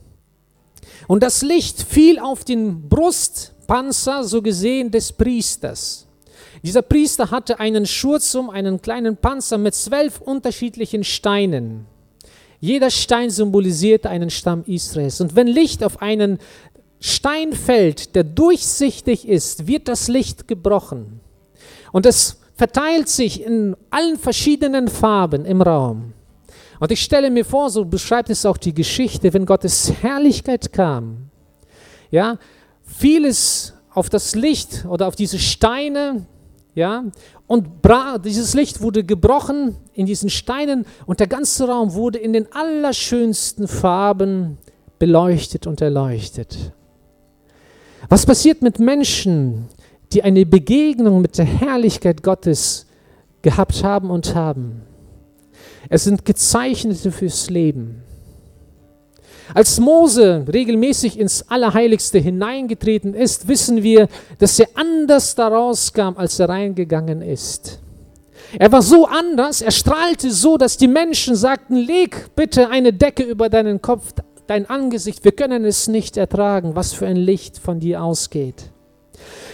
Und 1.07 1.23
das 1.23 1.41
Licht 1.41 1.81
fiel 1.81 2.19
auf 2.19 2.43
den 2.43 2.87
Brustpanzer, 2.89 4.23
so 4.23 4.41
gesehen, 4.41 4.91
des 4.91 5.13
Priesters. 5.13 6.07
Dieser 6.63 6.81
Priester 6.81 7.29
hatte 7.31 7.59
einen 7.59 7.85
Schurz 7.85 8.33
um, 8.33 8.49
einen 8.49 8.81
kleinen 8.81 9.17
Panzer 9.17 9.57
mit 9.57 9.75
zwölf 9.75 10.19
unterschiedlichen 10.19 11.03
Steinen. 11.03 11.85
Jeder 12.65 12.89
Stein 12.89 13.29
symbolisiert 13.29 14.07
einen 14.07 14.31
Stamm 14.31 14.63
Israels. 14.65 15.21
Und 15.21 15.35
wenn 15.35 15.45
Licht 15.45 15.83
auf 15.83 16.01
einen 16.01 16.39
Stein 16.99 17.53
fällt, 17.53 18.15
der 18.15 18.23
durchsichtig 18.23 19.27
ist, 19.27 19.67
wird 19.67 19.87
das 19.87 20.07
Licht 20.07 20.47
gebrochen. 20.47 21.19
Und 21.91 22.07
es 22.07 22.37
verteilt 22.55 23.07
sich 23.07 23.43
in 23.43 23.75
allen 23.91 24.17
verschiedenen 24.17 24.87
Farben 24.87 25.45
im 25.45 25.61
Raum. 25.61 26.13
Und 26.79 26.91
ich 26.91 27.03
stelle 27.03 27.29
mir 27.29 27.45
vor, 27.45 27.69
so 27.69 27.85
beschreibt 27.85 28.31
es 28.31 28.47
auch 28.47 28.57
die 28.57 28.73
Geschichte, 28.73 29.31
wenn 29.31 29.45
Gottes 29.45 29.93
Herrlichkeit 30.01 30.73
kam, 30.73 31.29
ja, 32.09 32.39
vieles 32.81 33.75
auf 33.91 34.09
das 34.09 34.33
Licht 34.33 34.85
oder 34.89 35.07
auf 35.07 35.15
diese 35.15 35.37
Steine, 35.37 36.25
ja, 36.75 37.05
und 37.47 37.67
dieses 38.25 38.53
Licht 38.53 38.81
wurde 38.81 39.05
gebrochen 39.05 39.77
in 39.93 40.05
diesen 40.05 40.29
Steinen 40.29 40.85
und 41.05 41.21
der 41.21 41.27
ganze 41.27 41.67
Raum 41.69 41.93
wurde 41.93 42.19
in 42.19 42.33
den 42.33 42.51
allerschönsten 42.51 43.69
Farben 43.69 44.57
beleuchtet 44.99 45.67
und 45.67 45.79
erleuchtet. 45.79 46.73
Was 48.09 48.25
passiert 48.25 48.61
mit 48.61 48.79
Menschen, 48.79 49.69
die 50.11 50.23
eine 50.23 50.45
Begegnung 50.45 51.21
mit 51.21 51.37
der 51.37 51.45
Herrlichkeit 51.45 52.21
Gottes 52.23 52.85
gehabt 53.41 53.83
haben 53.83 54.09
und 54.09 54.35
haben? 54.35 54.81
Es 55.87 56.03
sind 56.03 56.25
Gezeichnete 56.25 57.11
fürs 57.11 57.49
Leben. 57.49 58.03
Als 59.53 59.79
Mose 59.79 60.45
regelmäßig 60.51 61.19
ins 61.19 61.49
Allerheiligste 61.49 62.17
hineingetreten 62.17 63.13
ist, 63.13 63.47
wissen 63.47 63.83
wir, 63.83 64.07
dass 64.39 64.59
er 64.59 64.67
anders 64.75 65.35
daraus 65.35 65.93
kam, 65.93 66.17
als 66.17 66.39
er 66.39 66.49
reingegangen 66.49 67.21
ist. 67.21 67.79
Er 68.57 68.71
war 68.71 68.81
so 68.81 69.05
anders, 69.05 69.61
er 69.61 69.71
strahlte 69.71 70.31
so, 70.31 70.57
dass 70.57 70.77
die 70.77 70.87
Menschen 70.87 71.35
sagten, 71.35 71.75
leg 71.75 72.35
bitte 72.35 72.69
eine 72.69 72.93
Decke 72.93 73.23
über 73.23 73.49
deinen 73.49 73.81
Kopf, 73.81 74.13
dein 74.47 74.69
Angesicht, 74.69 75.23
wir 75.23 75.31
können 75.31 75.65
es 75.65 75.87
nicht 75.87 76.17
ertragen, 76.17 76.75
was 76.75 76.93
für 76.93 77.05
ein 77.05 77.15
Licht 77.15 77.57
von 77.57 77.79
dir 77.79 78.03
ausgeht. 78.03 78.71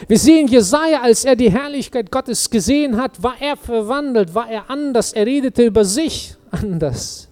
Wir 0.07 0.17
sehen 0.17 0.47
Jesaja, 0.47 1.01
als 1.01 1.25
er 1.25 1.35
die 1.35 1.51
Herrlichkeit 1.51 2.11
Gottes 2.11 2.49
gesehen 2.49 2.97
hat, 2.97 3.21
war 3.23 3.35
er 3.39 3.55
verwandelt, 3.55 4.33
war 4.33 4.49
er 4.49 4.69
anders, 4.69 5.13
er 5.13 5.25
redete 5.25 5.63
über 5.63 5.85
sich 5.85 6.35
anders. 6.49 7.30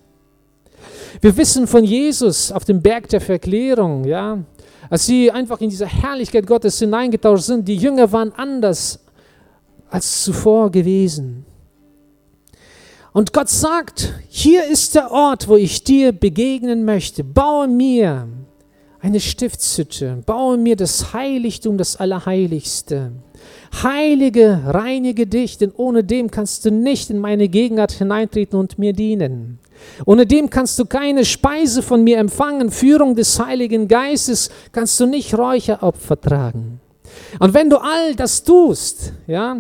Wir 1.22 1.36
wissen 1.36 1.68
von 1.68 1.84
Jesus 1.84 2.52
auf 2.52 2.64
dem 2.64 2.82
Berg 2.82 3.10
der 3.10 3.20
Verklärung, 3.20 4.06
ja, 4.06 4.38
als 4.90 5.06
sie 5.06 5.30
einfach 5.30 5.60
in 5.60 5.70
diese 5.70 5.86
Herrlichkeit 5.86 6.48
Gottes 6.48 6.80
hineingetaucht 6.80 7.44
sind, 7.44 7.68
die 7.68 7.76
Jünger 7.76 8.12
waren 8.12 8.32
anders 8.36 9.00
als 9.90 10.24
zuvor 10.24 10.72
gewesen. 10.72 11.46
Und 13.12 13.34
Gott 13.34 13.50
sagt, 13.50 14.14
hier 14.30 14.66
ist 14.66 14.96
der 14.96 15.12
Ort, 15.12 15.48
wo 15.48 15.58
ich 15.58 15.84
dir 15.84 16.14
begegnen 16.14 16.86
möchte. 16.86 17.24
Baue 17.24 17.68
mir 17.68 18.28
eine 19.02 19.20
Stiftshütte, 19.20 20.24
baue 20.26 20.58
mir 20.58 20.76
das 20.76 21.14
Heiligtum, 21.14 21.78
das 21.78 21.98
Allerheiligste. 21.98 23.12
Heilige, 23.84 24.62
reinige 24.66 25.28
dich, 25.28 25.58
denn 25.58 25.72
ohne 25.76 26.04
dem 26.04 26.32
kannst 26.32 26.66
du 26.66 26.72
nicht 26.72 27.10
in 27.10 27.20
meine 27.20 27.50
Gegenwart 27.50 27.92
hineintreten 27.92 28.58
und 28.58 28.78
mir 28.80 28.94
dienen. 28.94 29.60
Ohne 30.06 30.26
dem 30.26 30.50
kannst 30.50 30.80
du 30.80 30.86
keine 30.86 31.26
Speise 31.26 31.82
von 31.82 32.04
mir 32.04 32.18
empfangen. 32.18 32.72
Führung 32.72 33.16
des 33.16 33.40
Heiligen 33.40 33.88
Geistes 33.88 34.50
kannst 34.72 35.00
du 35.00 35.06
nicht 35.06 35.38
Räucheropfer 35.38 36.20
tragen. 36.20 36.80
Und 37.40 37.54
wenn 37.54 37.70
du 37.70 37.78
all 37.78 38.16
das 38.16 38.44
tust, 38.44 39.14
ja, 39.28 39.58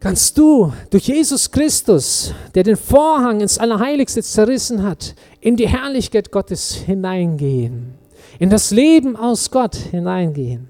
kannst 0.00 0.38
du 0.38 0.72
durch 0.90 1.08
Jesus 1.08 1.50
Christus, 1.50 2.32
der 2.54 2.62
den 2.62 2.76
Vorhang 2.76 3.40
ins 3.40 3.58
Allerheiligste 3.58 4.22
zerrissen 4.22 4.82
hat, 4.82 5.14
in 5.40 5.56
die 5.56 5.68
Herrlichkeit 5.68 6.30
Gottes 6.30 6.74
hineingehen, 6.74 7.94
in 8.38 8.50
das 8.50 8.70
Leben 8.70 9.16
aus 9.16 9.50
Gott 9.50 9.74
hineingehen. 9.74 10.68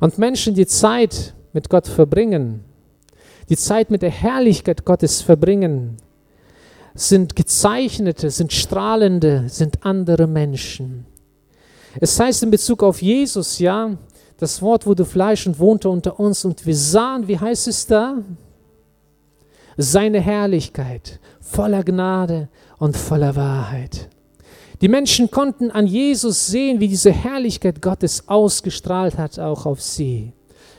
Und 0.00 0.18
Menschen, 0.18 0.54
die 0.54 0.66
Zeit 0.66 1.34
mit 1.52 1.68
Gott 1.68 1.86
verbringen, 1.86 2.64
die 3.48 3.56
Zeit 3.56 3.90
mit 3.90 4.02
der 4.02 4.10
Herrlichkeit 4.10 4.84
Gottes 4.84 5.20
verbringen, 5.20 5.96
sind 6.94 7.36
gezeichnete, 7.36 8.30
sind 8.30 8.52
strahlende, 8.52 9.44
sind 9.48 9.84
andere 9.84 10.26
Menschen. 10.26 11.06
Es 12.00 12.18
heißt 12.18 12.42
in 12.42 12.50
Bezug 12.50 12.82
auf 12.82 13.02
Jesus, 13.02 13.58
ja, 13.58 13.96
das 14.38 14.60
Wort 14.62 14.86
wurde 14.86 15.04
Fleisch 15.04 15.46
und 15.46 15.58
wohnte 15.58 15.88
unter 15.88 16.18
uns 16.18 16.44
und 16.44 16.66
wir 16.66 16.74
sahen, 16.74 17.28
wie 17.28 17.38
heißt 17.38 17.68
es 17.68 17.86
da? 17.86 18.18
Seine 19.76 20.20
Herrlichkeit, 20.20 21.20
voller 21.40 21.84
Gnade 21.84 22.48
und 22.78 22.96
voller 22.96 23.36
Wahrheit. 23.36 24.08
Die 24.80 24.88
Menschen 24.88 25.30
konnten 25.30 25.70
an 25.70 25.86
Jesus 25.86 26.48
sehen, 26.48 26.80
wie 26.80 26.88
diese 26.88 27.12
Herrlichkeit 27.12 27.80
Gottes 27.80 28.28
ausgestrahlt 28.28 29.16
hat, 29.16 29.38
auch 29.38 29.64
auf 29.64 29.80
sie. 29.80 30.32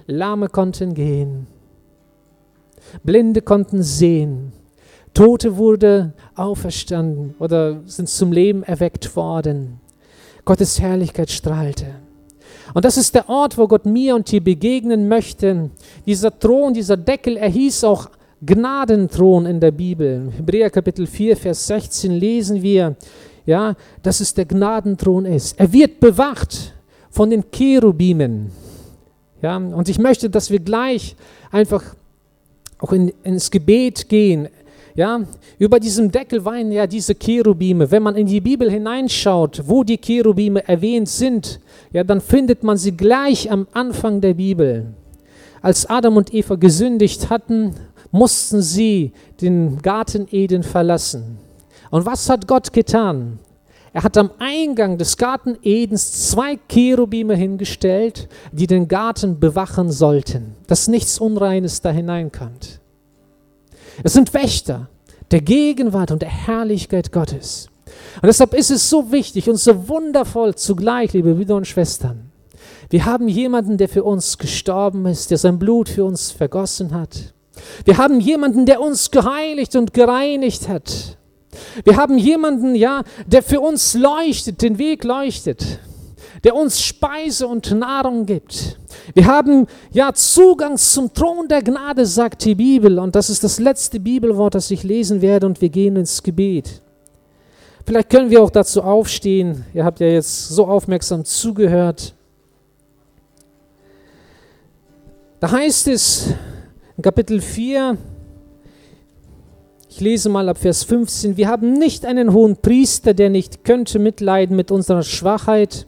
Lahme 0.07 0.49
konnten 0.49 0.93
gehen, 0.93 1.47
Blinde 3.03 3.41
konnten 3.41 3.81
sehen, 3.81 4.51
Tote 5.13 5.57
wurde 5.57 6.13
auferstanden 6.35 7.35
oder 7.39 7.81
sind 7.85 8.09
zum 8.09 8.31
Leben 8.31 8.63
erweckt 8.63 9.15
worden. 9.15 9.79
Gottes 10.45 10.79
Herrlichkeit 10.79 11.29
strahlte. 11.29 11.85
Und 12.73 12.85
das 12.85 12.97
ist 12.97 13.13
der 13.13 13.29
Ort, 13.29 13.57
wo 13.57 13.67
Gott 13.67 13.85
mir 13.85 14.15
und 14.15 14.31
dir 14.31 14.43
begegnen 14.43 15.07
möchte. 15.07 15.69
Dieser 16.05 16.37
Thron, 16.37 16.73
dieser 16.73 16.97
Deckel, 16.97 17.37
er 17.37 17.49
hieß 17.49 17.83
auch 17.83 18.09
Gnadenthron 18.45 19.45
in 19.45 19.59
der 19.59 19.71
Bibel. 19.71 20.31
Hebräer 20.35 20.69
Kapitel 20.69 21.07
4, 21.07 21.37
Vers 21.37 21.67
16 21.67 22.11
lesen 22.11 22.61
wir, 22.61 22.95
ja, 23.45 23.75
dass 24.01 24.19
es 24.19 24.33
der 24.33 24.45
Gnadenthron 24.45 25.25
ist. 25.25 25.59
Er 25.59 25.71
wird 25.71 25.99
bewacht 25.99 26.73
von 27.09 27.29
den 27.29 27.43
Cherubimen. 27.51 28.51
Ja, 29.41 29.57
und 29.57 29.89
ich 29.89 29.99
möchte, 29.99 30.29
dass 30.29 30.49
wir 30.49 30.59
gleich 30.59 31.15
einfach 31.51 31.83
auch 32.79 32.91
in, 32.91 33.13
ins 33.23 33.51
Gebet 33.51 34.09
gehen. 34.09 34.47
Ja, 34.95 35.21
über 35.57 35.79
diesem 35.79 36.11
Deckel 36.11 36.45
weinen 36.45 36.71
ja 36.71 36.85
diese 36.85 37.15
Cherubime. 37.15 37.89
Wenn 37.89 38.03
man 38.03 38.15
in 38.15 38.27
die 38.27 38.41
Bibel 38.41 38.69
hineinschaut, 38.69 39.63
wo 39.65 39.83
die 39.83 39.97
Cherubime 39.97 40.67
erwähnt 40.67 41.09
sind, 41.09 41.59
ja, 41.91 42.03
dann 42.03 42.21
findet 42.21 42.63
man 42.63 42.77
sie 42.77 42.95
gleich 42.95 43.51
am 43.51 43.67
Anfang 43.73 44.21
der 44.21 44.35
Bibel. 44.35 44.93
Als 45.63 45.89
Adam 45.89 46.17
und 46.17 46.33
Eva 46.33 46.55
gesündigt 46.55 47.31
hatten, 47.31 47.73
mussten 48.11 48.61
sie 48.61 49.13
den 49.41 49.81
Garten 49.81 50.27
Eden 50.29 50.61
verlassen. 50.61 51.39
Und 51.89 52.05
was 52.05 52.29
hat 52.29 52.47
Gott 52.47 52.71
getan? 52.71 53.39
Er 53.93 54.03
hat 54.03 54.17
am 54.17 54.31
Eingang 54.37 54.97
des 54.99 55.17
Garten 55.17 55.57
Edens 55.63 56.29
zwei 56.29 56.59
Cherubime 56.67 57.35
hingestellt, 57.35 58.27
die 58.51 58.67
den 58.67 58.87
Garten 58.87 59.39
bewachen 59.39 59.91
sollten, 59.91 60.55
dass 60.67 60.87
nichts 60.87 61.19
Unreines 61.19 61.81
da 61.81 61.91
hineinkommt. 61.91 62.79
Es 64.01 64.13
sind 64.13 64.33
Wächter 64.33 64.89
der 65.31 65.41
Gegenwart 65.41 66.11
und 66.11 66.21
der 66.21 66.29
Herrlichkeit 66.29 67.11
Gottes. 67.11 67.67
Und 68.21 68.27
deshalb 68.27 68.53
ist 68.53 68.71
es 68.71 68.89
so 68.89 69.11
wichtig 69.11 69.49
und 69.49 69.57
so 69.57 69.87
wundervoll 69.87 70.55
zugleich, 70.55 71.13
liebe 71.13 71.33
Brüder 71.35 71.55
und 71.55 71.67
Schwestern. 71.67 72.31
Wir 72.89 73.05
haben 73.05 73.27
jemanden, 73.27 73.77
der 73.77 73.89
für 73.89 74.03
uns 74.03 74.37
gestorben 74.37 75.05
ist, 75.05 75.31
der 75.31 75.37
sein 75.37 75.59
Blut 75.59 75.89
für 75.89 76.05
uns 76.05 76.31
vergossen 76.31 76.93
hat. 76.93 77.33
Wir 77.85 77.97
haben 77.97 78.19
jemanden, 78.19 78.65
der 78.65 78.81
uns 78.81 79.11
geheiligt 79.11 79.75
und 79.75 79.93
gereinigt 79.93 80.67
hat. 80.67 81.17
Wir 81.83 81.97
haben 81.97 82.17
jemanden, 82.17 82.75
ja, 82.75 83.03
der 83.27 83.43
für 83.43 83.59
uns 83.59 83.93
leuchtet, 83.93 84.61
den 84.61 84.77
Weg 84.77 85.03
leuchtet 85.03 85.79
der 86.43 86.55
uns 86.55 86.81
Speise 86.81 87.47
und 87.47 87.71
Nahrung 87.71 88.25
gibt. 88.25 88.77
Wir 89.13 89.25
haben 89.25 89.65
ja 89.91 90.13
Zugang 90.13 90.77
zum 90.77 91.13
Thron 91.13 91.47
der 91.47 91.61
Gnade, 91.61 92.05
sagt 92.05 92.43
die 92.43 92.55
Bibel. 92.55 92.99
Und 92.99 93.15
das 93.15 93.29
ist 93.29 93.43
das 93.43 93.59
letzte 93.59 93.99
Bibelwort, 93.99 94.55
das 94.55 94.69
ich 94.71 94.83
lesen 94.83 95.21
werde. 95.21 95.45
Und 95.45 95.61
wir 95.61 95.69
gehen 95.69 95.95
ins 95.95 96.21
Gebet. 96.21 96.81
Vielleicht 97.85 98.09
können 98.09 98.29
wir 98.29 98.41
auch 98.41 98.49
dazu 98.49 98.81
aufstehen. 98.81 99.65
Ihr 99.73 99.85
habt 99.85 99.99
ja 99.99 100.07
jetzt 100.07 100.49
so 100.49 100.65
aufmerksam 100.65 101.23
zugehört. 101.23 102.13
Da 105.39 105.51
heißt 105.51 105.87
es 105.89 106.33
in 106.95 107.03
Kapitel 107.03 107.41
4, 107.41 107.97
ich 109.89 109.99
lese 109.99 110.29
mal 110.29 110.47
ab 110.47 110.57
Vers 110.57 110.85
15, 110.85 111.35
wir 111.35 111.49
haben 111.49 111.73
nicht 111.73 112.05
einen 112.05 112.31
hohen 112.31 112.55
Priester, 112.55 113.13
der 113.13 113.29
nicht 113.29 113.65
könnte 113.65 113.99
mitleiden 113.99 114.55
mit 114.55 114.71
unserer 114.71 115.03
Schwachheit, 115.03 115.85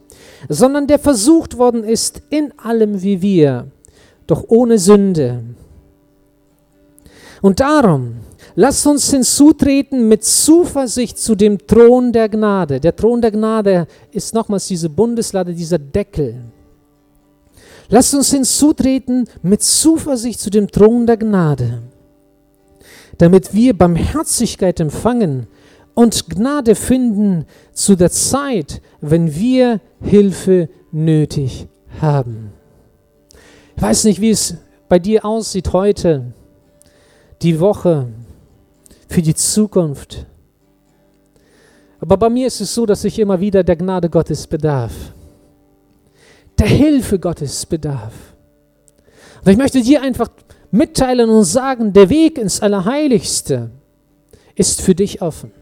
sondern 0.48 0.86
der 0.86 0.98
versucht 0.98 1.58
worden 1.58 1.84
ist 1.84 2.22
in 2.30 2.52
allem 2.58 3.02
wie 3.02 3.22
wir, 3.22 3.68
doch 4.26 4.44
ohne 4.48 4.78
Sünde. 4.78 5.42
Und 7.42 7.60
darum, 7.60 8.16
lasst 8.54 8.86
uns 8.86 9.10
hinzutreten 9.10 10.08
mit 10.08 10.24
Zuversicht 10.24 11.18
zu 11.18 11.34
dem 11.34 11.58
Thron 11.66 12.12
der 12.12 12.28
Gnade. 12.28 12.80
Der 12.80 12.96
Thron 12.96 13.20
der 13.20 13.30
Gnade 13.30 13.86
ist 14.10 14.34
nochmals 14.34 14.66
diese 14.66 14.88
Bundeslade, 14.88 15.54
dieser 15.54 15.78
Deckel. 15.78 16.42
Lasst 17.88 18.14
uns 18.14 18.30
hinzutreten 18.30 19.28
mit 19.42 19.62
Zuversicht 19.62 20.40
zu 20.40 20.50
dem 20.50 20.70
Thron 20.70 21.06
der 21.06 21.18
Gnade, 21.18 21.82
damit 23.18 23.54
wir 23.54 23.76
Barmherzigkeit 23.76 24.80
empfangen 24.80 25.46
und 25.96 26.28
Gnade 26.28 26.74
finden 26.74 27.46
zu 27.72 27.96
der 27.96 28.10
Zeit, 28.10 28.82
wenn 29.00 29.34
wir 29.34 29.80
Hilfe 30.02 30.68
nötig 30.92 31.68
haben. 32.00 32.52
Ich 33.74 33.82
weiß 33.82 34.04
nicht, 34.04 34.20
wie 34.20 34.30
es 34.30 34.58
bei 34.90 34.98
dir 34.98 35.24
aussieht 35.24 35.72
heute, 35.72 36.34
die 37.40 37.58
Woche, 37.58 38.08
für 39.08 39.22
die 39.22 39.34
Zukunft. 39.34 40.26
Aber 41.98 42.18
bei 42.18 42.28
mir 42.28 42.48
ist 42.48 42.60
es 42.60 42.74
so, 42.74 42.84
dass 42.84 43.02
ich 43.04 43.18
immer 43.18 43.40
wieder 43.40 43.64
der 43.64 43.76
Gnade 43.76 44.10
Gottes 44.10 44.46
bedarf, 44.46 44.92
der 46.58 46.66
Hilfe 46.68 47.18
Gottes 47.18 47.64
bedarf. 47.64 48.12
Und 49.42 49.50
ich 49.50 49.56
möchte 49.56 49.80
dir 49.80 50.02
einfach 50.02 50.28
mitteilen 50.70 51.30
und 51.30 51.44
sagen, 51.44 51.94
der 51.94 52.10
Weg 52.10 52.36
ins 52.36 52.60
Allerheiligste 52.60 53.70
ist 54.56 54.82
für 54.82 54.94
dich 54.94 55.22
offen 55.22 55.52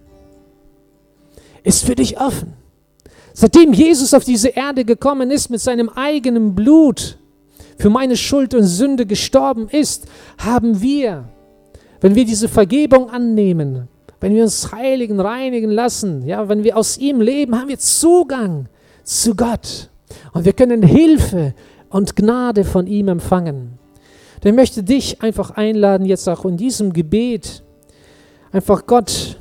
ist 1.65 1.85
für 1.85 1.97
dich 1.97 2.21
offen. 2.21 2.53
Seitdem 3.33 3.73
Jesus 3.73 4.15
auf 4.15 4.23
diese 4.23 4.51
Erde 4.51 4.85
gekommen 4.85 5.33
ist, 5.33 5.51
mit 5.51 5.61
seinem 5.61 5.89
eigenen 5.89 6.55
Blut 6.55 7.19
für 7.77 7.91
meine 7.91 8.17
Schuld 8.17 8.55
und 8.55 8.63
Sünde 8.63 9.07
gestorben 9.07 9.69
ist, 9.69 10.07
haben 10.39 10.81
wir, 10.81 11.29
wenn 12.01 12.15
wir 12.15 12.25
diese 12.25 12.49
Vergebung 12.49 13.11
annehmen, 13.11 13.89
wenn 14.21 14.35
wir 14.35 14.45
uns 14.45 14.71
heiligen, 14.71 15.19
reinigen 15.19 15.71
lassen, 15.71 16.25
ja, 16.27 16.49
wenn 16.49 16.63
wir 16.63 16.77
aus 16.77 16.97
ihm 16.97 17.21
leben, 17.21 17.59
haben 17.59 17.69
wir 17.69 17.79
Zugang 17.79 18.69
zu 19.03 19.35
Gott. 19.35 19.91
Und 20.33 20.45
wir 20.45 20.53
können 20.53 20.83
Hilfe 20.83 21.55
und 21.91 22.15
Gnade 22.15 22.65
von 22.65 22.87
ihm 22.87 23.09
empfangen. 23.09 23.79
Der 24.45 24.53
möchte 24.53 24.83
dich 24.83 25.23
einfach 25.23 25.51
einladen, 25.53 26.07
jetzt 26.07 26.29
auch 26.29 26.45
in 26.45 26.57
diesem 26.57 26.93
Gebet, 26.93 27.65
einfach 28.53 28.87
Gott 28.87 29.39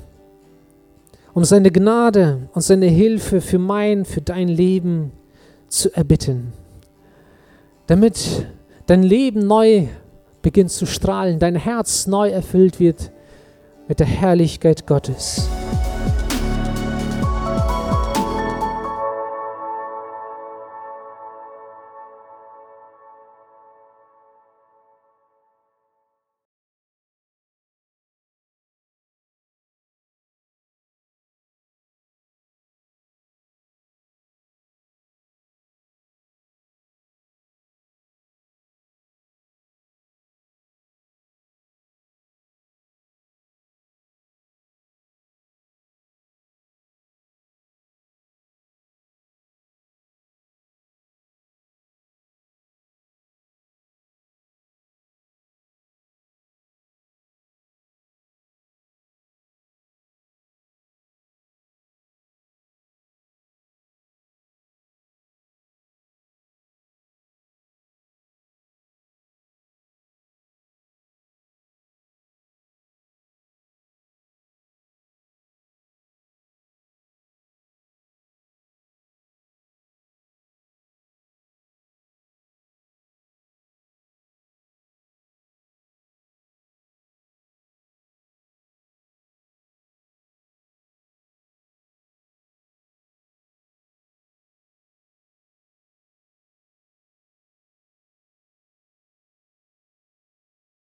um 1.34 1.44
seine 1.44 1.72
Gnade 1.72 2.50
und 2.54 2.62
seine 2.62 2.86
Hilfe 2.86 3.42
für 3.42 3.60
mein, 3.60 4.06
für 4.06 4.22
dein 4.22 4.48
Leben 4.48 5.12
zu 5.68 5.96
erbitten. 5.96 6.54
Damit 7.88 8.48
dein 8.86 9.04
Leben 9.04 9.48
neu 9.48 9.88
beginnt 10.42 10.72
zu 10.72 10.86
strahlen, 10.86 11.40
dein 11.40 11.56
Herz 11.56 12.06
neu 12.06 12.30
erfüllt 12.30 12.80
wird 12.80 13.12
mit 13.88 14.00
der 14.00 14.08
Herrlichkeit 14.08 14.86
Gottes. 14.86 15.48